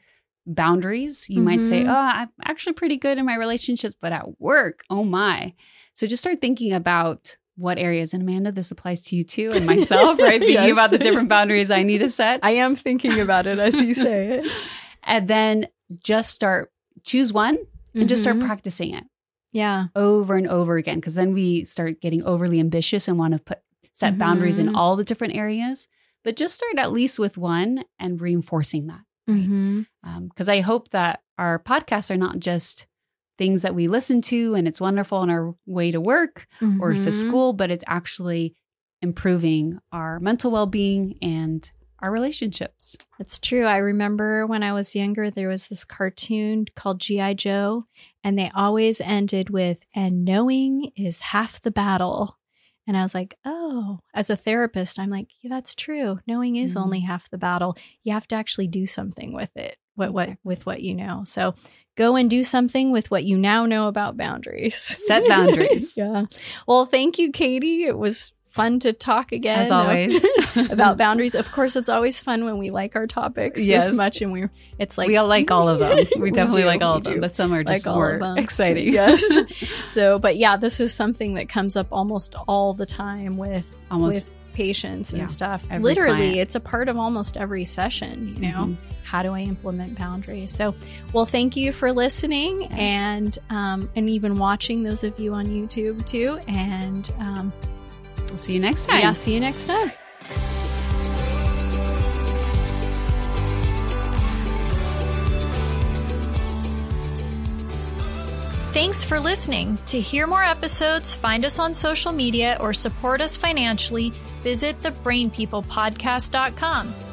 boundaries. 0.47 1.25
You 1.29 1.41
might 1.41 1.65
say, 1.65 1.83
Mhm. 1.83 1.89
Oh, 1.89 1.93
I'm 2.21 2.29
actually 2.45 2.73
pretty 2.73 2.97
good 2.97 3.17
in 3.17 3.25
my 3.25 3.35
relationships, 3.35 3.93
but 3.99 4.13
at 4.13 4.39
work, 4.39 4.83
oh 4.89 5.03
my. 5.03 5.53
So 5.93 6.07
just 6.07 6.23
start 6.23 6.39
thinking 6.39 6.71
about 6.71 7.35
what 7.57 7.77
areas. 7.77 8.13
And 8.13 8.23
Amanda, 8.23 8.53
this 8.53 8.71
applies 8.71 9.03
to 9.03 9.15
you 9.17 9.23
too, 9.25 9.51
and 9.51 9.65
myself, 9.73 10.21
right? 10.21 10.39
Thinking 10.39 10.55
Yes. 10.55 10.71
about 10.71 10.91
the 10.91 10.97
different 10.99 11.27
boundaries 11.27 11.69
I 11.69 11.83
need 11.83 11.97
to 11.99 12.09
set. 12.09 12.39
I 12.43 12.51
am 12.51 12.75
thinking 12.77 13.19
about 13.19 13.47
it 13.47 13.59
as 13.59 13.81
you 13.81 13.93
say 13.93 14.39
it. 14.39 14.51
and 15.03 15.27
then 15.27 15.67
just 16.01 16.33
start, 16.33 16.71
choose 17.03 17.33
one 17.33 17.57
and 17.95 18.07
just 18.07 18.21
start 18.21 18.37
Mhm. 18.37 18.45
practicing 18.45 18.93
it 18.93 19.03
Yeah. 19.51 19.87
over 19.95 20.35
and 20.35 20.47
over 20.47 20.77
again 20.77 20.97
because 20.97 21.15
then 21.15 21.33
we 21.33 21.65
start 21.65 21.99
getting 22.01 22.23
overly 22.23 22.59
ambitious 22.59 23.07
and 23.07 23.17
want 23.17 23.33
to 23.33 23.39
put 23.39 23.59
set 23.91 24.17
boundaries 24.17 24.57
in 24.57 24.67
Mhm. 24.67 24.75
all 24.75 24.95
the 24.95 25.03
different 25.03 25.35
areas 25.35 25.87
but 26.23 26.37
just 26.37 26.55
start 26.55 26.77
at 26.77 26.91
least 26.93 27.19
with 27.19 27.37
one 27.37 27.83
and 27.99 28.21
reinforcing 28.21 28.87
that 28.87 29.01
because 30.29 30.49
i 30.49 30.59
hope 30.61 30.89
that 30.89 31.21
our 31.37 31.59
podcasts 31.59 32.09
are 32.09 32.17
not 32.17 32.39
just 32.39 32.85
things 33.37 33.61
that 33.63 33.75
we 33.75 33.87
listen 33.87 34.21
to 34.21 34.53
and 34.55 34.67
it's 34.67 34.79
wonderful 34.81 35.17
on 35.17 35.29
our 35.29 35.55
way 35.65 35.91
to 35.91 35.99
work 36.01 36.47
or 36.79 36.93
to 36.93 37.09
Mhm. 37.09 37.13
school 37.13 37.53
but 37.53 37.71
it's 37.71 37.83
actually 37.87 38.55
improving 39.01 39.79
our 39.91 40.19
mental 40.19 40.51
well-being 40.51 41.17
and 41.21 41.71
our 41.99 42.11
relationships 42.11 42.95
That's 43.19 43.37
true. 43.39 43.65
I 43.65 43.77
remember 43.77 44.47
when 44.47 44.63
I 44.63 44.73
was 44.73 44.95
younger, 44.95 45.29
there 45.29 45.47
was 45.49 45.67
this 45.67 45.83
cartoon 45.85 46.65
called 46.75 46.99
G.I. 46.99 47.35
Joe, 47.35 47.85
and 48.23 48.37
they 48.37 48.51
always 48.55 49.01
ended 49.01 49.49
with, 49.49 49.83
and 49.95 50.23
knowing 50.25 50.91
is 50.95 51.21
half 51.21 51.59
the 51.61 51.71
battle. 51.71 52.37
And 52.87 52.97
I 52.97 53.03
was 53.03 53.13
like, 53.13 53.37
oh, 53.45 53.99
as 54.13 54.29
a 54.29 54.35
therapist, 54.35 54.99
I'm 54.99 55.09
like, 55.09 55.27
yeah, 55.41 55.49
that's 55.49 55.75
true. 55.75 56.19
Knowing 56.27 56.55
is 56.55 56.75
Mhm. 56.75 56.81
only 56.81 56.99
half 57.01 57.29
the 57.29 57.37
battle. 57.37 57.77
You 58.03 58.13
have 58.13 58.27
to 58.29 58.35
actually 58.35 58.67
do 58.67 58.85
something 58.87 59.33
with 59.33 59.55
it, 59.55 59.77
what, 59.95 60.11
what, 60.13 60.29
with 60.43 60.65
what 60.65 60.81
you 60.81 60.95
know. 60.95 61.21
So 61.25 61.53
go 61.95 62.15
and 62.15 62.29
do 62.29 62.43
something 62.43 62.91
with 62.91 63.11
what 63.11 63.23
you 63.23 63.37
now 63.37 63.65
know 63.65 63.87
about 63.87 64.17
boundaries. 64.17 64.75
Set 64.75 65.27
boundaries. 65.27 65.93
yeah. 65.97 66.25
Well, 66.67 66.85
thank 66.85 67.19
you, 67.19 67.31
K'dee. 67.31 67.85
It 67.87 67.97
was 67.97 68.33
fun 68.51 68.79
to 68.81 68.93
talk 68.93 69.31
again. 69.31 69.59
as 69.59 69.71
always 69.71 70.23
about 70.71 70.97
boundaries. 71.03 71.33
Of 71.35 71.51
course, 71.51 71.75
it's 71.75 71.89
always 71.89 72.19
fun 72.19 72.45
when 72.45 72.57
we 72.57 72.69
like 72.69 72.95
our 72.95 73.07
topics 73.07 73.63
Yes. 73.63 73.85
this 73.87 73.93
much, 73.95 74.21
and 74.21 74.31
we 74.31 74.45
it's 74.77 74.97
like 74.97 75.07
we 75.07 75.17
all 75.17 75.27
like 75.27 75.49
all 75.49 75.67
of 75.69 75.79
them 75.79 75.97
we 76.17 76.21
We 76.23 76.31
definitely 76.31 76.61
do, 76.63 76.67
like 76.67 76.83
all 76.83 76.97
of 76.97 77.03
them 77.03 77.15
do. 77.15 77.21
but 77.21 77.35
some 77.35 77.53
are 77.53 77.63
just 77.63 77.85
Like 77.85 77.95
more 77.95 78.35
exciting 78.37 78.93
yes. 78.93 79.23
so, 79.85 80.19
but 80.19 80.35
yeah, 80.35 80.57
this 80.57 80.79
is 80.79 80.93
something 80.93 81.33
that 81.35 81.49
comes 81.49 81.75
up 81.75 81.87
almost 81.91 82.35
all 82.47 82.73
the 82.73 82.85
time 82.85 83.37
with 83.37 83.85
Almost- 83.89 84.27
with 84.27 84.35
patients 84.53 85.13
and 85.13 85.21
Yeah, 85.21 85.25
stuff. 85.27 85.65
Literally, 85.71 86.15
client. 86.17 86.37
it's 86.39 86.55
a 86.55 86.59
part 86.59 86.89
of 86.89 86.97
almost 86.97 87.37
every 87.37 87.63
session. 87.63 88.35
You 88.35 88.51
know, 88.51 88.57
Mhm. 88.65 88.75
how 89.03 89.23
do 89.23 89.31
I 89.31 89.39
implement 89.39 89.97
boundaries? 89.97 90.51
So, 90.51 90.75
well, 91.13 91.25
thank 91.25 91.55
you 91.55 91.71
for 91.71 91.93
listening 91.93 92.65
and 92.65 93.37
um, 93.49 93.89
and 93.95 94.09
even 94.09 94.37
watching. 94.37 94.83
Those 94.83 95.05
of 95.05 95.17
you 95.21 95.33
on 95.33 95.45
YouTube 95.45 96.05
too, 96.05 96.37
and 96.49 97.09
um, 97.19 97.53
we'll 98.31 98.37
see 98.37 98.53
you 98.53 98.59
next 98.59 98.87
time 98.87 99.01
yeah, 99.01 99.13
see 99.13 99.33
you 99.33 99.39
next 99.39 99.65
time. 99.65 99.91
Thanks 108.71 109.03
for 109.03 109.19
listening. 109.19 109.77
To 109.87 109.99
hear 109.99 110.27
more 110.27 110.43
episodes, 110.43 111.13
find 111.13 111.43
us 111.43 111.59
on 111.59 111.73
social 111.73 112.13
media, 112.13 112.55
or 112.61 112.71
support 112.71 113.19
us 113.19 113.35
financially, 113.35 114.11
visit 114.43 114.79
thebrainpeoplepodcast.com. 114.79 117.10